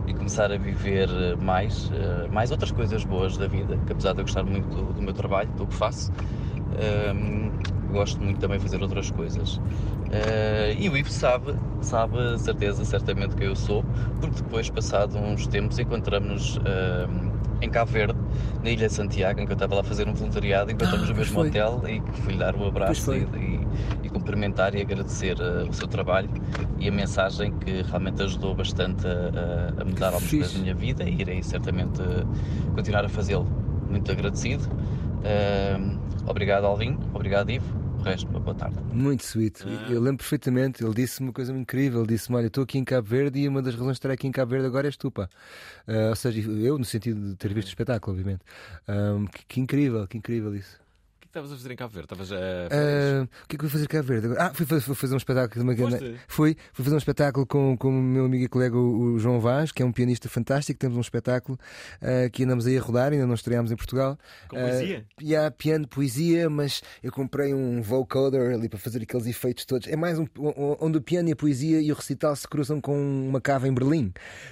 começar 0.31 0.49
a 0.49 0.57
viver 0.57 1.09
eh, 1.09 1.35
mais, 1.35 1.91
eh, 1.93 2.27
mais 2.31 2.51
outras 2.51 2.71
coisas 2.71 3.03
boas 3.03 3.35
da 3.35 3.47
vida, 3.47 3.77
que 3.85 3.91
apesar 3.91 4.13
de 4.13 4.19
eu 4.21 4.23
gostar 4.23 4.43
muito 4.43 4.65
do, 4.69 4.93
do 4.93 5.01
meu 5.01 5.13
trabalho, 5.13 5.49
do 5.57 5.67
que 5.67 5.73
faço, 5.75 6.09
ahm, 6.79 7.49
gosto 7.91 8.21
muito 8.23 8.39
também 8.39 8.57
de 8.57 8.63
fazer 8.63 8.81
outras 8.81 9.11
coisas. 9.11 9.59
Eh, 10.09 10.77
e 10.79 10.87
o 10.89 10.95
Ivo 10.95 11.11
sabe, 11.11 11.53
sabe 11.81 12.39
certeza, 12.39 12.85
certamente 12.85 13.35
que 13.35 13.43
eu 13.43 13.57
sou, 13.57 13.83
porque 14.21 14.41
depois, 14.41 14.69
passado 14.69 15.17
uns 15.17 15.47
tempos, 15.47 15.77
encontramos-nos 15.79 16.57
ahm, 16.59 17.29
em 17.61 17.69
Cabo 17.69 17.91
Verde, 17.91 18.17
na 18.63 18.69
Ilha 18.69 18.87
de 18.87 18.93
Santiago, 18.93 19.41
em 19.41 19.45
que 19.45 19.51
eu 19.51 19.55
estava 19.55 19.75
lá 19.75 19.81
a 19.81 19.83
fazer 19.83 20.07
um 20.07 20.13
voluntariado, 20.13 20.71
encontramos 20.71 21.09
Ah, 21.09 21.11
no 21.11 21.19
mesmo 21.19 21.33
foi. 21.35 21.49
hotel 21.49 21.81
e 21.89 21.99
que 21.99 22.21
fui 22.21 22.33
lhe 22.33 22.39
dar 22.39 22.55
um 22.55 22.65
abraço 22.65 23.13
e 23.13 23.50
cumprimentar 24.11 24.75
e 24.75 24.81
agradecer 24.81 25.37
eh, 25.39 25.63
o 25.69 25.73
seu 25.73 25.87
trabalho 25.87 26.29
e 26.79 26.87
a 26.87 26.91
mensagem 26.91 27.51
que 27.59 27.81
realmente 27.83 28.21
ajudou 28.21 28.53
bastante 28.55 29.05
a, 29.07 29.09
a- 29.79 29.81
a 29.81 29.85
mudar 29.85 30.07
algumas 30.13 30.29
coisas 30.29 30.53
na 30.55 30.61
minha 30.61 30.75
vida 30.75 31.03
e 31.03 31.21
irei 31.21 31.41
certamente 31.43 32.01
eh, 32.01 32.23
continuar 32.75 33.05
a 33.05 33.09
fazê-lo. 33.09 33.45
Muito 33.89 34.11
agradecido. 34.11 34.63
Ahm, 35.23 35.99
obrigado, 36.27 36.65
Alvin. 36.65 36.97
Obrigado, 37.13 37.49
Ivo. 37.51 37.81
O 37.99 38.03
resto, 38.03 38.27
uma 38.29 38.39
boa 38.39 38.55
tarde. 38.55 38.77
Muito 38.91 39.21
sweet. 39.21 39.63
Eu 39.87 40.01
lembro 40.01 40.17
perfeitamente, 40.17 40.83
ele 40.83 40.93
disse-me 40.93 41.27
uma 41.27 41.33
coisa 41.33 41.53
incrível. 41.55 41.99
Ele 42.01 42.07
disse-me: 42.07 42.35
Olha, 42.37 42.47
estou 42.47 42.63
aqui 42.63 42.79
em 42.79 42.83
Cabo 42.83 43.07
Verde 43.07 43.39
e 43.41 43.47
uma 43.47 43.61
das 43.61 43.75
razões 43.75 43.91
de 43.93 43.99
estar 43.99 44.09
aqui 44.09 44.25
em 44.27 44.31
Cabo 44.31 44.49
Verde 44.51 44.65
agora 44.65 44.87
és 44.87 44.97
tu, 44.97 45.11
pá. 45.11 45.29
Ah, 45.87 46.09
ou 46.09 46.15
seja, 46.15 46.41
eu, 46.49 46.79
no 46.79 46.85
sentido 46.85 47.29
de 47.29 47.35
ter 47.35 47.53
visto 47.53 47.67
o 47.67 47.69
espetáculo, 47.71 48.15
obviamente. 48.17 48.41
Ah, 48.87 49.17
que, 49.31 49.45
que 49.45 49.59
incrível, 49.61 50.07
que 50.07 50.17
incrível 50.17 50.55
isso. 50.55 50.79
Estavas 51.31 51.51
a 51.51 51.55
fazer 51.55 51.71
em 51.71 51.75
Cabo 51.75 51.93
Verde? 51.93 52.05
Estavas 52.05 52.31
a. 52.31 52.35
Ah, 52.35 53.27
o 53.43 53.47
que 53.47 53.55
é 53.55 53.59
que 53.59 53.65
eu 53.65 53.69
fui 53.69 53.69
fazer 53.69 53.87
cá 53.87 54.01
verde? 54.01 54.27
Ah, 54.37 54.51
fui, 54.53 54.65
fui- 54.65 54.79
fui 54.81 54.95
fazer 54.95 55.13
um 55.13 55.17
espetáculo 55.17 55.53
de 55.55 55.61
uma 55.61 55.73
grande. 55.73 56.19
Fui, 56.27 56.57
fui 56.73 56.83
fazer 56.83 56.95
um 56.95 56.99
espetáculo 56.99 57.45
com, 57.45 57.75
com 57.77 57.89
o 57.89 58.01
meu 58.01 58.25
amigo 58.25 58.43
e 58.43 58.47
colega 58.47 58.75
o, 58.77 59.17
João 59.17 59.39
Vaz, 59.39 59.71
que 59.71 59.81
é 59.81 59.85
um 59.85 59.91
pianista 59.91 60.27
fantástico. 60.29 60.79
Temos 60.79 60.97
um 60.97 61.01
espetáculo 61.01 61.57
ah, 62.01 62.29
que 62.29 62.43
andamos 62.43 62.67
aí 62.67 62.77
a 62.77 62.81
rodar, 62.81 63.11
ainda 63.13 63.25
não 63.25 63.33
estreámos 63.35 63.71
em 63.71 63.75
Portugal. 63.75 64.17
Com 64.49 64.57
poesia? 64.57 65.05
e 65.21 65.35
há 65.35 65.49
piano, 65.49 65.87
poesia, 65.87 66.49
mas 66.49 66.81
eu 67.01 67.11
comprei 67.11 67.53
um 67.53 67.81
vocoder 67.81 68.53
ali 68.53 68.67
para 68.67 68.79
fazer 68.79 69.01
aqueles 69.01 69.25
efeitos 69.25 69.65
todos. 69.65 69.87
É 69.87 69.95
mais 69.95 70.19
um, 70.19 70.23
um- 70.37 70.75
onde 70.81 70.97
o 70.97 71.01
piano 71.01 71.29
e 71.29 71.31
a 71.31 71.35
poesia 71.35 71.81
e 71.81 71.91
o 71.91 71.95
recital 71.95 72.35
se 72.35 72.47
cruzam 72.47 72.81
com 72.81 72.97
uma 73.27 73.39
cava 73.39 73.67
em 73.67 73.73
Berlim. 73.73 74.11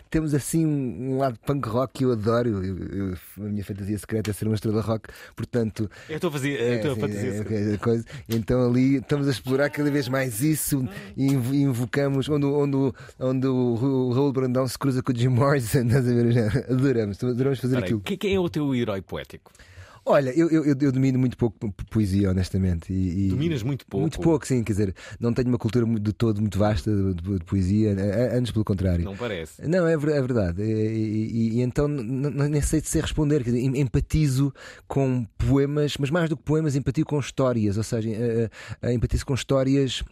Temos 0.10 0.34
assim 0.34 0.66
um, 0.66 1.14
um 1.14 1.18
lado 1.18 1.38
punk 1.46 1.68
rock 1.68 1.94
que 2.00 2.06
eu 2.06 2.12
adoro. 2.14 2.50
Eu- 2.64 2.78
eu- 3.10 3.18
a 3.38 3.50
minha 3.50 3.64
fantasia 3.64 3.98
secreta 3.98 4.30
é 4.32 4.34
ser 4.34 4.46
uma 4.46 4.56
estrela 4.56 4.82
rock, 4.82 5.10
portanto. 5.36 5.90
Eu 6.10 6.16
estou 6.16 6.30
a 6.30 6.32
fazer. 6.34 6.69
Tua 6.78 6.94
sim, 6.96 7.02
fantasia 7.02 7.30
é, 7.30 7.38
secreta. 7.38 7.74
é, 7.74 7.78
coisa. 7.78 8.06
Então 8.30 8.70
ali 8.70 8.98
estamos 8.98 9.28
a 9.28 9.32
explorar 9.32 9.70
cada 9.70 9.90
vez 9.90 10.08
mais 10.08 10.42
isso 10.42 10.88
e 11.18 11.26
invo- 11.28 11.56
invocamos 11.56 12.30
onde, 12.30 12.46
o- 12.46 12.54
onde, 12.60 12.94
onde 13.20 13.48
o 13.48 14.12
Raul 14.14 14.32
Brandão 14.32 14.68
se 14.68 14.78
cruza 14.78 15.02
com 15.02 15.12
o 15.12 15.16
Jim 15.16 15.30
Morrison. 15.30 15.80
Estás 15.88 16.08
a 16.08 16.14
ver? 16.14 16.32
Já 16.32 16.48
Adoramos, 16.70 17.24
adoramos 17.24 17.60
fazer 17.60 17.76
Espera 17.76 17.80
aí, 17.80 17.84
aquilo. 17.86 18.02
Quem 18.02 18.18
quem 18.18 18.36
é 18.36 18.40
o 18.40 18.50
teu 18.50 18.74
herói 18.76 19.02
poético? 19.02 19.52
Olha, 20.12 20.32
eu, 20.32 20.50
eu, 20.50 20.66
eu- 20.66 20.92
domino 20.92 21.20
muito 21.20 21.38
pouco 21.38 21.58
po- 21.60 21.86
poesia, 21.90 22.32
honestamente. 22.32 22.92
E, 22.92 23.28
e- 23.28 23.30
Dominas 23.30 23.62
muito 23.64 23.86
pouco? 23.86 24.02
Muito 24.02 24.20
pouco, 24.20 24.48
sim. 24.48 24.64
Quer 24.64 24.74
dizer, 24.74 24.96
não 25.20 25.32
tenho 25.34 25.48
uma 25.50 25.58
cultura 25.58 25.86
de 25.86 26.12
todo 26.14 26.42
muito 26.42 26.58
vasta 26.58 26.92
de, 26.92 27.14
de- 27.14 27.40
de 27.40 27.46
poesia, 27.46 27.96
antes 28.34 28.52
pelo 28.52 28.66
contrário. 28.66 29.06
Não 29.06 29.16
parece. 29.16 29.62
Não, 29.68 29.88
é, 29.88 29.94
é 29.94 29.98
verdade. 29.98 30.64
E, 30.64 31.58
e- 31.58 31.62
então 31.62 31.88
nem 31.88 32.62
sei 32.62 32.82
de 32.82 32.88
ser 32.88 33.02
responder. 33.04 33.44
Quer 33.44 33.52
dizer, 33.52 33.60
em- 33.62 33.80
empatizo 33.80 34.52
com 34.88 35.26
poemas, 35.38 35.96
mas 36.00 36.10
mais 36.10 36.28
do 36.30 36.36
que 36.36 36.44
poemas, 36.44 36.76
empatio 36.76 37.06
com 37.06 37.20
histórias. 37.20 37.78
Ou 37.78 37.84
seja, 37.84 38.10
empatizo 38.92 39.26
com 39.26 39.34
histórias. 39.36 40.04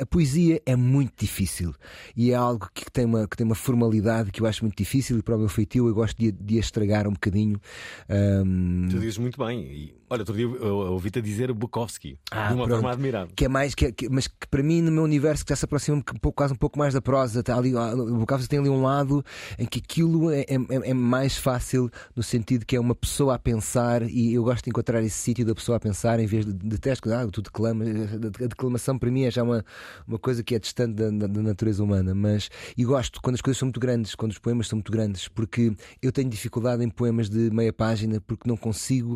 A, 0.00 0.06
poesia 0.06 0.62
é 0.64 0.74
muito 0.74 1.12
difícil 1.20 1.74
e 2.16 2.30
é 2.30 2.34
algo 2.34 2.68
que 2.72 2.90
tem 2.90 3.04
uma, 3.04 3.28
que 3.28 3.36
tem 3.36 3.44
uma 3.44 3.54
formalidade 3.54 4.30
que 4.30 4.40
eu 4.40 4.46
acho 4.46 4.64
muito 4.64 4.76
difícil 4.78 5.18
e 5.18 5.22
para 5.22 5.36
o 5.36 5.38
meu 5.38 5.48
feitio 5.48 5.86
eu 5.86 5.94
gosto 5.94 6.16
de, 6.18 6.32
de 6.32 6.56
a 6.56 6.60
estragar 6.60 7.06
um 7.06 7.12
bocadinho. 7.12 7.60
Ahm, 8.08 8.88
Tu 8.88 8.98
dizes 8.98 9.17
muito 9.20 9.38
bem. 9.44 9.60
E, 9.62 9.94
olha, 10.08 10.20
outro 10.22 10.34
dia 10.34 10.48
ouvi-te 10.48 11.18
a 11.18 11.22
dizer 11.22 11.52
Bukowski. 11.52 12.18
Ah, 12.30 12.48
de 12.48 12.54
uma 12.54 12.64
pronto. 12.64 12.80
forma 12.80 12.92
admirável. 12.92 13.32
Que 13.36 13.44
é 13.44 13.48
mais, 13.48 13.74
que, 13.74 13.86
é- 13.86 13.92
que- 13.92 14.08
mas 14.08 14.26
que 14.26 14.46
para 14.50 14.62
mim, 14.62 14.80
no 14.82 14.90
meu 14.90 15.02
universo, 15.04 15.44
que 15.44 15.50
já 15.52 15.56
se 15.56 15.64
aproxima 15.64 15.96
um 15.98 16.02
pouco, 16.02 16.36
quase 16.36 16.52
um 16.52 16.56
pouco 16.56 16.78
mais 16.78 16.94
da 16.94 17.00
prosa, 17.02 17.40
está 17.40 17.56
ali, 17.56 17.74
ah, 17.76 17.94
o 17.94 18.18
Bukowski 18.18 18.48
tem 18.48 18.58
ali 18.58 18.68
um 18.68 18.82
lado 18.82 19.24
em 19.58 19.66
que 19.66 19.78
aquilo 19.78 20.30
é, 20.30 20.40
é- 20.42 20.90
é 20.90 20.94
mais 20.94 21.36
fácil, 21.36 21.90
no 22.16 22.22
sentido 22.22 22.64
que 22.66 22.76
é 22.76 22.80
uma 22.80 22.94
pessoa 22.94 23.34
a 23.34 23.38
pensar, 23.38 24.02
e 24.02 24.34
eu 24.34 24.42
gosto 24.44 24.64
de 24.64 24.70
encontrar 24.70 25.02
esse 25.02 25.16
sítio 25.16 25.44
da 25.44 25.54
pessoa 25.54 25.76
a 25.76 25.80
pensar, 25.80 26.18
em 26.20 26.26
vez 26.26 26.44
de, 26.44 26.52
de 26.52 26.78
testo, 26.78 27.12
ah, 27.12 27.26
tu 27.30 27.42
declamas. 27.42 27.88
A 27.88 28.46
declamação 28.46 28.98
para 28.98 29.10
mim 29.10 29.22
é 29.22 29.30
já 29.30 29.42
uma, 29.42 29.64
uma 30.06 30.18
coisa 30.18 30.42
que 30.42 30.54
é 30.54 30.58
distante 30.58 30.94
da, 30.94 31.10
da- 31.10 31.26
da 31.26 31.42
natureza 31.42 31.82
humana, 31.82 32.14
mas. 32.14 32.48
E 32.76 32.84
gosto 32.84 33.20
quando 33.22 33.34
as 33.34 33.40
coisas 33.40 33.58
são 33.58 33.66
muito 33.66 33.78
grandes, 33.80 34.14
quando 34.14 34.32
os 34.32 34.38
poemas 34.38 34.66
são 34.68 34.76
muito 34.76 34.90
grandes, 34.90 35.28
porque 35.28 35.72
eu 36.02 36.10
tenho 36.10 36.28
dificuldade 36.28 36.82
em 36.84 36.88
poemas 36.88 37.28
de 37.30 37.50
meia 37.50 37.72
página, 37.72 38.20
porque 38.20 38.48
não 38.48 38.56
consigo, 38.56 39.07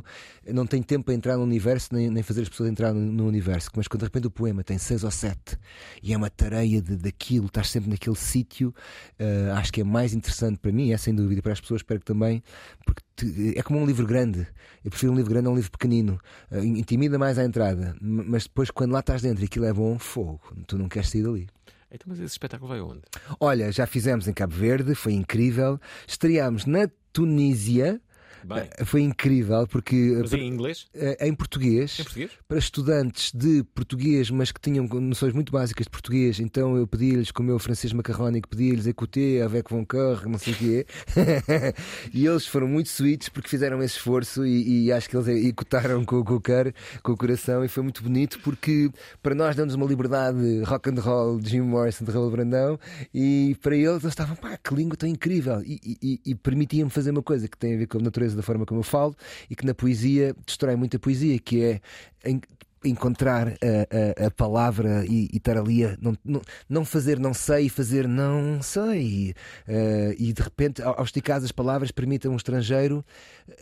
não 0.53 0.66
tenho 0.66 0.84
tempo 0.84 1.05
para 1.07 1.14
entrar 1.14 1.36
no 1.36 1.43
universo, 1.43 1.88
nem, 1.93 2.09
nem 2.09 2.22
fazer 2.22 2.43
as 2.43 2.49
pessoas 2.49 2.70
entrar 2.70 2.93
no, 2.93 3.01
no 3.01 3.26
universo. 3.26 3.70
Mas 3.76 3.88
quando 3.88 4.01
de 4.01 4.07
repente 4.07 4.26
o 4.26 4.30
poema 4.30 4.62
tem 4.62 4.78
seis 4.78 5.03
ou 5.05 5.11
sete 5.11 5.59
e 6.03 6.12
é 6.12 6.16
uma 6.16 6.30
tareia 6.30 6.80
de, 6.80 6.97
daquilo, 6.97 7.47
estás 7.47 7.68
sempre 7.70 7.90
naquele 7.90 8.16
sítio, 8.16 8.74
eh, 9.18 9.51
acho 9.57 9.72
que 9.72 9.80
é 9.80 9.84
mais 9.84 10.14
interessante 10.14 10.59
para 10.59 10.70
mim, 10.72 10.93
é 10.93 10.97
sem 10.97 11.14
dúvida, 11.14 11.43
para 11.43 11.53
as 11.53 11.61
pessoas 11.61 11.80
espero 11.80 12.01
que 12.01 12.07
também, 12.07 12.43
porque 12.86 13.03
te- 13.16 13.59
é 13.59 13.62
como 13.62 13.80
um 13.80 13.86
livro 13.86 14.07
grande. 14.07 14.47
Eu 14.84 14.90
prefiro 14.90 15.12
um 15.12 15.16
livro 15.16 15.30
grande 15.30 15.47
a 15.49 15.51
um 15.51 15.55
livro 15.57 15.70
pequenino. 15.70 16.18
Eh, 16.51 16.64
intimida 16.64 17.18
mais 17.18 17.38
à 17.38 17.45
entrada, 17.45 17.97
mas 18.01 18.45
depois, 18.45 18.70
quando 18.70 18.93
lá 18.93 19.01
estás 19.01 19.22
dentro 19.22 19.43
e 19.43 19.47
aquilo 19.47 19.64
é 19.64 19.72
bom, 19.72 19.99
fogo, 19.99 20.40
tu 20.66 20.78
não 20.78 20.88
queres 20.88 21.09
sair 21.09 21.22
dali. 21.22 21.49
Então, 21.95 22.07
mas 22.09 22.18
esse 22.18 22.32
espetáculo 22.32 22.70
vai 22.70 22.80
onde? 22.80 23.03
Olha, 23.38 23.70
já 23.70 23.86
fizemos 23.86 24.26
em 24.26 24.32
Cabo 24.32 24.55
Verde, 24.55 24.95
foi 24.95 25.12
incrível. 25.12 25.78
Estreámos 26.09 26.64
na 26.64 26.88
Tunísia. 27.12 28.01
Bem. 28.45 28.68
Eh, 28.78 28.84
Foi 28.84 29.01
incrível 29.03 29.66
porque. 29.66 30.16
Mas 30.20 30.32
em 30.32 30.47
inglês? 30.49 30.86
Eh, 30.95 31.28
Em 31.28 31.34
português. 31.34 31.99
Em 32.01 32.05
português? 32.05 32.30
Para 32.49 32.59
estudantes 32.59 33.32
de 33.32 33.62
português, 33.74 34.30
mas 34.30 34.51
que 34.53 34.61
tinham 34.61 34.86
noções 34.86 35.32
muito 35.32 35.53
básicas 35.53 35.84
de 35.86 35.90
português. 35.90 36.40
Então 36.40 36.76
eu 36.76 36.86
pedi-lhes, 36.86 37.30
com 37.30 37.43
o 37.43 37.47
meu 37.47 37.59
francês 37.59 37.93
macarrónico, 37.93 38.49
pedi-lhes 38.49 38.86
écouter 38.86 39.43
avec 39.45 39.70
von 39.70 39.84
cœur, 39.84 40.28
não 40.28 40.38
sei 40.38 40.53
o 40.53 40.57
quê. 40.57 40.86
e 42.12 42.26
eles 42.26 42.47
foram 42.47 42.68
muito 42.68 42.86
sweets 42.86 43.28
porque 43.28 43.49
fizeram 43.49 43.82
esse 43.82 43.97
esforço 43.97 44.45
e, 44.47 44.84
e 44.86 44.93
acho 44.93 45.09
que 45.09 45.16
eles 45.16 45.28
ecoutaram 45.47 46.05
com, 46.05 46.22
com 46.24 46.34
o 46.34 46.40
cœur, 46.40 46.72
com 47.03 47.12
o 47.12 47.16
coração. 47.16 47.64
E 47.64 47.68
foi 47.68 47.82
muito 47.82 48.03
bonito 48.03 48.40
porque 48.40 48.90
para 49.22 49.34
nós 49.34 49.57
deu-nos 49.57 49.74
uma 49.74 49.86
liberdade 49.86 50.62
rock 50.64 50.90
and 50.90 51.01
roll 51.01 51.38
de 51.38 51.51
Jim 51.51 51.61
Morrison, 51.62 52.05
de 52.05 52.11
Raul 52.11 52.30
Brandão. 52.30 52.78
E 53.14 53.57
para 53.62 53.76
eles, 53.76 54.03
eles 54.03 54.05
estavam, 54.05 54.36
pá, 54.36 54.57
que 54.57 54.74
língua 54.74 54.97
tão 54.97 55.09
incrível. 55.09 55.62
E, 55.62 55.78
e, 55.84 55.99
e- 56.03 56.20
e 56.32 56.34
permitia-me 56.34 56.90
fazer 56.90 57.11
uma 57.11 57.22
coisa 57.22 57.49
que 57.49 57.57
tem 57.57 57.74
a 57.74 57.78
ver 57.78 57.86
com 57.86 57.99
a 57.99 58.03
natureza 58.03 58.32
da 58.37 58.43
forma 58.43 58.64
como 58.66 58.80
eu 58.80 58.85
falo 58.85 59.14
e 59.51 59.55
que 59.57 59.64
na 59.66 59.74
poesia 59.74 60.35
destrói 60.47 60.76
muito 60.76 60.97
a 60.97 61.01
poesia, 61.01 61.39
que 61.39 61.62
é 61.62 61.80
em- 62.24 62.41
encontrar 62.85 63.47
a, 63.49 64.22
a- 64.24 64.26
a 64.26 64.30
palavra 64.33 65.05
e, 65.07 65.28
e 65.33 65.37
estar 65.37 65.57
ali 65.57 65.85
a 65.85 65.97
não, 66.01 66.18
não, 66.24 66.43
não 66.68 66.85
fazer 66.85 67.16
não 67.18 67.33
sei 67.33 67.68
fazer 67.68 68.09
não 68.09 68.61
sei. 68.61 69.35
Eh, 69.68 70.16
e 70.18 70.33
de 70.33 70.43
repente, 70.43 70.83
ao, 70.83 70.99
ao 70.99 71.05
esticar 71.05 71.37
as 71.43 71.53
palavras, 71.53 71.93
permite 71.93 72.26
a 72.26 72.30
um 72.30 72.35
estrangeiro 72.37 73.05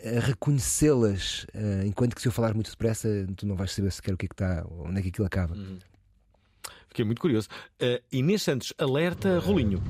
eh, 0.03 0.19
reconhecê-las. 0.19 1.45
eh, 1.53 1.83
enquanto 1.85 2.15
que 2.15 2.21
se 2.21 2.27
eu 2.27 2.31
falar 2.31 2.53
muito 2.53 2.71
depressa, 2.71 3.07
tu 3.35 3.45
não 3.45 3.55
vais 3.55 3.71
saber 3.71 3.91
sequer 3.91 4.13
o 4.13 4.17
que 4.17 4.25
é 4.25 4.29
que 4.29 4.33
está, 4.33 4.65
onde 4.79 4.99
é 4.99 5.01
que 5.03 5.09
aquilo 5.09 5.27
acaba. 5.27 5.55
Fiquei 6.91 7.05
muito 7.05 7.21
curioso. 7.21 7.47
Uh, 7.81 8.01
Inês 8.11 8.41
Santos, 8.41 8.73
alerta 8.77 9.39
rolinho. 9.39 9.81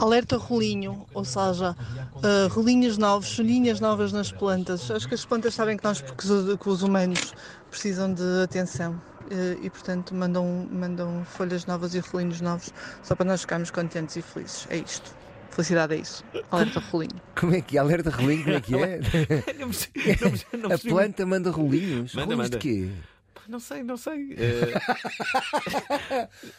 Alerta 0.00 0.36
rolinho, 0.36 1.06
ou 1.14 1.24
seja, 1.24 1.76
uh, 2.16 2.48
rolinhos 2.52 2.98
novos, 2.98 3.36
folhinhas 3.36 3.78
novas 3.78 4.12
nas 4.12 4.32
plantas. 4.32 4.90
Acho 4.90 5.06
que 5.06 5.14
as 5.14 5.24
plantas 5.24 5.54
sabem 5.54 5.76
que 5.76 5.84
nós, 5.84 6.00
porque 6.00 6.26
os, 6.26 6.58
que 6.58 6.68
os 6.68 6.82
humanos 6.82 7.32
precisam 7.70 8.12
de 8.12 8.42
atenção 8.42 8.94
uh, 8.94 9.64
e, 9.64 9.70
portanto, 9.70 10.12
mandam, 10.12 10.68
mandam 10.72 11.24
folhas 11.24 11.66
novas 11.66 11.94
e 11.94 12.00
rolinhos 12.00 12.40
novos 12.40 12.72
só 13.04 13.14
para 13.14 13.24
nós 13.24 13.42
ficarmos 13.42 13.70
contentes 13.70 14.16
e 14.16 14.22
felizes. 14.22 14.66
É 14.70 14.76
isto. 14.78 15.14
Felicidade 15.52 15.94
é 15.94 15.98
isso. 15.98 16.24
Alerta 16.50 16.80
rolinho. 16.80 17.20
Como 17.38 17.54
é 17.54 17.60
que 17.60 17.76
é? 17.76 17.80
Alerta 17.80 18.10
rolinho, 18.10 18.42
como 18.42 18.56
é 18.56 18.60
que 18.60 18.74
é? 18.74 19.00
Não 19.56 19.68
percebi- 19.68 20.18
não 20.20 20.30
percebi- 20.30 20.56
não 20.56 20.72
a 20.72 20.78
planta 20.78 21.24
manda 21.24 21.50
rolinhos. 21.52 22.12
Manda, 22.12 22.34
rolinhos 22.34 22.50
manda. 22.50 22.58
de 22.58 22.58
quê? 22.58 22.90
Não 23.48 23.58
sei, 23.58 23.82
não 23.82 23.96
sei. 23.96 24.36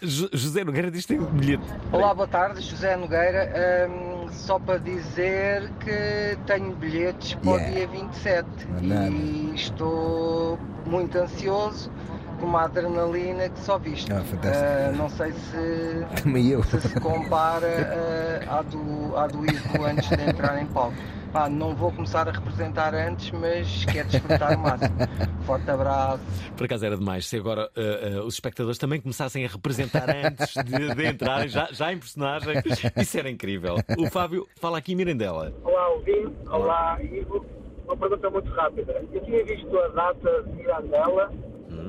Jo- 0.02 0.30
José 0.34 0.64
Nogueira 0.64 0.90
diz 0.90 1.06
que 1.06 1.14
tem 1.14 1.20
um 1.20 1.26
bilhete. 1.28 1.62
Olá, 1.92 2.16
boa 2.16 2.28
tarde, 2.28 2.62
José 2.62 2.96
Nogueira. 2.98 3.88
Hum, 3.88 4.28
só 4.32 4.58
para 4.58 4.80
dizer 4.80 5.70
que 5.80 6.36
tenho 6.48 6.76
bilhetes 6.76 7.36
para 7.36 7.60
Yeah. 7.60 7.70
o 7.70 7.74
dia 7.76 7.88
27 7.88 8.48
Não 8.82 8.98
há 8.98 9.08
e 9.10 9.54
estou 9.56 10.58
muito 10.88 11.16
ansioso 11.20 11.92
com 12.40 12.46
uma 12.46 12.64
adrenalina 12.64 13.50
que 13.50 13.60
só 13.60 13.78
viste. 13.78 14.12
Ah, 14.12 14.22
fantástico. 14.22 14.66
Ah, 14.66 14.92
não 14.96 15.10
sei 15.10 15.32
se 15.34 16.06
Também 16.24 16.48
eu. 16.48 16.64
se, 16.64 16.82
se 16.82 17.00
compara 17.00 18.42
ah, 18.48 18.60
à, 18.60 18.62
do, 18.62 19.16
à 19.18 19.28
do 19.28 19.46
Ivo 19.46 19.84
antes 19.86 20.10
de 20.10 20.22
entrar 20.30 20.62
em 20.62 20.66
palco. 20.68 20.96
Pá, 21.32 21.48
não 21.48 21.76
vou 21.76 21.92
começar 21.92 22.28
a 22.28 22.32
representar 22.32 22.96
antes, 22.96 23.30
mas 23.30 23.86
quero 23.86 24.10
desfrutar 24.10 24.58
o 24.58 24.62
máximo. 24.62 24.96
Forte 25.46 25.70
abraço. 25.70 26.24
Por 26.58 26.66
acaso 26.66 26.86
era 26.88 26.98
demais 26.98 27.28
se 27.28 27.38
agora 27.38 27.70
uh, 27.78 28.22
uh, 28.22 28.26
os 28.26 28.34
espectadores 28.34 28.80
também 28.80 29.00
começassem 29.00 29.46
a 29.46 29.48
representar 29.48 30.10
antes 30.10 30.56
de, 30.56 30.96
de 30.96 31.08
entrarem, 31.08 31.48
já, 31.48 31.68
já 31.72 31.94
em 31.94 32.00
personagem. 32.00 32.56
Isso 32.98 33.20
era 33.20 33.30
incrível. 33.30 33.76
O 33.96 34.10
Fábio 34.10 34.48
fala 34.60 34.80
aqui 34.80 34.94
em 34.94 34.96
Mirandela. 34.96 35.54
Olá, 35.64 35.90
ouvinte. 35.90 36.36
Olá, 36.50 36.98
Ivo. 37.04 37.46
Uma 37.86 37.98
pergunta 37.98 38.30
muito 38.32 38.52
rápida. 38.52 39.04
Eu 39.14 39.22
tinha 39.24 39.44
visto 39.46 39.78
a 39.80 39.88
data 39.90 40.44
de 40.44 40.52
Mirandela, 40.54 41.32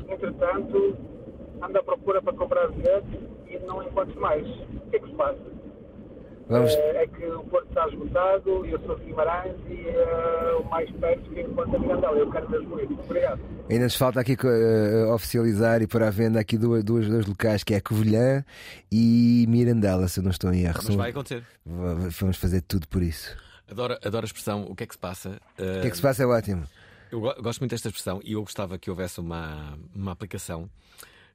entretanto, 0.09 0.97
ando 1.62 1.78
à 1.78 1.83
procura 1.83 2.22
para 2.22 2.33
comprar 2.35 2.68
bilhete 2.68 3.20
e 3.49 3.59
não 3.61 3.83
encontro 3.83 4.20
mais. 4.20 4.47
O 4.47 4.91
que 4.91 4.97
é 4.97 4.99
que 4.99 5.09
se 5.09 5.14
passa? 5.14 5.39
Vamos. 6.49 6.72
Eh, 6.74 7.03
É 7.05 7.07
que 7.07 7.24
o 7.26 7.45
Porto 7.45 7.68
está 7.68 7.87
esgotado, 7.89 8.66
eu 8.66 8.81
sou 8.81 8.97
de 8.99 9.05
Guimarães 9.05 9.55
e 9.68 9.87
eh, 9.89 10.57
o 10.61 10.64
mais 10.68 10.91
perto 10.91 11.31
que 11.31 11.41
encontro 11.43 11.76
é 11.76 11.78
Mirandela. 11.78 12.18
Eu 12.18 12.31
quero 12.31 12.51
mesmo 12.51 12.81
ir. 12.81 12.89
Obrigado. 13.05 13.41
Ainda 13.70 13.85
nos 13.85 13.95
falta 13.95 14.20
aqui 14.20 14.37
eh, 14.43 15.05
oficializar 15.14 15.81
e 15.81 15.87
pôr 15.87 16.03
à 16.03 16.11
venda 16.11 16.41
aqui 16.41 16.59
duas, 16.59 16.83
duas, 16.83 17.07
dois 17.09 17.24
locais, 17.26 17.62
que 17.62 17.72
é 17.72 17.81
Covilhã 17.81 18.45
e 18.91 19.47
Mirandela, 19.49 20.09
se 20.09 20.18
eu 20.18 20.24
não 20.24 20.31
estou 20.33 20.53
em 20.53 20.62
erro. 20.64 20.81
Mas 20.85 20.95
vai 20.97 21.11
acontecer. 21.11 21.45
Vamos 21.64 22.37
fazer 22.37 22.62
tudo 22.62 22.89
por 22.89 23.01
isso. 23.01 23.37
Adoro, 23.70 23.97
adoro 24.05 24.24
a 24.24 24.26
expressão 24.26 24.64
o 24.68 24.74
que 24.74 24.83
é 24.83 24.87
que 24.89 24.95
se 24.95 24.99
passa. 24.99 25.28
Uh, 25.57 25.78
O 25.78 25.81
que 25.83 25.87
é 25.87 25.91
que 25.91 25.97
se 25.97 26.03
passa 26.03 26.24
é 26.24 26.26
ótimo. 26.26 26.64
Eu 27.11 27.20
go- 27.20 27.34
gosto 27.42 27.61
muito 27.61 27.70
desta 27.72 27.88
expressão 27.88 28.20
e 28.24 28.32
eu 28.32 28.40
gostava 28.42 28.78
que 28.78 28.90
houvesse 28.90 29.20
uma, 29.20 29.78
uma 29.94 30.12
aplicação 30.12 30.70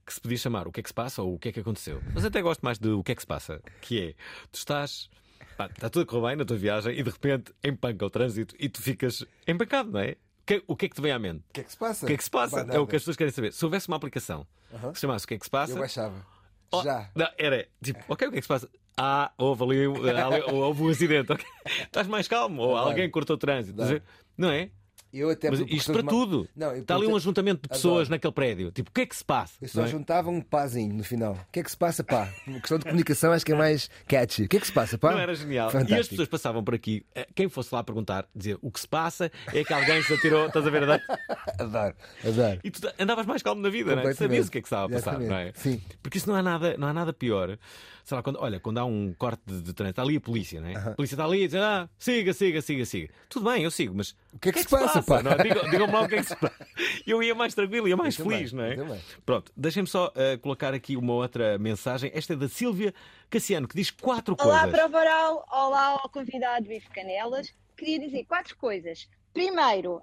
que 0.05 0.13
se 0.13 0.21
podia 0.21 0.37
chamar 0.37 0.67
o 0.67 0.71
que 0.71 0.79
é 0.79 0.83
que 0.83 0.89
se 0.89 0.93
passa 0.93 1.21
ou 1.21 1.33
o 1.35 1.39
que 1.39 1.49
é 1.49 1.51
que 1.51 1.59
aconteceu. 1.59 2.01
Mas 2.13 2.23
até 2.23 2.41
gosto 2.41 2.61
mais 2.61 2.77
de 2.77 2.89
o 2.89 3.03
que 3.03 3.11
é 3.11 3.15
que 3.15 3.21
se 3.21 3.27
passa, 3.27 3.61
que 3.81 3.99
é 4.01 4.13
tu 4.51 4.55
estás. 4.57 5.09
pá, 5.57 5.65
está 5.65 5.89
tudo 5.89 6.03
a 6.03 6.05
correr 6.05 6.27
bem 6.27 6.35
na 6.37 6.45
tua 6.45 6.57
viagem 6.57 6.97
e 6.97 7.01
de 7.03 7.09
repente 7.09 7.51
empanca 7.63 8.05
o 8.05 8.09
trânsito 8.09 8.55
e 8.59 8.69
tu 8.69 8.81
ficas 8.81 9.25
empancado, 9.47 9.91
não 9.91 9.99
é? 9.99 10.15
que, 10.45 10.63
o 10.67 10.75
que 10.75 10.85
é 10.85 10.89
que 10.89 10.95
te 10.95 11.01
vem 11.01 11.11
à 11.11 11.17
mente? 11.17 11.43
O 11.49 11.53
que 11.53 11.61
é 11.61 11.63
que 11.63 11.71
se 11.71 11.77
passa? 11.77 12.05
O 12.05 12.07
que 12.07 12.13
é 12.13 12.17
que 12.17 12.23
se 12.23 12.29
passa? 12.29 12.63
Não, 12.63 12.75
É 12.75 12.79
o 12.79 12.85
que 12.85 12.95
as 12.95 13.01
pessoas 13.01 13.17
querem 13.17 13.33
saber. 13.33 13.51
Se 13.51 13.65
houvesse 13.65 13.87
uma 13.87 13.97
aplicação 13.97 14.45
Aham. 14.71 14.91
que 14.91 14.99
se 14.99 15.01
chamasse 15.01 15.25
O 15.25 15.27
que 15.27 15.33
é 15.33 15.37
que 15.39 15.45
se 15.45 15.49
passa? 15.49 15.73
Eu 15.73 15.79
baixava. 15.79 16.23
Oh, 16.71 16.83
Já. 16.83 17.09
Não, 17.15 17.27
era 17.37 17.67
tipo, 17.81 17.99
ok, 18.07 18.27
o 18.27 18.31
que 18.31 18.37
é 18.37 18.41
que 18.41 18.43
se 18.45 18.47
passa? 18.47 18.69
Ah, 18.95 19.31
houve 19.39 19.63
ali, 19.63 19.85
ali- 19.85 20.43
houve 20.53 20.83
um 20.83 20.89
acidente. 20.89 21.31
ok. 21.31 21.43
Estás 21.81 22.07
mais 22.07 22.27
calmo. 22.27 22.61
Ou 22.61 22.77
alguém 22.77 23.09
cortou 23.09 23.35
o 23.35 23.39
trânsito. 23.39 23.83
ver? 23.83 24.03
Não 24.37 24.51
é? 24.51 24.69
Eu 25.13 25.29
até 25.29 25.49
Mas 25.49 25.59
isto 25.61 25.91
para 25.93 26.01
de 26.01 26.05
ma- 26.05 26.11
tudo. 26.11 26.49
Não, 26.55 26.75
Está 26.75 26.95
ali 26.95 27.07
um 27.07 27.15
ajuntamento 27.15 27.61
de 27.61 27.69
pessoas 27.69 27.93
Adoro. 28.07 28.09
naquele 28.11 28.33
prédio. 28.33 28.71
Tipo, 28.71 28.89
o 28.89 28.93
que 28.93 29.01
é 29.01 29.05
que 29.05 29.15
se 29.15 29.23
passa? 29.23 29.53
Eu 29.61 29.67
só 29.69 29.79
Não 29.79 29.85
é? 29.87 29.89
juntava 29.89 30.29
um 30.29 30.41
pazinho 30.41 30.93
no 30.93 31.03
final. 31.05 31.33
O 31.33 31.51
que 31.51 31.59
é 31.61 31.63
que 31.63 31.71
se 31.71 31.77
passa, 31.77 32.03
pá? 32.03 32.29
Uma 32.45 32.59
questão 32.59 32.77
de 32.77 32.83
comunicação 32.85 33.31
acho 33.31 33.45
que 33.45 33.53
é 33.53 33.55
mais 33.55 33.89
catchy. 34.07 34.43
O 34.43 34.49
que 34.49 34.57
é 34.57 34.59
que 34.59 34.67
se 34.67 34.73
passa, 34.73 34.97
pá? 34.97 35.11
Não 35.11 35.19
era 35.19 35.33
genial. 35.33 35.67
E 35.67 35.67
as 35.67 35.71
Fantástico. 35.73 36.09
pessoas 36.09 36.27
passavam 36.27 36.63
por 36.63 36.75
aqui, 36.75 37.05
eh, 37.15 37.27
quem 37.33 37.47
fosse 37.47 37.73
lá 37.73 37.81
perguntar, 37.83 38.27
dizer 38.35 38.57
o 38.61 38.69
que 38.69 38.79
se 38.79 38.87
passa 38.87 39.31
é 39.53 39.63
que 39.63 39.73
alguém 39.73 40.01
se 40.01 40.13
atirou, 40.13 40.47
estás 40.47 40.67
a 40.67 40.69
ver? 40.69 40.83
Andar? 40.83 41.01
Adoro, 41.59 41.95
adoro. 42.23 42.59
E 42.63 42.71
tu 42.71 42.81
andavas 42.99 43.25
mais 43.25 43.41
calmo 43.41 43.61
na 43.61 43.69
vida, 43.69 43.95
não 43.95 44.03
é? 44.03 44.13
Sabias 44.13 44.47
o 44.47 44.51
que 44.51 44.57
é 44.57 44.61
que 44.61 44.67
estava 44.67 44.85
a 44.85 44.89
passar, 44.89 45.17
não 45.19 45.35
é? 45.35 45.53
Sim. 45.55 45.81
Porque 46.03 46.17
isso 46.17 46.27
não 46.27 46.35
há 46.35 46.43
nada, 46.43 46.75
não 46.77 46.87
há 46.89 46.93
nada 46.93 47.13
pior. 47.13 47.57
Sei 48.05 48.15
lá, 48.15 48.21
quando, 48.21 48.37
olha, 48.39 48.59
quando 48.59 48.77
há 48.77 48.85
um 48.85 49.11
corte 49.17 49.41
de, 49.47 49.61
de 49.63 49.73
trânsito, 49.73 49.89
está 49.99 50.01
ali 50.03 50.17
a 50.17 50.21
polícia, 50.21 50.61
não 50.61 50.67
é? 50.69 50.75
A 50.75 50.91
polícia 50.91 51.15
está 51.15 51.25
ali 51.25 51.41
e 51.41 51.47
diz, 51.47 51.55
ah, 51.55 51.89
siga, 51.97 52.33
siga, 52.33 52.61
siga, 52.61 52.85
siga. 52.85 53.09
Tudo 53.27 53.49
bem, 53.51 53.63
eu 53.63 53.71
sigo, 53.71 53.95
mas 53.97 54.15
o 54.31 54.37
que 54.37 54.49
é 54.49 54.51
que, 54.51 54.59
se 54.59 54.69
passa, 54.69 55.01
pá? 55.01 55.23
Não, 55.23 55.31
é? 55.31 55.37
digam- 55.41 55.67
Digam-me 55.71 55.91
lá 55.91 56.01
o 56.01 56.07
que 56.07 56.15
é 56.15 56.21
que 56.21 56.27
se 56.27 56.35
passa. 56.35 56.67
Eu 57.07 57.23
ia 57.23 57.33
mais 57.33 57.55
tranquilo, 57.55 57.87
ia 57.87 57.97
mais 57.97 58.15
Eu 58.17 58.23
também, 58.25 58.37
feliz, 58.37 58.53
não 58.53 58.63
é? 58.63 58.75
também. 58.75 59.01
Pronto, 59.25 59.51
deixem-me 59.57 59.87
só 59.87 60.11
eh, 60.15 60.37
colocar 60.37 60.71
aqui 60.73 60.95
uma 60.95 61.13
outra 61.13 61.57
mensagem. 61.57 62.11
Esta 62.13 62.33
é 62.33 62.35
da 62.35 62.47
Sílvia 62.47 62.93
Cassiano, 63.27 63.67
que 63.67 63.75
diz 63.75 63.89
quatro 63.89 64.35
Olá, 64.39 64.61
coisas. 64.61 64.79
prova 64.79 64.97
oral. 64.99 65.45
Olá 65.51 65.87
ao 66.03 66.09
convidado 66.09 66.71
Ivo 66.71 66.89
Canelas. 66.93 67.51
Queria 67.75 67.99
dizer 67.99 68.23
quatro 68.25 68.55
coisas. 68.57 69.09
Primeiro, 69.33 69.99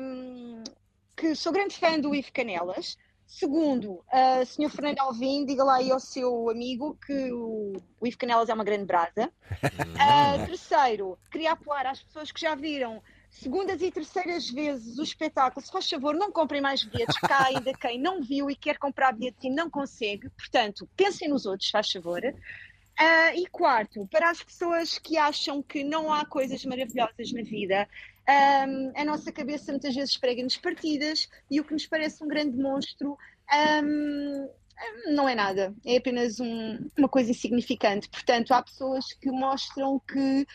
hum, 0.00 0.64
que 1.16 1.34
sou 1.34 1.52
grande 1.52 1.76
fã 1.76 1.98
do 2.00 2.14
Ivo 2.14 2.32
Canelas. 2.32 2.96
Segundo, 3.32 3.92
uh, 4.12 4.44
Sr. 4.44 4.68
Fernando 4.68 4.98
Alvim, 4.98 5.46
diga 5.46 5.64
lá 5.64 5.76
aí 5.76 5.90
ao 5.90 5.98
seu 5.98 6.50
amigo 6.50 6.98
que 7.06 7.32
o, 7.32 7.72
o 7.98 8.06
Ivo 8.06 8.18
Canelas 8.18 8.50
é 8.50 8.54
uma 8.54 8.62
grande 8.62 8.84
brasa. 8.84 9.32
Uh, 9.50 10.46
terceiro, 10.46 11.18
queria 11.30 11.52
apelar 11.52 11.86
às 11.86 12.02
pessoas 12.02 12.30
que 12.30 12.38
já 12.38 12.54
viram 12.54 13.02
segundas 13.30 13.80
e 13.80 13.90
terceiras 13.90 14.50
vezes 14.50 14.98
o 14.98 15.02
espetáculo. 15.02 15.64
Se 15.64 15.72
faz 15.72 15.88
favor, 15.88 16.14
não 16.14 16.30
comprem 16.30 16.60
mais 16.60 16.84
bilhetes, 16.84 17.16
há 17.22 17.46
ainda 17.46 17.72
quem 17.72 17.98
não 17.98 18.20
viu 18.20 18.50
e 18.50 18.54
quer 18.54 18.76
comprar 18.76 19.12
bilhetes 19.12 19.42
e 19.42 19.48
não 19.48 19.70
consegue. 19.70 20.28
Portanto, 20.28 20.86
pensem 20.94 21.26
nos 21.26 21.46
outros, 21.46 21.70
faz 21.70 21.90
favor. 21.90 22.20
Ah, 22.98 23.34
e 23.34 23.46
quarto, 23.48 24.06
para 24.08 24.30
as 24.30 24.42
pessoas 24.42 24.98
que 24.98 25.16
acham 25.16 25.62
que 25.62 25.82
não 25.82 26.12
há 26.12 26.24
coisas 26.24 26.64
maravilhosas 26.64 27.32
na 27.32 27.42
vida, 27.42 27.88
ahm, 28.28 28.92
a 28.96 29.04
nossa 29.04 29.32
cabeça 29.32 29.72
muitas 29.72 29.94
vezes 29.94 30.16
prega-nos 30.16 30.56
partidas 30.56 31.28
e 31.50 31.60
o 31.60 31.64
que 31.64 31.72
nos 31.72 31.86
parece 31.86 32.22
um 32.22 32.28
grande 32.28 32.56
monstro 32.56 33.16
ahm, 33.50 34.46
não 35.14 35.28
é 35.28 35.34
nada, 35.34 35.74
é 35.84 35.96
apenas 35.96 36.38
um- 36.40 36.78
uma 36.98 37.08
coisa 37.08 37.30
insignificante. 37.30 38.08
Portanto, 38.08 38.52
há 38.52 38.62
pessoas 38.62 39.12
que 39.14 39.30
mostram 39.30 40.00
que 40.00 40.46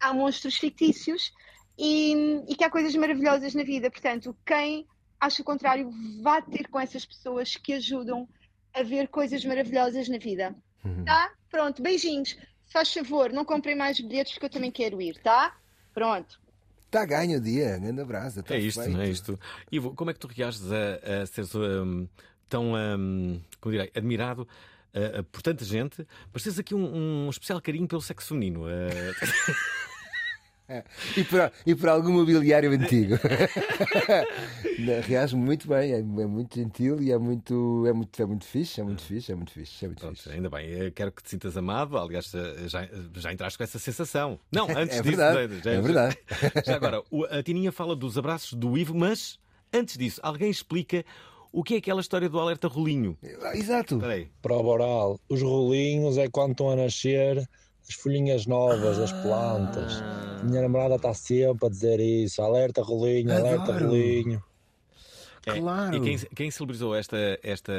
há 0.00 0.12
monstros 0.14 0.56
fictícios 0.56 1.30
e, 1.78 2.14
e 2.48 2.56
que 2.56 2.64
há 2.64 2.70
coisas 2.70 2.94
maravilhosas 2.94 3.54
na 3.54 3.62
vida. 3.62 3.90
Portanto, 3.90 4.36
quem 4.46 4.86
acha 5.20 5.42
o 5.42 5.44
contrário, 5.44 5.90
vá 6.22 6.40
ter 6.42 6.68
com 6.68 6.80
essas 6.80 7.04
pessoas 7.04 7.56
que 7.56 7.74
ajudam 7.74 8.28
a 8.74 8.82
ver 8.82 9.08
coisas 9.08 9.44
maravilhosas 9.44 10.08
na 10.08 10.18
vida. 10.18 10.54
Tá? 11.04 11.32
Pronto, 11.50 11.82
beijinhos. 11.82 12.36
Se 12.66 12.72
faz 12.72 12.92
favor, 12.92 13.32
não 13.32 13.44
comprem 13.44 13.76
mais 13.76 14.00
bilhetes 14.00 14.32
porque 14.32 14.46
eu 14.46 14.50
também 14.50 14.70
quero 14.70 15.00
ir, 15.00 15.18
tá? 15.22 15.56
Pronto. 15.94 16.40
Está 16.86 17.04
ganho 17.04 17.38
o 17.38 17.40
dia, 17.40 17.78
grande 17.78 18.00
abraço. 18.00 18.42
tá 18.42 18.54
É 18.54 18.58
isto, 18.58 18.82
feito. 18.82 19.00
é 19.00 19.08
isto. 19.08 19.40
Ivo, 19.70 19.94
como 19.94 20.10
é 20.10 20.14
que 20.14 20.20
tu 20.20 20.28
reages 20.28 20.62
a, 20.70 21.22
a 21.22 21.26
seres 21.26 21.54
hum, 21.54 22.08
tão 22.48 22.72
hum, 22.74 23.40
como 23.60 23.72
direi, 23.72 23.90
admirado 23.94 24.48
uh, 24.94 25.22
por 25.24 25.42
tanta 25.42 25.64
gente, 25.64 26.06
mas 26.32 26.42
tens 26.42 26.58
aqui 26.58 26.74
um, 26.74 27.26
um 27.26 27.30
especial 27.30 27.60
carinho 27.60 27.88
pelo 27.88 28.00
sexo 28.00 28.28
feminino? 28.28 28.64
uh. 28.64 28.66
E, 31.16 31.22
por, 31.24 31.52
e 31.64 31.74
por 31.74 31.88
algum 31.88 32.12
mobiliário 32.12 32.70
antigo. 32.72 33.14
Reage 35.06 35.36
muito 35.36 35.68
bem, 35.68 35.92
é, 35.92 35.98
é 35.98 36.02
muito 36.02 36.54
gentil 36.58 37.00
e 37.00 37.12
é 37.12 37.18
muito, 37.18 37.84
é 37.86 37.92
muito, 37.92 38.22
é 38.22 38.26
muito 38.26 38.44
fixe, 38.44 38.80
é 38.80 38.84
muito 38.84 39.02
fixe, 39.02 39.32
é 39.32 39.34
muito 39.34 39.52
fixe. 39.52 39.84
É 39.84 39.88
muito 39.88 40.00
Pronto, 40.00 40.16
fixe. 40.16 40.30
ainda 40.34 40.50
bem, 40.50 40.68
eu 40.68 40.92
quero 40.92 41.12
que 41.12 41.22
te 41.22 41.30
sintas 41.30 41.56
amado. 41.56 41.96
Aliás, 41.96 42.32
uh, 42.34 42.68
já, 42.68 42.88
já 43.14 43.32
entraste 43.32 43.56
com 43.58 43.64
essa 43.64 43.78
sensação. 43.78 44.38
Não, 44.52 44.66
antes 44.76 44.98
É 44.98 45.02
disso. 45.02 45.16
verdade, 45.16 45.60
já- 45.62 45.70
é 45.72 45.80
verdade. 45.80 46.18
Já 46.66 46.74
agora, 46.76 47.02
o- 47.10 47.24
a 47.24 47.42
Tininha 47.42 47.70
fala 47.72 47.94
dos 47.94 48.18
abraços 48.18 48.52
do 48.54 48.76
Ivo, 48.76 48.94
mas 48.94 49.38
antes 49.72 49.96
disso, 49.96 50.20
alguém 50.22 50.50
explica 50.50 51.04
o 51.52 51.62
que 51.62 51.74
é 51.74 51.78
aquela 51.78 52.00
história 52.00 52.28
do 52.28 52.38
alerta 52.38 52.68
rolinho. 52.68 53.16
Exato. 53.54 53.94
Espera 53.94 54.12
aí. 54.14 54.28
Prova 54.42 54.68
oral. 54.68 55.20
Os 55.28 55.40
rolinhos 55.42 56.18
é 56.18 56.28
quando 56.28 56.50
estão 56.52 56.70
a 56.70 56.76
nascer 56.76 57.48
as 57.88 57.94
folhinhas 57.94 58.46
novas 58.46 58.98
das 58.98 59.12
plantas. 59.12 60.02
Minha 60.44 60.62
namorada 60.62 60.96
está 60.96 61.14
sempre 61.14 61.66
a 61.66 61.70
dizer 61.70 62.00
isso. 62.00 62.42
Alerta 62.42 62.82
rolinho, 62.82 63.32
alerta 63.32 63.72
Adoro. 63.74 63.86
rolinho. 63.86 64.42
É, 65.46 65.60
Claro. 65.60 65.94
E 65.96 66.00
quem, 66.00 66.18
quem 66.34 66.50
celebrizou 66.50 66.92
esta, 66.92 67.16
esta, 67.40 67.72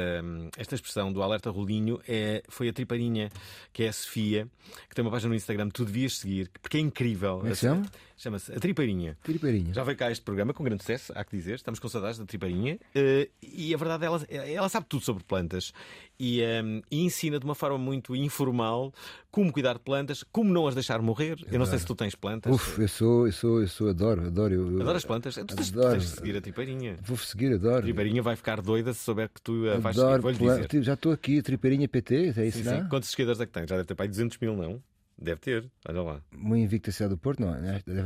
esta 0.56 0.74
expressão 0.74 1.12
do 1.12 1.22
alerta 1.22 1.50
rolinho 1.50 2.00
é, 2.08 2.42
foi 2.48 2.70
a 2.70 2.72
triparinha, 2.72 3.28
que 3.74 3.82
é 3.82 3.88
a 3.88 3.92
Sofia, 3.92 4.48
que 4.88 4.94
tem 4.94 5.04
uma 5.04 5.10
página 5.10 5.28
no 5.28 5.34
Instagram, 5.34 5.68
tu 5.68 5.84
devias 5.84 6.16
seguir, 6.16 6.50
porque 6.62 6.78
é 6.78 6.80
incrível. 6.80 7.36
Como 7.36 7.48
é 7.48 7.50
que 7.50 7.56
chama? 7.56 7.86
Chama-se 8.16 8.52
A 8.52 8.58
Tripeirinha. 8.58 9.16
Tripeirinha. 9.22 9.72
Já 9.72 9.84
veio 9.84 9.96
cá 9.96 10.10
este 10.10 10.24
programa 10.24 10.52
com 10.52 10.64
grande 10.64 10.82
sucesso, 10.82 11.12
há 11.14 11.22
que 11.22 11.36
dizer. 11.36 11.54
Estamos 11.54 11.78
com 11.78 11.88
saudades 11.88 12.18
da 12.18 12.24
Tripeirinha. 12.24 12.78
eh, 12.94 13.28
e 13.40 13.72
a 13.72 13.76
verdade, 13.76 14.04
ela, 14.06 14.20
ela 14.28 14.68
sabe 14.68 14.86
tudo 14.88 15.04
sobre 15.04 15.22
plantas 15.22 15.72
e, 16.18 16.42
hum, 16.42 16.82
e 16.90 17.04
ensina 17.04 17.38
de 17.38 17.44
uma 17.44 17.54
forma 17.54 17.78
muito 17.78 18.14
informal 18.16 18.92
como 19.30 19.52
cuidar 19.52 19.74
de 19.74 19.80
plantas, 19.80 20.24
como 20.32 20.52
não 20.52 20.66
as 20.66 20.74
deixar 20.74 21.00
morrer. 21.00 21.38
Eu 21.50 21.58
não 21.58 21.66
sei 21.66 21.74
Adoro. 21.74 21.80
se 21.80 21.86
tu 21.86 21.94
tens 21.94 22.14
plantas. 22.14 22.52
Uf, 22.54 22.80
eu 22.80 22.88
sou, 22.88 23.26
eu 23.26 23.32
sou, 23.32 23.60
eu 23.60 23.68
sou, 23.68 23.88
adoro, 23.88 24.26
adoro. 24.26 24.52
Eu, 24.54 24.72
eu- 24.72 24.80
Adoras 24.82 25.04
plantas? 25.04 25.34
Tu 25.34 25.44
tens, 25.46 25.72
Adoro. 25.72 25.90
tens 25.92 26.02
de 26.02 26.08
seguir 26.16 26.36
a 26.36 26.40
Tripeirinha. 26.40 26.96
Vou 27.02 27.16
seguir, 27.16 27.54
adoro. 27.54 27.78
A 27.78 27.82
Tripeirinha 27.82 28.22
vai 28.22 28.34
ficar 28.36 28.60
doida 28.60 28.92
se 28.92 29.00
souber 29.04 29.28
que 29.28 29.40
tu 29.40 29.68
a 29.70 29.78
vais 29.78 29.94
seguir. 29.94 30.06
Adoro. 30.06 30.22
Vou-lhe 30.22 30.38
pla- 30.38 30.58
dizer. 30.60 30.82
Já 30.82 30.94
estou 30.94 31.12
aqui, 31.12 31.40
Tripeirinha 31.42 31.88
PT, 31.88 32.32
é 32.36 32.46
isso, 32.46 32.58
Sim, 32.58 32.64
não? 32.64 32.82
sim. 32.82 32.88
Quantos 32.88 33.10
seguidores 33.10 33.40
é 33.40 33.46
que 33.46 33.52
tem? 33.52 33.62
Já 33.68 33.76
deve 33.76 33.86
ter 33.86 33.94
para 33.94 34.04
aí 34.04 34.08
200 34.08 34.38
mil, 34.38 34.56
não? 34.56 34.82
Deve 35.20 35.40
ter, 35.40 35.64
olha 35.88 36.00
lá. 36.02 36.20
Uma 36.32 36.56
invicta 36.58 36.92
cidade 36.92 37.14
do 37.14 37.18
Porto, 37.18 37.40
não. 37.40 37.52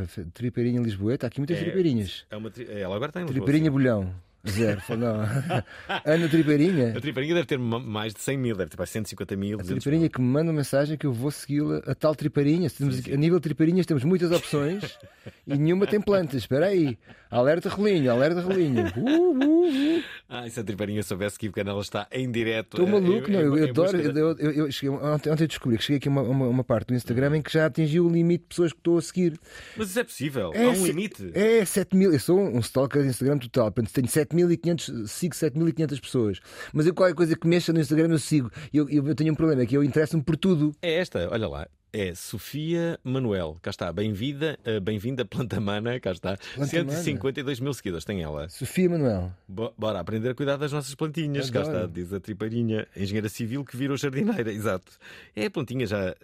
ser 0.09 0.25
Tripeirinha 0.33 0.81
Lisboeta, 0.81 1.27
há 1.27 1.29
aqui 1.29 1.41
muitas 1.41 1.59
É- 1.59 1.61
tripeirinhas. 1.63 2.25
É 2.31 2.37
uma 2.39 2.51
tri... 2.51 2.67
Ela 2.71 2.97
agora 2.97 3.13
tem. 3.13 3.21
em 3.23 3.27
Lisboa, 3.27 3.45
Tripeirinha 3.45 3.71
Bolhão, 3.71 4.15
zero. 4.49 4.81
Não. 4.97 5.21
Ana 6.05 6.29
Tripeirinha. 6.29 6.97
A 6.97 7.01
Tripeirinha 7.01 7.35
deve 7.37 7.47
ter 7.47 7.59
ma- 7.59 7.79
mais 7.79 8.13
de 8.13 8.21
100 8.21 8.37
mil, 8.39 8.57
deve 8.57 8.71
ter 8.71 8.77
para 8.77 8.87
150 8.87 9.37
mil. 9.37 9.59
A 9.59 9.63
200 9.63 9.83
tripeirinha 9.83 10.09
que 10.09 10.21
me 10.21 10.27
manda 10.27 10.51
uma 10.51 10.57
mensagem 10.59 10.97
que 10.97 11.07
eu 11.07 11.13
vou 11.13 11.31
segui-la, 11.31 11.79
a 11.87 11.95
tal 11.95 12.15
tripeirinha. 12.15 12.69
Temos, 12.71 13.01
A 13.07 13.17
nível 13.17 13.39
de 13.39 13.43
tripeirinhas 13.45 13.87
temos 13.87 14.05
muitas 14.05 14.31
opções 14.33 14.99
e 15.47 15.57
nenhuma 15.57 15.87
tem 15.87 16.01
plantas. 16.01 16.43
Espera 16.43 16.67
aí. 16.67 16.99
Alerta 17.31 17.69
rolinho, 17.69 18.11
alerta 18.13 18.41
rolinho. 18.43 18.85
Uh, 18.97 19.01
uh, 19.01 19.99
uh. 19.99 20.03
Ah, 20.29 20.47
e 20.47 20.51
se 20.51 20.61
a 20.61 20.65
Tripeirinha 20.65 21.03
soubesse 21.03 21.39
que 21.39 21.51
quando 21.51 21.69
ela 21.69 21.81
está 21.81 22.07
em 22.13 22.31
direto. 22.31 22.77
Estou 22.81 22.87
eh, 22.87 22.91
maluco, 23.01 23.29
em- 23.31 23.33
não. 23.33 23.41
Eu, 23.41 23.57
em- 23.57 23.61
eu 23.61 23.69
adoro. 23.71 23.97
Eu, 24.01 24.37
eu- 24.39 24.51
eu 24.67 24.73
cheguei, 24.73 24.95
ontem, 24.97 25.31
ontem 25.31 25.47
descobri 25.47 25.77
que 25.79 25.85
cheguei 25.85 25.97
aqui 25.99 26.09
a 26.09 26.11
uma, 26.11 26.23
uma, 26.23 26.47
uma 26.49 26.65
parte 26.65 26.89
do 26.89 26.95
Instagram 26.95 27.39
em 27.39 27.43
que 27.43 27.53
já 27.53 27.67
atingiu 27.67 28.07
o 28.07 28.11
limite 28.11 28.43
de 28.43 28.49
pessoas 28.49 28.73
que 28.73 28.79
estou 28.79 28.99
a 28.99 29.03
seguir. 29.03 29.39
Mas 29.77 29.91
isso 29.91 30.01
é 30.01 30.05
possível. 30.05 30.51
É, 30.55 30.65
Há 30.65 30.71
um 30.71 30.87
limite. 30.87 31.31
É 31.35 31.65
7 31.65 31.97
mil. 31.97 32.13
Eu 32.13 32.21
sou 32.21 32.39
um 32.39 32.59
stalker 32.61 33.03
de 33.03 33.09
Instagram 33.09 33.39
total. 33.39 33.73
Portanto, 33.73 33.93
tenho 33.95 34.07
7.500, 34.09 35.07
sigo 35.09 35.35
7.500 35.35 36.01
pessoas. 36.01 36.41
Mas 36.73 36.87
eu 36.87 36.95
qualquer 36.95 37.15
coisa 37.15 37.37
que 37.37 37.47
mexa 37.47 37.73
no 37.73 37.81
Instagram 37.81 38.09
eu 38.11 38.19
sigo. 38.19 38.51
Eu, 38.73 38.89
eu, 38.91 39.07
eu 39.09 39.15
tenho 39.15 39.33
um 39.33 39.37
problema, 39.37 39.63
é 39.63 39.67
que 39.67 39.77
eu 39.77 39.83
interesso-me 39.83 40.23
por 40.23 40.37
tudo. 40.37 40.73
É 40.83 40.95
esta, 40.95 41.29
olha 41.31 41.49
lá. 41.49 41.67
É 41.95 42.15
Sofia 42.15 42.99
Manuel, 43.05 43.59
cá 43.61 43.69
está, 43.69 43.93
bem-vinda, 43.93 44.59
eh, 44.65 44.81
bem-vinda 44.81 45.27
Planta 45.27 45.61
Mana, 45.61 46.01
cá 46.01 46.13
está. 46.13 46.39
Planta 46.55 46.79
Mana. 46.85 46.91
152 46.97 47.61
mil 47.61 47.75
seguidores 47.75 48.03
tem 48.07 48.23
ela. 48.23 48.49
Sofia 48.49 48.89
Manuel. 48.89 49.31
Bo- 49.47 49.75
Bora 49.77 50.01
aprender 50.01 50.31
a 50.31 50.35
cuidar 50.35 50.57
das 50.57 50.73
nossas 50.73 50.95
plantinhas, 50.95 51.51
cá 51.51 51.61
Adoro. 51.61 51.77
está, 51.77 51.87
diz 51.93 52.11
a 52.15 52.19
tripeirinha, 52.19 52.87
engenheira 52.97 53.29
civil 53.29 53.63
que 53.63 53.77
virou 53.77 53.95
jardineira, 53.99 54.49
exato. 54.51 54.91
É 55.37 55.45
a 55.45 55.51
plantinha 55.51 55.87
já. 55.87 55.99
eh, 56.09 56.17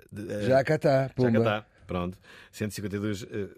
Já 0.47 0.65
cá 0.65 0.77
está. 0.77 1.11
Já 1.19 1.31
cá 1.33 1.39
está, 1.39 1.67
pronto. 1.87 2.17
152, 2.51 3.25
eh, 3.31 3.49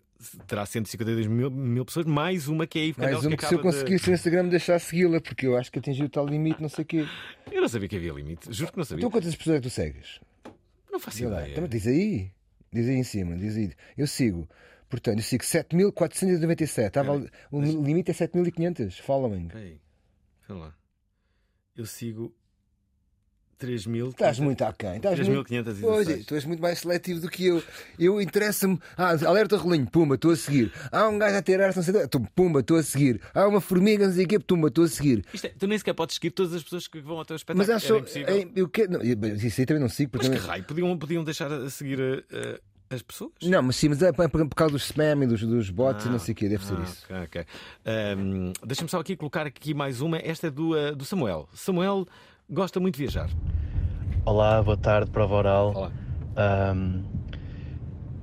terá 0.48 0.66
152 0.66 1.28
mil, 1.28 1.48
mil 1.48 1.84
pessoas, 1.84 2.06
mais 2.06 2.48
uma 2.48 2.66
que 2.66 2.80
é 2.80 2.90
a 2.90 3.04
Mais 3.06 3.24
uma 3.24 3.30
que 3.30 3.36
que 3.36 3.46
se 3.46 3.54
eu 3.54 3.61
acaba 3.61 3.70
de- 3.70 3.78
conseguisse 3.78 4.08
no 4.08 4.14
Instagram 4.14 4.48
deixar 4.48 4.80
segui-la, 4.80 5.20
porque 5.20 5.46
eu 5.46 5.56
acho 5.56 5.70
que 5.70 5.78
atingiu 5.78 6.06
o 6.06 6.08
tal 6.08 6.26
limite, 6.26 6.61
não 6.61 6.68
sei 6.68 6.82
o 6.82 6.86
quê. 6.86 7.06
Eu 7.52 7.61
não 7.61 7.68
sabia 7.68 7.86
que 7.88 7.94
havia 7.94 8.12
limite, 8.12 8.52
juro 8.52 8.72
que 8.72 8.78
não 8.78 8.84
sabia. 8.84 9.00
Então 9.02 9.11
quantas 9.12 9.36
pessoas 9.36 9.58
é 9.58 9.61
que 9.61 9.68
tu 9.68 9.70
segues? 9.70 10.18
Não 10.91 10.99
faço 11.01 11.24
lá. 11.28 11.41
ideia. 11.41 11.53
Então, 11.53 11.68
diz 11.68 11.86
aí. 11.86 12.32
Diz 12.72 12.88
aí 12.88 12.95
em 12.97 13.05
cima. 13.05 13.36
Diz 13.36 13.57
aí. 13.57 13.72
Eu 13.97 14.07
sigo. 14.07 14.49
Portanto, 14.88 15.18
eu 15.18 15.22
sigo 15.22 15.45
7.497. 15.45 16.86
Estava 16.86 17.26
O 17.51 17.61
limite 17.61 18.11
é 18.11 18.14
7.500 18.14 19.01
following. 19.01 19.49
Peraí, 19.49 19.80
sei 20.47 20.55
lá. 20.57 20.74
Eu 21.76 21.86
sigo 21.86 22.34
3 23.61 23.86
mil. 23.86 24.08
Estás 24.08 24.38
muito 24.38 24.62
aquém. 24.64 24.96
Estás 24.96 25.20
3.516. 25.20 25.64
muito... 25.66 25.80
Pois 25.82 26.08
é, 26.08 26.16
tu 26.16 26.34
és 26.34 26.44
muito 26.46 26.62
mais 26.62 26.78
seletivo 26.78 27.20
do 27.20 27.28
que 27.28 27.46
eu. 27.46 27.62
Eu 27.98 28.20
interessa-me. 28.20 28.80
Ah, 28.96 29.11
alerta 29.26 29.56
rolinho, 29.58 29.86
pumba, 29.86 30.14
estou 30.14 30.30
a 30.30 30.36
seguir. 30.36 30.72
Há 30.90 31.06
um 31.06 31.18
gajo 31.18 31.36
a 31.36 31.42
ter 31.42 31.61
arte, 31.61 31.76
não 31.76 31.82
sei 31.82 31.94
pumba, 32.34 32.61
estou 32.61 32.78
a 32.78 32.82
seguir. 32.82 33.20
Há 33.34 33.46
uma 33.46 33.61
formiga, 33.61 34.06
não 34.06 34.14
sei 34.14 34.24
o 34.24 34.28
quê, 34.28 34.38
pumba, 34.38 34.68
estou 34.68 34.84
a 34.84 34.88
seguir. 34.88 35.24
Isto 35.32 35.46
é, 35.46 35.50
tu 35.50 35.66
nem 35.66 35.76
sequer 35.76 35.92
podes 35.92 36.14
seguir 36.14 36.30
todas 36.30 36.54
as 36.54 36.62
pessoas 36.62 36.88
que 36.88 37.00
vão 37.00 37.18
ao 37.18 37.24
teu 37.24 37.36
espetáculo. 37.36 37.66
Mas 37.66 37.84
acho 37.84 37.94
é, 38.18 38.48
eu 38.56 38.68
quero, 38.68 38.92
não, 38.92 39.02
isso 39.02 39.61
aí 39.61 39.66
também 39.66 39.82
não 39.82 39.88
sigo. 39.90 40.11
Mas 40.16 40.28
que 40.28 40.36
raio, 40.36 40.64
podiam, 40.64 40.96
podiam 40.98 41.22
deixar 41.22 41.52
a 41.52 41.68
seguir 41.68 42.24
eh, 42.32 42.61
as 42.88 43.02
pessoas? 43.02 43.32
Não, 43.42 43.62
mas 43.62 43.76
sim, 43.76 43.88
mas 43.88 44.02
é 44.02 44.11
por, 44.11 44.28
por 44.28 44.54
causa 44.54 44.72
dos 44.72 44.84
spam 44.84 45.22
e 45.22 45.26
dos, 45.26 45.42
dos 45.42 45.70
bots 45.70 46.06
e 46.06 46.08
não 46.08 46.18
sei 46.18 46.32
o 46.32 46.36
quê, 46.36 46.48
deve 46.48 46.64
ser 46.64 46.74
Ah, 46.76 46.82
isso. 46.82 47.04
ok, 47.04 47.16
ok. 47.24 47.46
Ahm, 47.84 48.52
Deixa-me 48.66 48.88
só 48.88 48.98
aqui 49.00 49.16
colocar 49.16 49.46
aqui 49.46 49.74
mais 49.74 50.00
uma. 50.00 50.18
Esta 50.18 50.46
é 50.48 50.50
do, 50.50 50.76
eh, 50.76 50.92
do 50.92 51.04
Samuel. 51.04 51.48
Samuel 51.54 52.06
gosta 52.51 52.80
muito 52.80 52.96
de 52.96 53.03
viajar. 53.03 53.30
Olá, 54.24 54.62
boa 54.62 54.76
tarde, 54.76 55.11
prova 55.11 55.34
oral. 55.36 55.92
Ahm, 56.36 57.03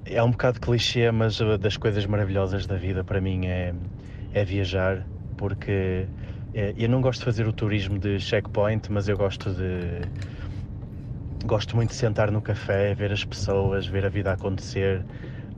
é 0.06 0.22
um 0.22 0.32
bocado 0.32 0.60
clichê, 0.60 1.10
mas 1.12 1.40
uh, 1.40 1.58
das 1.58 1.78
coisas 1.78 2.06
maravilhosas 2.06 2.66
da 2.66 2.76
vida 2.76 3.04
para 3.04 3.22
mim 3.22 3.48
é, 3.48 3.74
é 4.34 4.44
viajar, 4.44 5.06
porque 5.38 6.08
eh, 6.54 6.74
eu 6.78 6.90
não 6.90 7.02
gosto 7.02 7.20
de 7.20 7.26
fazer 7.26 7.48
o 7.48 7.54
turismo 7.54 7.98
de 7.98 8.20
checkpoint, 8.20 8.92
mas 8.92 9.08
eu 9.08 9.18
gosto 9.18 9.52
de. 9.54 10.02
Gosto 11.46 11.76
muito 11.76 11.90
de 11.90 11.96
sentar 11.96 12.32
no 12.32 12.42
café, 12.42 12.94
ver 12.94 13.12
as 13.12 13.24
pessoas, 13.24 13.88
ver 13.88 14.06
a 14.06 14.10
vida 14.10 14.34
acontecer 14.34 15.06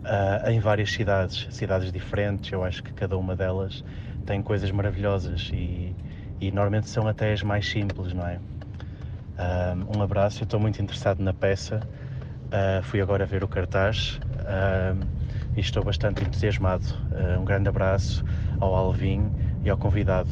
ah, 0.03 0.51
em 0.51 0.59
várias 0.59 0.91
cidades, 0.91 1.47
cidades 1.49 1.91
diferentes. 1.91 2.51
Eu 2.51 2.63
acho 2.63 2.83
que 2.83 2.93
cada 2.93 3.17
uma 3.17 3.35
delas 3.35 3.83
tem 4.25 4.41
coisas 4.41 4.69
maravilhosas 4.71 5.49
e, 5.53 5.95
e 6.39 6.51
normalmente 6.51 6.89
são 6.89 7.07
até 7.07 7.33
as 7.33 7.41
mais 7.41 7.67
simples, 7.67 8.13
não 8.13 8.27
é? 8.27 8.39
Um, 9.39 9.99
um 9.99 10.01
abraço, 10.03 10.41
eu 10.41 10.43
estou 10.43 10.59
muito 10.59 10.81
interessado 10.81 11.21
na 11.23 11.33
peça. 11.33 11.87
Uh, 12.47 12.83
fui 12.83 12.99
agora 12.99 13.25
ver 13.25 13.43
o 13.43 13.47
cartaz 13.47 14.19
um, 14.35 15.55
e 15.55 15.61
estou 15.61 15.83
bastante 15.83 16.23
entusiasmado. 16.23 16.83
Uh, 17.11 17.39
um 17.39 17.45
grande 17.45 17.69
abraço 17.69 18.23
ao 18.59 18.75
Alvin 18.75 19.31
e 19.63 19.69
ao 19.69 19.77
convidado. 19.77 20.29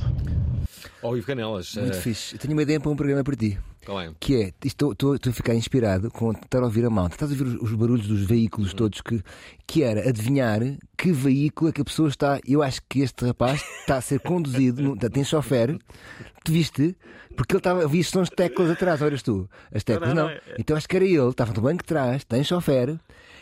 Ó, 1.02 1.16
Ivo 1.16 1.26
Canelas. 1.28 1.76
Muito 1.76 1.98
eh, 1.98 2.02
fixe. 2.02 2.36
Eu 2.36 2.40
tenho 2.40 2.54
uma 2.54 2.64
ideia 2.64 2.80
para 2.80 2.90
um 2.92 2.96
programa 2.96 3.24
para 3.24 3.36
ti. 3.36 3.58
Qual 3.86 4.02
é? 4.02 4.12
Que 4.20 4.44
é, 4.44 4.54
estou, 4.66 4.92
estou, 4.92 5.16
estou 5.16 5.30
a 5.32 5.34
ficar 5.34 5.56
inspirado 5.56 6.12
com 6.12 6.32
estar 6.32 6.60
a 6.60 6.66
ouvir 6.66 6.84
a 6.86 6.90
malta. 6.90 7.16
Estás 7.16 7.32
a 7.32 7.34
ouvir 7.34 7.46
os, 7.56 7.62
os 7.62 7.74
barulhos 7.74 8.06
dos 8.08 8.26
veículos 8.26 8.74
todos 8.74 9.00
que, 9.00 9.24
que 9.66 9.84
era 9.84 10.10
adivinhar 10.10 10.60
que 10.98 11.12
veículo 11.14 11.70
é 11.70 11.72
que 11.72 11.80
a 11.80 11.86
pessoa 11.86 12.10
está. 12.10 12.40
Eu 12.46 12.62
acho 12.62 12.82
que 12.90 13.00
este 13.00 13.26
rapaz 13.26 13.64
está 13.80 13.96
a 13.98 14.02
ser 14.02 14.20
conduzido, 14.20 14.82
no- 14.82 14.98
tem 14.98 15.24
chofer, 15.24 15.78
tu 16.44 16.52
viste? 16.52 16.98
Porque 17.38 17.54
ele 17.54 17.60
estava, 17.60 17.88
vi 17.88 18.04
sons 18.04 18.30
de 18.30 18.36
teclas 18.36 18.70
atrás, 18.72 19.02
olhas 19.02 19.22
tu. 19.22 19.50
As 19.74 19.84
teclas 19.84 20.10
Não, 20.10 20.16
não. 20.16 20.24
não, 20.26 20.30
é- 20.32 20.42
Então 20.60 20.76
acho 20.76 20.88
que 20.90 20.96
era 20.96 21.06
ele, 21.06 21.30
estava 21.30 21.54
no 21.54 21.62
banco 21.62 21.84
de 21.84 21.88
trás, 21.88 22.24
tem 22.26 22.44
chofer. 22.44 23.00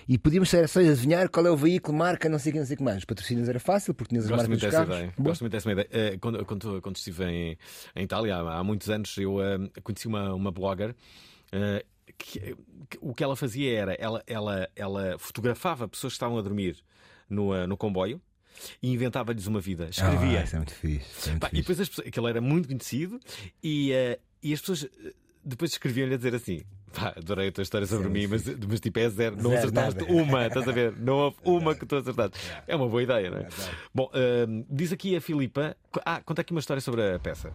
E 0.07 0.19
podíamos 0.19 0.49
ser 0.51 0.69
só 0.69 0.81
adivinhar 0.81 1.27
qual 1.29 1.47
é 1.47 1.49
o 1.49 1.57
veículo, 1.57 1.97
marca, 1.97 2.29
não 2.29 2.37
sei 2.37 2.51
o 2.51 2.53
que, 2.53 2.59
não 2.59 2.65
sei 2.67 2.75
o 2.75 2.77
que 2.77 2.83
mais. 2.83 2.97
Os 2.99 3.05
patrocínios 3.05 3.49
era 3.49 3.59
fácil, 3.59 3.91
porque 3.95 4.09
tinhas 4.09 4.25
as 4.25 4.29
Gosto 4.29 4.41
marcas 4.43 4.61
dos 4.61 4.71
carros. 4.71 4.95
ideia. 4.95 5.13
Bom. 5.17 5.23
Gosto 5.23 5.41
muito 5.41 5.51
dessa 5.53 5.71
ideia. 5.71 5.87
Eh, 5.91 6.17
Quando, 6.21 6.45
quando, 6.45 6.81
quando 6.81 6.95
estive 6.97 7.23
em, 7.25 7.57
em 7.95 8.03
Itália 8.03 8.35
há, 8.35 8.59
há 8.59 8.63
muitos 8.63 8.87
anos, 8.91 9.17
eu 9.17 9.41
eh, 9.41 9.57
conheci 9.81 10.07
uma, 10.07 10.31
uma 10.35 10.51
blogger. 10.51 10.93
eh, 11.51 11.83
que, 12.19 12.39
que 12.87 12.97
o 13.01 13.15
que 13.15 13.23
ela 13.23 13.35
fazia 13.35 13.79
era 13.79 13.93
ela, 13.95 14.21
ela, 14.27 14.69
ela 14.75 15.15
fotografava 15.17 15.87
pessoas 15.87 16.13
que 16.13 16.17
estavam 16.17 16.37
a 16.37 16.41
dormir 16.43 16.77
no, 17.27 17.65
no 17.65 17.75
comboio 17.75 18.21
e 18.81 18.91
inventava-lhes 18.93 19.47
uma 19.47 19.59
vida. 19.59 19.87
Escrevia. 19.89 20.39
Ah, 20.39 20.43
isso 20.43 20.55
é 20.55 20.59
muito 20.59 20.73
fixe. 20.73 21.27
é 21.27 21.31
muito 21.31 21.41
Pá, 21.41 21.47
e 21.47 21.49
fixe. 21.51 21.61
depois 21.61 21.79
as 21.81 21.89
pessoas, 21.89 22.07
aquele 22.07 22.27
era 22.29 22.41
muito 22.41 22.67
conhecido 22.67 23.19
e, 23.63 23.91
eh, 23.91 24.19
e 24.43 24.53
as 24.53 24.59
pessoas 24.61 24.83
eh, 24.83 25.13
depois 25.43 25.71
escreviam-lhe 25.71 26.13
a 26.13 26.17
dizer 26.17 26.33
assim. 26.35 26.61
Pá, 26.93 27.13
adorei 27.17 27.49
a 27.49 27.51
tua 27.51 27.61
história 27.61 27.85
sobre 27.85 28.05
Sim, 28.07 28.13
mim, 28.13 28.27
mas, 28.27 28.45
mas 28.47 28.79
tipo 28.79 28.97
é 28.99 29.09
zero, 29.09 29.35
não 29.35 29.49
Zero, 29.49 29.57
acertaste 29.67 29.99
nada. 29.99 30.13
uma, 30.13 30.47
estás 30.47 30.65
a 30.67 30.71
ver? 30.71 30.93
Não 30.97 31.13
houve 31.15 31.37
uma 31.43 31.75
que 31.75 31.85
tu 31.85 31.95
acertaste. 31.97 32.37
É 32.65 32.73
uma 32.75 32.87
boa 32.87 33.03
ideia, 33.03 33.29
não 33.29 33.39
é? 33.39 33.47
Bom, 33.93 34.09
eh, 34.13 34.45
diz 34.69 34.93
aqui 34.93 35.13
a 35.15 35.19
Filipa. 35.19 35.75
Ah, 36.05 36.21
conta 36.23 36.39
aqui 36.41 36.51
uma 36.53 36.61
história 36.61 36.79
sobre 36.79 37.01
a 37.15 37.19
peça. 37.19 37.51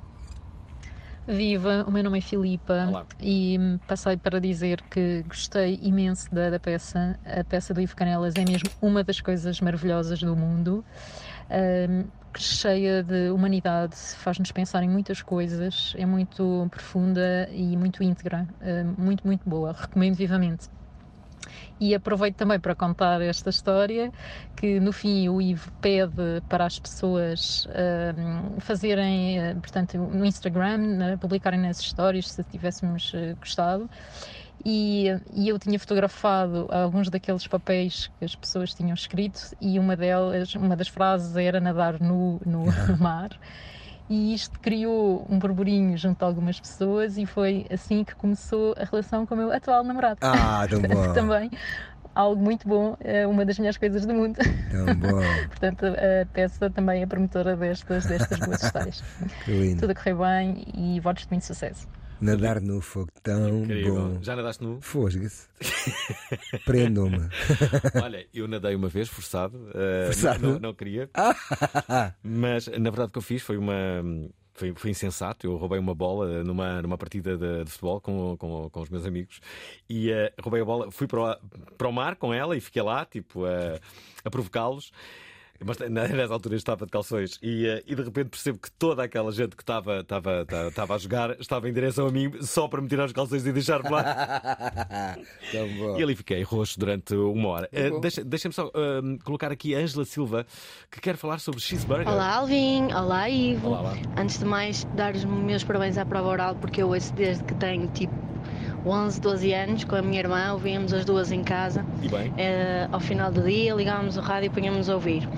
Viva, 1.27 1.85
o 1.87 1.93
meu 1.93 2.03
nome 2.03 2.19
é 2.19 2.21
Filipa 2.21 3.07
e 3.21 3.57
hum, 3.59 3.79
passei 3.87 4.17
para 4.17 4.41
dizer 4.41 4.83
que 4.91 5.23
gostei 5.29 5.79
imenso 5.81 6.27
da, 6.33 6.51
da 6.51 6.59
peça. 6.59 7.19
A 7.25 7.45
peça 7.45 7.73
do 7.73 7.81
Ivo 7.81 7.95
Canelas 7.95 8.37
é 8.37 8.45
mesmo 8.45 8.69
uma 8.81 9.05
das 9.05 9.21
coisas 9.21 9.61
maravilhosas 9.61 10.19
do 10.19 10.35
mundo, 10.35 10.85
hum, 11.89 12.11
cheia 12.37 13.03
de 13.05 13.31
humanidade, 13.31 13.95
faz-nos 14.17 14.51
pensar 14.51 14.83
em 14.83 14.89
muitas 14.89 15.23
coisas, 15.23 15.93
é 15.97 16.07
muito 16.07 16.67
profunda 16.71 17.49
e 17.53 17.77
muito 17.77 18.03
íntegra, 18.03 18.49
hum, 18.61 18.95
muito, 18.99 19.25
muito 19.27 19.49
boa. 19.49 19.73
Recomendo 19.73 20.17
vivamente. 20.17 20.69
E 21.81 21.95
aproveito 21.95 22.37
também 22.37 22.61
para 22.61 22.75
contar 22.75 23.23
esta 23.23 23.49
história 23.49 24.13
que 24.55 24.79
no 24.79 24.93
fim 24.93 25.31
o 25.31 25.41
Ivo 25.41 25.73
pede 25.81 26.43
para 26.47 26.67
as 26.67 26.79
pessoas 26.79 27.67
ahm, 27.71 28.61
fazerem, 28.61 29.39
eh, 29.39 29.55
portanto, 29.55 29.97
no 29.97 30.27
Instagram, 30.27 30.77
né, 30.77 31.17
publicarem 31.17 31.59
nas 31.59 31.81
histórias 31.81 32.31
se 32.31 32.45
tivéssemos 32.45 33.13
eh, 33.15 33.35
gostado. 33.41 33.89
E, 34.63 35.07
e 35.33 35.49
eu 35.49 35.59
tinha 35.59 35.79
fotografado 35.79 36.69
alguns 36.71 37.09
daqueles 37.09 37.47
papéis 37.47 38.11
que 38.19 38.27
as 38.27 38.35
pessoas 38.37 38.75
tinham 38.75 38.93
escrito 38.93 39.41
e 39.59 39.79
uma 39.79 39.97
delas, 39.97 40.55
uma 40.55 40.77
das 40.77 40.89
frases 40.89 41.35
era 41.35 41.61
nadar 41.61 41.99
nu 41.99 42.39
no, 42.45 42.67
no 42.67 42.99
mar. 43.01 43.31
E 44.11 44.35
isto 44.35 44.59
criou 44.59 45.25
um 45.31 45.39
burburinho 45.39 45.97
junto 45.97 46.25
a 46.25 46.27
algumas 46.27 46.59
pessoas 46.59 47.17
e 47.17 47.25
foi 47.25 47.65
assim 47.71 48.03
que 48.03 48.13
começou 48.17 48.75
a 48.77 48.85
relação 48.85 49.25
com 49.25 49.35
o 49.35 49.39
meu 49.39 49.53
atual 49.53 49.85
namorado. 49.85 50.19
Ah, 50.21 50.67
tão 50.69 50.81
Portanto, 50.81 50.99
bom. 51.07 51.13
Também 51.13 51.51
algo 52.13 52.43
muito 52.43 52.67
bom, 52.67 52.97
é 52.99 53.25
uma 53.25 53.45
das 53.45 53.57
melhores 53.57 53.79
coisas 53.79 54.05
do 54.05 54.13
mundo. 54.13 54.37
Tão 54.69 54.95
bom. 54.97 55.21
Portanto, 55.49 55.87
a 55.87 56.27
peça 56.27 56.69
também 56.71 57.03
é 57.03 57.07
promotora 57.07 57.57
destas, 57.57 58.05
destas 58.05 58.41
boas 58.41 58.61
histórias. 58.61 59.05
Que 59.45 59.53
lindo. 59.53 59.81
Tudo 59.83 59.93
a 59.93 59.95
correr 59.95 60.15
bem 60.15 60.65
e 60.75 60.99
votos 60.99 61.23
de 61.23 61.31
muito 61.31 61.45
sucesso. 61.47 61.87
Nadar 62.21 62.61
no 62.61 62.81
fogo, 62.81 63.11
tão 63.23 63.65
Incrível. 63.65 63.95
bom. 63.95 64.19
Já 64.23 64.37
nadaste 64.37 64.63
nu? 64.63 64.79
Fosga-se. 64.81 65.49
Prendam-me. 66.65 67.29
Olha, 68.03 68.27
eu 68.35 68.47
nadei 68.49 68.75
uma 68.75 68.89
vez, 68.89 69.09
forçado. 69.09 69.71
eh, 69.75 70.07
Forçado? 70.07 70.53
Não, 70.53 70.59
não 70.59 70.75
queria. 70.75 71.09
Mas 72.23 72.67
na 72.67 72.91
verdade 72.91 73.09
o 73.09 73.13
que 73.13 73.19
eu 73.19 73.23
fiz 73.23 73.43
foi 73.43 73.57
uma. 73.57 73.75
Foi, 74.53 74.75
foi 74.77 74.91
insensato. 74.91 75.47
Eu 75.47 75.57
roubei 75.57 75.79
uma 75.79 75.95
bola 75.95 76.45
numa, 76.45 76.83
numa 76.83 76.99
partida 76.99 77.37
de, 77.37 77.65
de 77.65 77.71
futebol 77.71 78.01
com, 78.01 78.37
com, 78.37 78.69
com 78.69 78.81
os 78.83 78.91
meus 78.91 79.07
amigos 79.07 79.41
e 79.89 80.11
eh, 80.11 80.33
roubei 80.43 80.61
a 80.61 80.65
bola, 80.65 80.91
fui 80.91 81.07
para 81.07 81.21
o, 81.33 81.37
para 81.79 81.89
o 81.89 81.93
mar 81.93 82.17
com 82.17 82.35
ela 82.35 82.55
e 82.57 82.61
fiquei 82.61 82.83
lá, 82.83 83.05
tipo, 83.07 83.45
a, 83.47 83.79
a 84.25 84.31
provocá-los. 84.31 84.93
Mas 85.65 85.79
nessa 85.91 86.33
altura 86.33 86.55
eu 86.55 86.59
estava 86.59 86.85
de 86.87 86.91
calções 86.93 87.39
e, 87.43 87.67
eh, 87.67 87.83
e 87.87 87.95
de 87.95 88.03
repente 88.03 88.31
percebo 88.31 88.59
que 88.59 88.71
toda 88.73 89.03
aquela 89.03 89.31
gente 89.33 89.55
que 89.57 89.63
estava, 89.63 90.01
estava, 90.01 90.47
estava, 90.69 90.95
a 90.95 90.99
jogar 90.99 91.41
estava 91.41 91.69
em 91.69 91.73
direção 91.73 92.07
a 92.07 92.11
mim 92.11 92.33
só 92.43 92.67
para 92.69 92.81
me 92.81 92.89
tirar 92.89 93.05
os 93.07 93.13
calções 93.13 93.45
e 93.47 93.53
deixar-me 93.53 93.91
lá. 93.91 95.17
E 95.99 96.03
ali 96.03 96.15
fiquei 96.15 96.43
roxo 96.43 96.79
durante 96.79 97.15
uma 97.15 97.49
hora. 97.49 97.69
Deixa- 98.01 98.23
Deixa-me 98.25 98.55
só 98.55 98.67
eh, 98.69 99.19
colocar 99.25 99.51
aqui 99.53 99.75
a 99.75 99.79
Ângela 99.79 100.05
Silva 100.05 100.47
que 100.91 101.01
quer 101.01 101.17
falar 101.17 101.39
sobre 101.41 101.61
cheeseburger. 101.61 102.09
Olá 102.09 102.37
Alvin, 102.37 102.93
olá 102.93 103.29
Ivo. 103.29 103.69
Olá, 103.69 103.81
olá. 103.81 103.95
Antes 104.17 104.39
de 104.39 104.45
mais, 104.45 104.85
dar 104.95 105.15
os 105.15 105.25
meus 105.25 105.65
parabéns 105.65 105.99
à 105.99 106.05
prova 106.07 106.29
oral 106.29 106.55
porque 106.57 106.83
eu 106.83 106.89
ouço 106.89 107.13
desde 107.15 107.43
que 107.45 107.55
tenho 107.55 107.89
tipo 107.89 108.15
11, 108.87 109.21
12 109.21 109.53
anos 109.53 109.85
com 109.85 109.97
a 109.97 110.03
minha 110.03 110.21
irmã, 110.21 110.53
ouvíamos 110.53 110.93
as 110.93 111.05
duas 111.05 111.31
em 111.33 111.43
casa. 111.43 111.85
E 112.03 112.09
bem. 112.09 112.33
Eh, 112.37 112.89
ao 112.91 113.01
final 113.01 113.31
do 113.31 113.43
dia 113.43 113.75
ligávamos 113.75 114.17
o 114.17 114.21
rádio 114.21 114.47
e 114.47 114.51
punhamos 114.51 114.89
a 114.89 114.95
ouvir. 114.95 115.29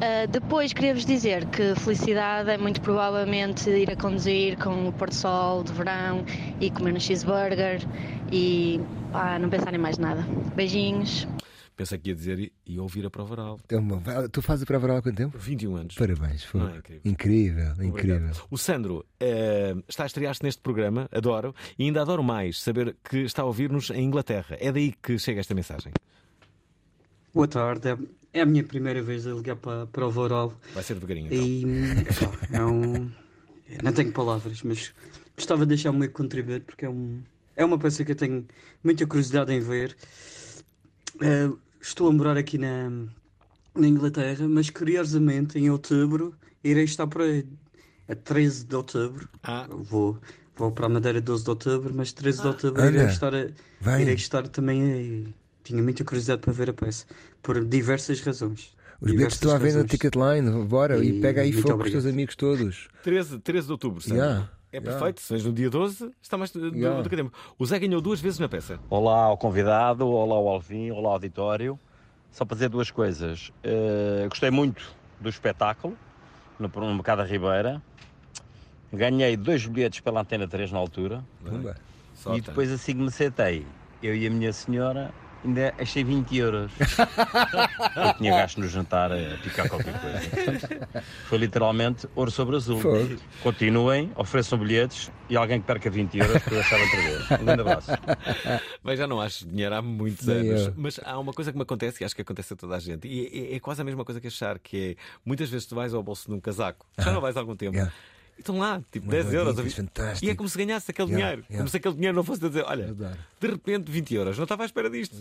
Eh, 0.00 0.26
depois 0.26 0.72
queria-vos 0.72 1.04
dizer 1.04 1.46
que 1.46 1.74
felicidade 1.76 2.50
é 2.50 2.58
muito 2.58 2.80
provavelmente 2.80 3.70
ir 3.70 3.90
a 3.90 3.96
conduzir 3.96 4.56
com 4.58 4.88
o 4.88 4.92
Porto 4.92 5.14
Sol 5.14 5.62
de 5.62 5.72
verão 5.72 6.24
e 6.60 6.70
comer 6.70 6.94
um 6.94 7.00
cheeseburger 7.00 7.80
e 8.30 8.80
pá, 9.12 9.38
não 9.38 9.48
pensar 9.48 9.72
em 9.72 9.78
mais 9.78 9.98
nada. 9.98 10.26
Beijinhos. 10.54 11.26
Pensei 11.76 11.98
que 11.98 12.10
ia 12.10 12.14
dizer 12.14 12.52
e, 12.64 12.78
ouvir 12.78 13.04
a 13.04 13.10
prova 13.10 13.32
oral. 13.32 13.60
Bom. 13.82 13.98
Vai- 13.98 14.28
Tu 14.28 14.40
fazes 14.40 14.62
a 14.62 14.66
prova 14.66 14.86
oral 14.86 14.96
há 14.98 15.02
quanto 15.02 15.16
tempo? 15.16 15.36
21 15.36 15.74
anos. 15.76 15.94
Parabéns. 15.96 16.44
Foi. 16.44 16.60
Não 16.60 16.68
é 16.68 16.76
incrível? 16.78 17.00
incrível, 17.04 17.72
Obrigado. 17.72 17.88
incrível. 18.20 18.46
O 18.48 18.56
Sandro 18.56 19.04
eh, 19.18 19.74
está 19.88 20.04
a 20.04 20.06
estrear-se 20.06 20.42
neste 20.44 20.62
programa, 20.62 21.08
adoro, 21.10 21.52
e 21.76 21.84
ainda 21.84 22.00
adoro 22.02 22.22
mais 22.22 22.60
saber 22.60 22.94
que 23.02 23.18
está 23.18 23.42
a 23.42 23.44
ouvir-nos 23.44 23.90
em 23.90 24.04
Inglaterra. 24.04 24.56
É 24.60 24.70
daí 24.70 24.92
que 25.02 25.18
chega 25.18 25.40
esta 25.40 25.52
mensagem. 25.54 25.92
Boa 27.34 27.48
tarde, 27.48 27.88
é- 27.88 27.98
é 28.32 28.40
a 28.42 28.46
minha 28.46 28.62
primeira 28.62 29.02
vez 29.02 29.26
a 29.26 29.32
ligar 29.32 29.56
para, 29.56 29.86
para 29.86 30.06
o 30.06 30.10
Voral. 30.10 30.54
Vai 30.72 30.82
ser 30.84 30.94
devagarinho. 30.94 31.26
Então. 31.32 32.32
E 32.52 32.54
é 32.56 32.64
um. 32.64 33.10
Não 33.82 33.92
tenho 33.92 34.12
palavras, 34.12 34.62
mas 34.62 34.94
gostava 35.36 35.62
de 35.66 35.70
deixar 35.70 35.90
o 35.90 35.94
meu 35.94 36.08
contributo 36.10 36.60
porque 36.66 36.84
é, 36.84 36.88
um, 36.88 37.20
é 37.56 37.64
uma 37.64 37.78
peça 37.78 38.04
que 38.04 38.12
eu 38.12 38.16
tenho 38.16 38.46
muita 38.84 39.04
curiosidade 39.06 39.52
em 39.52 39.58
ver. 39.58 39.96
Eh, 41.20 41.50
estou 41.80 42.08
a 42.08 42.12
morar 42.12 42.36
aqui 42.36 42.58
na, 42.58 42.90
na 43.74 43.86
Inglaterra, 43.88 44.46
mas 44.48 44.70
curiosamente 44.70 45.58
em 45.58 45.70
outubro 45.70 46.34
irei 46.62 46.84
estar 46.84 47.06
por 47.06 47.22
aí. 47.22 47.46
A 48.08 48.14
13 48.14 48.64
de 48.66 48.76
outubro 48.76 49.28
Ah. 49.42 49.66
vou, 49.70 50.18
vou 50.56 50.70
para 50.72 50.86
a 50.86 50.88
Madeira 50.88 51.20
12 51.20 51.44
de 51.44 51.50
outubro, 51.50 51.92
mas 51.94 52.12
13 52.12 52.42
de 52.42 52.46
outubro 52.48 52.82
Anda. 52.82 52.90
irei 52.98 53.06
estar, 53.06 53.32
a, 53.34 54.00
irei 54.00 54.14
estar 54.14 54.46
também 54.48 55.26
a, 55.26 55.30
tinha 55.62 55.82
muita 55.82 56.04
curiosidade 56.04 56.42
para 56.42 56.52
ver 56.52 56.70
a 56.70 56.74
peça, 56.74 57.06
por 57.42 57.64
diversas 57.64 58.20
razões. 58.20 58.74
Os 59.00 59.10
bilhetes 59.10 59.36
estão 59.36 59.52
à 59.52 59.58
venda 59.58 59.78
na 59.78 59.84
Ticketline, 59.84 60.64
bora, 60.66 61.02
e, 61.04 61.18
E 61.18 61.20
pega 61.20 61.42
aí 61.42 61.52
fogo 61.52 61.78
com 61.78 61.84
os 61.84 61.90
teus 61.90 62.06
amigos 62.06 62.36
todos. 62.36 62.88
13, 63.02 63.38
13 63.40 63.66
de 63.66 63.72
outubro, 63.72 64.00
Sandro. 64.00 64.16
Yeah, 64.18 64.50
É 64.74 64.78
yeah. 64.78 64.90
perfeito, 64.90 65.20
se 65.20 65.32
vens 65.32 65.44
no 65.44 65.52
dia 65.52 65.70
12, 65.70 66.10
está 66.20 66.36
mais 66.36 66.50
do, 66.50 66.74
Yeah. 66.76 67.00
do 67.00 67.08
que 67.08 67.14
tempo. 67.14 67.32
O 67.56 67.64
Zé 67.64 67.78
ganhou 67.78 68.00
duas 68.00 68.20
vezes 68.20 68.40
na 68.40 68.48
peça. 68.48 68.80
Olá 68.90 69.26
ao 69.26 69.38
convidado, 69.38 70.04
olá 70.08 70.34
ao 70.34 70.48
Alvin, 70.48 70.90
olá 70.90 71.10
ao 71.10 71.12
auditório. 71.14 71.78
Só 72.32 72.44
para 72.44 72.56
dizer 72.56 72.68
duas 72.70 72.90
coisas. 72.90 73.52
Eh, 73.62 74.26
gostei 74.28 74.50
muito 74.50 74.84
do 75.20 75.28
espetáculo 75.28 75.96
no, 76.58 76.66
no 76.66 76.94
Mercado 76.94 77.18
da 77.18 77.24
Ribeira. 77.24 77.80
Ganhei 78.92 79.36
dois 79.36 79.64
bilhetes 79.64 80.00
pela 80.00 80.22
Antena 80.22 80.48
3 80.48 80.72
na 80.72 80.78
altura. 80.80 81.24
Pumba. 81.44 81.76
E 82.34 82.40
depois 82.40 82.72
assim 82.72 82.96
que 82.96 83.00
me 83.02 83.12
sentei, 83.12 83.64
eu 84.02 84.16
e 84.16 84.26
a 84.26 84.30
minha 84.30 84.52
senhora, 84.52 85.12
ainda 85.44 85.74
achei 85.78 86.02
20 86.02 86.36
euros. 86.36 86.72
eu 87.96 88.14
tinha 88.14 88.32
gasto 88.32 88.60
no 88.60 88.68
jantar 88.68 89.12
a 89.12 89.16
picar 89.42 89.68
qualquer 89.68 89.94
coisa. 90.00 90.88
Foi 91.26 91.38
literalmente 91.38 92.08
ouro 92.14 92.30
sobre 92.30 92.56
azul. 92.56 92.80
Fogo. 92.80 93.16
Continuem, 93.42 94.10
ofereçam 94.16 94.58
bilhetes 94.58 95.10
e 95.28 95.36
alguém 95.36 95.60
que 95.60 95.66
perca 95.66 95.90
20 95.90 96.18
euros 96.18 96.42
para 96.42 96.54
eu 96.54 96.60
achar 96.60 96.80
outra 96.80 97.00
vez. 97.02 97.30
Um 97.30 97.44
grande 97.44 97.60
abraço. 97.60 97.90
Bem, 98.84 98.96
já 98.96 99.06
não 99.06 99.20
acho 99.20 99.46
dinheiro 99.46 99.74
há 99.74 99.82
muitos 99.82 100.26
Nem 100.26 100.50
anos. 100.50 100.66
eu. 100.66 100.74
Mas 100.76 101.00
há 101.04 101.18
uma 101.18 101.32
coisa 101.32 101.52
que 101.52 101.58
me 101.58 101.62
acontece 101.62 102.02
e 102.02 102.04
acho 102.04 102.14
que 102.14 102.22
acontece 102.22 102.54
a 102.54 102.56
toda 102.56 102.76
a 102.76 102.78
gente. 102.78 103.06
E 103.06 103.52
é, 103.52 103.56
é 103.56 103.60
quase 103.60 103.80
a 103.80 103.84
mesma 103.84 104.04
coisa 104.04 104.20
que 104.20 104.26
achar, 104.26 104.58
que 104.58 104.96
é 104.98 105.02
muitas 105.24 105.48
vezes 105.50 105.66
tu 105.66 105.74
vais 105.74 105.92
ao 105.94 106.02
bolso 106.02 106.28
de 106.28 106.34
um 106.34 106.40
casaco, 106.40 106.86
já 106.98 107.12
não 107.12 107.20
vais 107.20 107.36
há 107.36 107.40
algum 107.40 107.56
tempo. 107.56 107.76
Yeah. 107.76 107.92
E 108.36 108.40
estão 108.40 108.58
lá, 108.58 108.82
tipo, 108.90 109.06
Umas 109.06 109.22
10 109.24 109.34
euros. 109.34 109.54
moeditas, 109.54 109.74
fantástico. 109.74 110.26
E 110.26 110.30
é 110.30 110.34
como 110.34 110.48
se 110.48 110.58
ganhasse 110.58 110.90
aquele 110.90 111.08
Yeah, 111.10 111.24
dinheiro. 111.26 111.46
yeah. 111.48 111.56
Como 111.58 111.68
se 111.68 111.76
aquele 111.76 111.94
dinheiro 111.94 112.16
não 112.16 112.24
fosse 112.24 112.44
a 112.44 112.48
dizer, 112.48 112.64
olha, 112.64 112.90
Adoro. 112.90 113.16
de 113.40 113.46
repente 113.48 113.90
20 113.90 114.14
euros, 114.14 114.36
não 114.36 114.42
estava 114.44 114.62
à 114.64 114.66
espera 114.66 114.90
disto. 114.90 115.16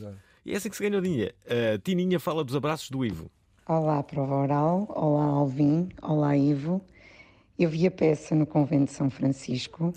E 0.46 0.54
é 0.54 0.58
assim 0.58 0.70
que 0.70 0.76
se 0.76 0.84
ganha 0.84 0.98
o 0.98 1.02
dinheiro. 1.02 1.34
A 1.48 1.78
Tininha 1.80 2.20
fala 2.20 2.44
dos 2.44 2.56
abraços 2.56 2.90
do 2.90 3.06
Ivo. 3.06 3.30
Olá, 3.68 4.02
Prova 4.04 4.36
Oral. 4.36 4.86
Olá, 4.90 5.24
Alvin. 5.26 5.90
Olá, 6.02 6.36
Ivo. 6.36 6.82
Eu 7.58 7.70
vi 7.70 7.86
a 7.88 7.92
peça 7.92 8.34
no 8.36 8.46
Convento 8.46 8.86
de 8.86 8.92
São 8.92 9.10
Francisco 9.10 9.94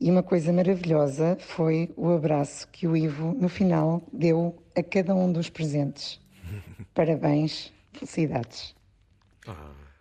e 0.00 0.10
uma 0.10 0.22
coisa 0.22 0.50
maravilhosa 0.52 1.36
foi 1.38 1.90
o 1.96 2.10
abraço 2.10 2.66
que 2.72 2.86
o 2.88 2.96
Ivo, 2.96 3.34
no 3.38 3.48
final, 3.48 4.02
deu 4.12 4.56
a 4.74 4.82
cada 4.82 5.14
um 5.14 5.30
dos 5.30 5.48
presentes. 5.50 6.18
Parabéns, 6.94 7.70
felicidades. 7.92 8.74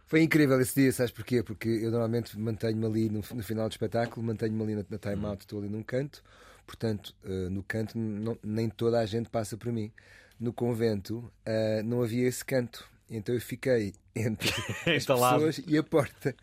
Foi 0.07 0.21
incrível 0.21 0.59
esse 0.61 0.79
dia, 0.79 0.91
sabes 0.91 1.11
porquê? 1.11 1.41
Porque 1.41 1.67
eu 1.67 1.89
normalmente 1.89 2.37
mantenho-me 2.39 2.85
ali 2.85 3.09
no, 3.09 3.23
no 3.33 3.43
final 3.43 3.67
do 3.67 3.71
espetáculo, 3.71 4.25
mantenho-me 4.25 4.61
ali 4.63 4.75
na, 4.75 4.85
na 4.89 4.97
time-out, 4.97 5.41
estou 5.41 5.59
ali 5.59 5.67
num 5.69 5.81
canto, 5.81 6.23
portanto, 6.65 7.15
eh, 7.25 7.49
no 7.49 7.63
canto 7.63 7.97
não- 7.97 8.37
nem 8.43 8.69
toda 8.69 8.99
a 8.99 9.05
gente 9.05 9.29
passa 9.29 9.57
por 9.57 9.71
mim. 9.71 9.91
No 10.39 10.53
convento 10.53 11.31
eh, 11.45 11.81
não 11.83 12.03
havia 12.03 12.27
esse 12.27 12.43
canto, 12.45 12.87
então 13.09 13.33
eu 13.33 13.41
fiquei 13.41 13.93
entre 14.15 14.49
as 14.95 15.05
pessoas 15.39 15.61
e 15.67 15.77
a 15.77 15.83
porta. 15.83 16.35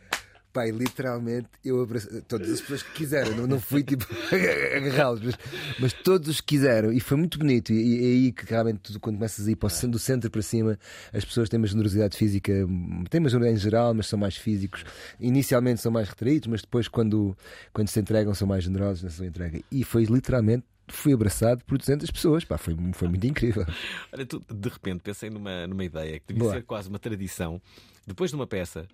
Pai, 0.53 0.71
literalmente 0.71 1.49
eu 1.65 1.83
abracei 1.83 2.21
todas 2.23 2.51
as 2.51 2.61
pessoas 2.61 2.83
que 2.83 2.93
quiseram, 2.93 3.35
não, 3.37 3.47
não 3.47 3.61
fui 3.61 3.83
tipo 3.83 4.07
agarrá-los, 4.77 5.23
mas, 5.23 5.39
mas 5.79 5.93
todos 5.93 6.29
os 6.29 6.41
que 6.41 6.49
quiseram 6.49 6.93
e 6.93 7.01
foi 7.01 7.17
muito 7.17 7.39
bonito. 7.39 7.73
E, 7.73 7.77
e 7.77 8.05
é 8.05 8.07
aí 8.07 8.33
que 8.33 8.45
realmente 8.45 8.81
tudo, 8.81 9.01
quando 9.01 9.17
começas 9.17 9.47
a 9.47 9.51
ir 9.51 9.57
para 9.57 9.69
o 9.69 9.71
centro, 9.71 9.93
do 9.93 9.99
centro 9.99 10.31
para 10.31 10.43
cima, 10.43 10.79
as 11.13 11.25
pessoas 11.25 11.49
têm 11.49 11.59
uma 11.59 11.67
generosidade 11.67 12.17
física, 12.17 12.53
têm 13.09 13.21
uma 13.21 13.29
generosidade 13.29 13.55
em 13.55 13.57
geral, 13.57 13.95
mas 13.95 14.07
são 14.07 14.19
mais 14.19 14.37
físicos. 14.37 14.85
Inicialmente 15.19 15.81
são 15.81 15.91
mais 15.91 16.09
retraídos, 16.09 16.49
mas 16.49 16.61
depois, 16.63 16.89
quando, 16.89 17.37
quando 17.73 17.89
se 17.89 18.01
entregam, 18.01 18.35
são 18.35 18.47
mais 18.47 18.65
generosos 18.65 19.03
na 19.03 19.11
sua 19.11 19.27
entrega. 19.27 19.61
E 19.71 19.85
foi 19.85 20.05
literalmente. 20.05 20.65
Fui 20.89 21.15
abraçado 21.15 21.65
por 21.65 21.79
200 21.79 22.11
pessoas, 22.11 22.45
pá, 22.45 22.59
foi, 22.59 22.77
foi 22.93 23.09
muito 23.09 23.27
incrível. 23.27 23.65
Olha, 24.13 24.27
tu, 24.27 24.45
de 24.53 24.69
repente 24.69 25.01
pensei 25.01 25.31
numa, 25.31 25.67
numa 25.67 25.85
ideia 25.85 26.19
que 26.19 26.27
devia 26.27 26.43
Boa. 26.43 26.55
ser 26.55 26.65
quase 26.65 26.89
uma 26.89 26.99
tradição. 26.99 27.63
Depois 28.07 28.31
de 28.31 28.37
uma 28.37 28.47
peça, 28.47 28.87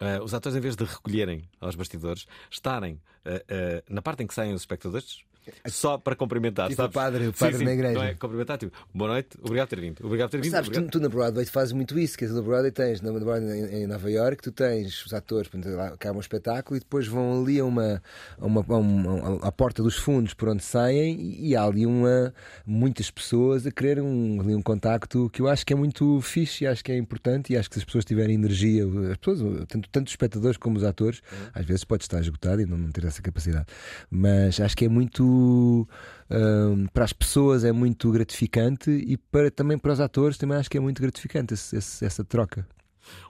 ah, 0.00 0.22
os 0.22 0.34
atores, 0.34 0.56
em 0.56 0.60
vez 0.60 0.76
de 0.76 0.84
recolherem 0.84 1.48
aos 1.60 1.74
bastidores, 1.74 2.26
estarem 2.50 3.00
ah, 3.24 3.82
na 3.88 4.02
parte 4.02 4.22
em 4.22 4.26
que 4.26 4.34
saem 4.34 4.54
os 4.54 4.62
espectadores. 4.62 5.22
Só 5.66 5.98
para 5.98 6.14
cumprimentar, 6.16 6.68
Tipo 6.68 6.82
o 6.82 6.84
sabes? 6.84 6.94
padre- 6.94 7.24
o 7.28 7.32
Sim, 7.32 7.38
padre 7.38 7.58
sim, 7.58 7.64
na 7.64 7.72
igreja. 7.72 7.94
Não 7.94 8.02
é? 8.02 8.14
Cumprimentar, 8.14 8.58
tipo, 8.58 8.72
boa 8.94 9.10
noite, 9.12 9.28
obrigado 9.42 9.68
por 9.68 9.76
ter 9.76 9.80
vindo. 9.82 10.04
Obrigado 10.04 10.28
por 10.30 10.36
ter 10.36 10.42
vindo. 10.42 10.50
sabes, 10.50 10.68
tu, 10.68 10.72
obrigado. 10.72 10.90
tu 10.92 11.00
na 11.00 11.08
Broadway 11.08 11.44
fazes 11.46 11.72
muito 11.72 11.98
isso, 11.98 12.16
que 12.18 12.24
é, 12.24 12.28
na 12.28 12.42
Broadway 12.42 12.70
tens, 12.70 13.00
na 13.00 13.10
Broadway 13.12 13.40
em, 13.42 13.82
em 13.82 13.86
Nova 13.86 14.10
York, 14.10 14.42
tu 14.42 14.52
tens 14.52 15.04
os 15.04 15.12
atores, 15.12 15.50
lá 15.64 15.88
acaba 15.88 16.16
um 16.16 16.20
espetáculo 16.20 16.76
e 16.76 16.80
depois 16.80 17.06
vão 17.06 17.42
ali 17.42 17.58
a 17.60 17.64
uma, 17.64 18.02
a 18.38 18.46
uma, 18.46 18.64
a 18.68 18.76
uma- 18.76 19.36
a 19.46 19.52
porta 19.52 19.82
dos 19.82 19.96
fundos 19.96 20.34
por 20.34 20.48
onde 20.48 20.62
saem 20.62 21.20
e, 21.20 21.48
e 21.50 21.56
há 21.56 21.62
ali 21.64 21.84
uma, 21.86 22.32
muitas 22.66 23.10
pessoas 23.10 23.66
a 23.66 23.70
querer 23.70 24.00
um, 24.00 24.40
ali 24.40 24.54
um 24.54 24.62
contacto 24.62 25.28
que 25.30 25.40
eu 25.42 25.48
acho 25.48 25.64
que 25.66 25.72
é 25.72 25.76
muito 25.76 26.20
fixe 26.20 26.64
e 26.64 26.66
acho 26.66 26.82
que 26.84 26.92
é 26.92 26.96
importante 26.96 27.52
e 27.52 27.56
acho 27.56 27.68
que 27.68 27.74
se 27.74 27.80
as 27.80 27.84
pessoas 27.84 28.04
tiverem 28.04 28.34
energia, 28.34 28.84
as 29.10 29.16
pessoas, 29.18 29.64
tanto, 29.68 29.88
tanto 29.90 30.06
os 30.06 30.12
espectadores 30.12 30.56
como 30.56 30.76
os 30.76 30.84
atores, 30.84 31.20
às 31.52 31.64
vezes 31.64 31.84
pode 31.84 32.04
estar 32.04 32.20
esgotado 32.20 32.62
e 32.62 32.66
não, 32.66 32.78
não 32.78 32.90
ter 32.90 33.04
essa 33.04 33.20
capacidade, 33.22 33.66
mas 34.10 34.60
acho 34.60 34.76
que 34.76 34.84
é 34.84 34.88
muito 34.88 35.33
hum, 35.34 36.86
para 36.92 37.04
as 37.04 37.12
pessoas 37.12 37.64
é 37.64 37.72
muito 37.72 38.10
gratificante 38.10 38.90
e 38.90 39.16
para, 39.16 39.50
também 39.50 39.78
para 39.78 39.92
os 39.92 40.00
atores 40.00 40.36
também 40.38 40.56
acho 40.58 40.70
que 40.70 40.76
é 40.78 40.80
muito 40.80 41.00
gratificante 41.02 41.54
esse- 41.54 41.76
esse- 41.76 42.04
essa 42.04 42.24
troca. 42.24 42.66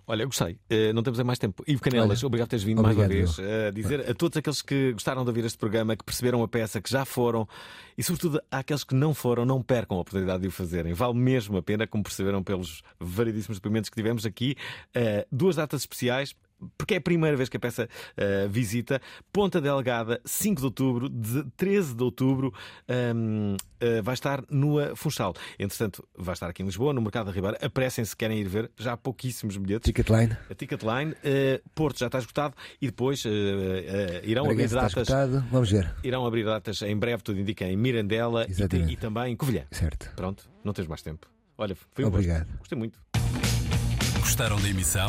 Olha, 0.06 0.22
eu 0.22 0.28
gostei. 0.28 0.56
Eh, 0.70 0.92
não 0.92 1.02
temos 1.02 1.18
mais 1.20 1.36
tempo. 1.36 1.64
Ivo 1.66 1.82
Canelas, 1.82 2.20
Olha, 2.20 2.26
obrigado 2.28 2.46
por 2.46 2.50
teres 2.50 2.62
vindo 2.62 2.78
obrigado, 2.80 3.08
mais 3.08 3.10
uma 3.10 3.26
vez. 3.26 3.38
eu. 3.38 3.44
Eh, 3.44 3.72
dizer 3.72 4.08
a 4.08 4.14
todos 4.14 4.36
aqueles 4.36 4.62
que 4.62 4.92
gostaram 4.92 5.24
de 5.24 5.30
ouvir 5.30 5.44
este 5.44 5.58
programa, 5.58 5.96
que 5.96 6.04
perceberam 6.04 6.40
a 6.44 6.46
peça, 6.48 6.80
que 6.80 6.88
já 6.88 7.04
foram 7.04 7.48
e, 7.98 8.02
sobretudo, 8.04 8.40
àqueles 8.52 8.84
que 8.84 8.94
não 8.94 9.12
foram, 9.12 9.44
não 9.44 9.60
percam 9.60 9.96
a 9.96 10.00
oportunidade 10.02 10.42
de 10.42 10.48
o 10.48 10.52
fazerem. 10.52 10.92
Vale 10.92 11.14
mesmo 11.14 11.56
a 11.56 11.62
pena, 11.62 11.88
como 11.88 12.04
perceberam 12.04 12.40
pelos 12.40 12.82
variedíssimos 13.00 13.58
depoimentos 13.58 13.90
que 13.90 13.96
tivemos 13.96 14.24
aqui. 14.24 14.54
Eh, 14.94 15.26
duas 15.32 15.56
datas 15.56 15.80
especiais. 15.80 16.36
Porque 16.78 16.94
é 16.94 16.96
a 16.96 17.00
primeira 17.00 17.36
vez 17.36 17.48
que 17.48 17.56
a 17.56 17.60
peça 17.60 17.88
eh, 18.16 18.46
visita 18.48 19.00
Ponta 19.32 19.60
Delgada, 19.60 20.20
5 20.24 20.60
de 20.60 20.64
outubro, 20.66 21.08
de 21.08 21.44
13 21.56 21.94
de 21.94 22.02
outubro, 22.02 22.54
ehm, 22.88 23.56
eh, 23.80 24.00
vai 24.00 24.14
estar 24.14 24.42
no 24.48 24.94
Funchal. 24.96 25.34
Entretanto, 25.58 26.06
vai 26.16 26.32
estar 26.32 26.48
aqui 26.48 26.62
em 26.62 26.66
Lisboa, 26.66 26.92
no 26.92 27.02
Mercado 27.02 27.26
da 27.26 27.32
Ribeira. 27.32 27.58
Apressem 27.60 28.04
se 28.04 28.16
querem 28.16 28.38
ir 28.38 28.48
ver, 28.48 28.70
já 28.78 28.92
há 28.94 28.96
pouquíssimos 28.96 29.56
bilhetes. 29.56 29.84
Ticketline. 29.86 30.36
A 30.50 30.54
Ticketline, 30.54 31.14
eh, 31.22 31.60
Porto 31.74 31.98
já 31.98 32.06
está 32.06 32.18
esgotado 32.18 32.54
e 32.80 32.86
depois 32.86 33.24
irão 34.22 34.44
abrir 34.44 34.68
Bragança 34.68 34.74
datas. 34.76 34.96
esgotado. 35.08 35.44
Vamos 35.50 35.70
ver. 35.70 35.94
Irão 36.02 36.24
abrir 36.26 36.44
datas 36.44 36.80
em 36.82 36.96
breve, 36.96 37.22
tudo 37.22 37.38
indica, 37.40 37.64
em 37.66 37.76
Mirandela 37.76 38.46
e, 38.48 38.92
e 38.92 38.96
também 38.96 39.32
em 39.32 39.36
Covilhã. 39.36 39.64
Certo. 39.70 40.10
Pronto, 40.16 40.48
não 40.64 40.72
tens 40.72 40.86
mais 40.88 41.02
tempo. 41.02 41.28
Olha, 41.58 41.76
foi 41.92 42.04
um 42.04 42.08
Obrigado. 42.08 42.46
gosto. 42.46 42.58
Gostei 42.58 42.78
muito. 42.78 42.98
Gostaram 44.20 44.60
da 44.60 44.68
emissão? 44.68 45.08